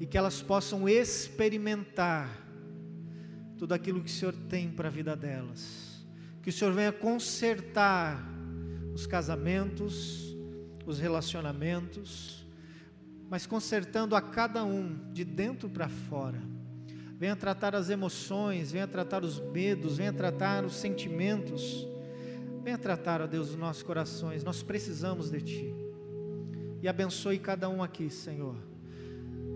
e 0.00 0.04
que 0.04 0.18
elas 0.18 0.42
possam 0.42 0.88
experimentar 0.88 2.28
tudo 3.56 3.72
aquilo 3.72 4.02
que 4.02 4.10
o 4.10 4.12
Senhor 4.12 4.34
tem 4.48 4.68
para 4.68 4.88
a 4.88 4.90
vida 4.90 5.14
delas. 5.14 6.04
Que 6.42 6.50
o 6.50 6.52
Senhor 6.52 6.74
venha 6.74 6.90
consertar 6.90 8.20
os 8.92 9.06
casamentos, 9.06 10.35
os 10.86 10.98
relacionamentos, 10.98 12.46
mas 13.28 13.44
consertando 13.44 14.14
a 14.14 14.22
cada 14.22 14.64
um 14.64 15.12
de 15.12 15.24
dentro 15.24 15.68
para 15.68 15.88
fora 15.88 16.40
venha 17.18 17.34
tratar 17.34 17.74
as 17.74 17.88
emoções, 17.88 18.70
venha 18.70 18.86
tratar 18.86 19.24
os 19.24 19.40
medos, 19.40 19.96
venha 19.96 20.12
tratar 20.12 20.64
os 20.64 20.76
sentimentos, 20.76 21.86
venha 22.62 22.76
tratar, 22.76 23.22
ó 23.22 23.26
Deus, 23.26 23.50
os 23.50 23.56
nossos 23.56 23.82
corações. 23.82 24.44
Nós 24.44 24.62
precisamos 24.62 25.30
de 25.30 25.40
Ti. 25.40 25.74
E 26.82 26.88
abençoe 26.88 27.38
cada 27.38 27.68
um 27.68 27.82
aqui, 27.82 28.10
Senhor. 28.10 28.56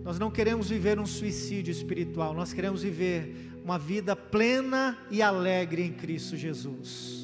Nós 0.02 0.18
não 0.18 0.30
queremos 0.30 0.70
viver 0.70 0.98
um 0.98 1.04
suicídio 1.04 1.70
espiritual, 1.70 2.32
nós 2.32 2.54
queremos 2.54 2.82
viver 2.82 3.50
uma 3.62 3.78
vida 3.78 4.16
plena 4.16 4.96
e 5.10 5.20
alegre 5.20 5.82
em 5.82 5.92
Cristo 5.92 6.36
Jesus. 6.36 7.19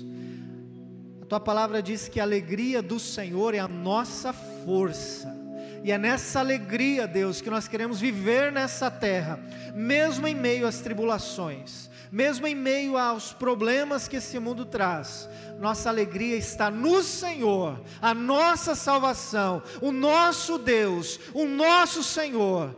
A 1.26 1.28
tua 1.28 1.40
palavra 1.40 1.82
diz 1.82 2.06
que 2.06 2.20
a 2.20 2.22
alegria 2.22 2.80
do 2.80 3.00
Senhor 3.00 3.52
é 3.52 3.58
a 3.58 3.66
nossa 3.66 4.32
força. 4.32 5.36
E 5.82 5.90
é 5.90 5.98
nessa 5.98 6.38
alegria, 6.38 7.04
Deus, 7.04 7.40
que 7.40 7.50
nós 7.50 7.66
queremos 7.66 7.98
viver 7.98 8.52
nessa 8.52 8.88
terra, 8.92 9.40
mesmo 9.74 10.28
em 10.28 10.36
meio 10.36 10.68
às 10.68 10.80
tribulações, 10.80 11.90
mesmo 12.12 12.46
em 12.46 12.54
meio 12.54 12.96
aos 12.96 13.32
problemas 13.32 14.06
que 14.06 14.18
esse 14.18 14.38
mundo 14.38 14.64
traz. 14.64 15.28
Nossa 15.58 15.88
alegria 15.88 16.36
está 16.36 16.70
no 16.70 17.02
Senhor, 17.02 17.82
a 18.00 18.14
nossa 18.14 18.76
salvação, 18.76 19.64
o 19.82 19.90
nosso 19.90 20.58
Deus, 20.58 21.18
o 21.34 21.44
nosso 21.44 22.04
Senhor. 22.04 22.72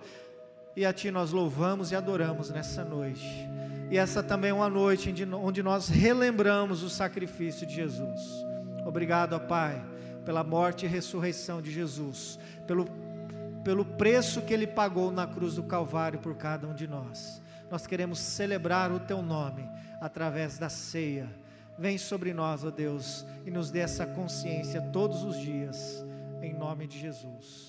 E 0.75 0.87
a 0.87 0.93
Ti 0.95 1.11
nós 1.11 1.33
louvamos 1.33 1.93
e 1.93 1.95
adoramos 1.95 2.49
nessa 2.49 2.83
noite. 2.83 3.58
E 3.91 3.97
essa 3.97 4.23
também 4.23 4.51
é 4.51 4.55
uma 4.55 4.69
noite 4.69 5.13
onde 5.35 5.63
nós 5.63 5.89
relembramos 5.89 6.83
o 6.83 6.91
sacrifício 6.91 7.67
de 7.67 7.75
Jesus. 7.75 8.21
Obrigado, 8.85 9.39
Pai, 9.41 9.83
pela 10.25 10.45
morte 10.45 10.85
e 10.85 10.89
ressurreição 10.89 11.63
de 11.63 11.71
Jesus 11.71 12.39
pelo, 12.69 12.87
pelo 13.65 13.85
preço 13.85 14.43
que 14.43 14.53
Ele 14.53 14.67
pagou 14.67 15.11
na 15.11 15.27
cruz 15.27 15.55
do 15.55 15.63
Calvário 15.63 16.21
por 16.21 16.37
cada 16.37 16.69
um 16.69 16.75
de 16.75 16.87
nós. 16.87 17.43
Nós 17.71 17.87
queremos 17.87 18.19
celebrar 18.19 18.93
o 18.93 19.01
Teu 19.01 19.23
nome 19.23 19.69
através 20.01 20.59
da 20.59 20.69
ceia. 20.69 21.29
Vem 21.79 21.97
sobre 21.97 22.35
nós, 22.35 22.65
ó 22.65 22.71
Deus, 22.71 23.25
e 23.47 23.51
nos 23.51 23.71
dê 23.71 23.81
essa 23.81 24.07
consciência 24.07 24.83
todos 24.93 25.23
os 25.23 25.39
dias, 25.39 26.05
em 26.43 26.53
nome 26.53 26.87
de 26.87 26.99
Jesus. 26.99 27.68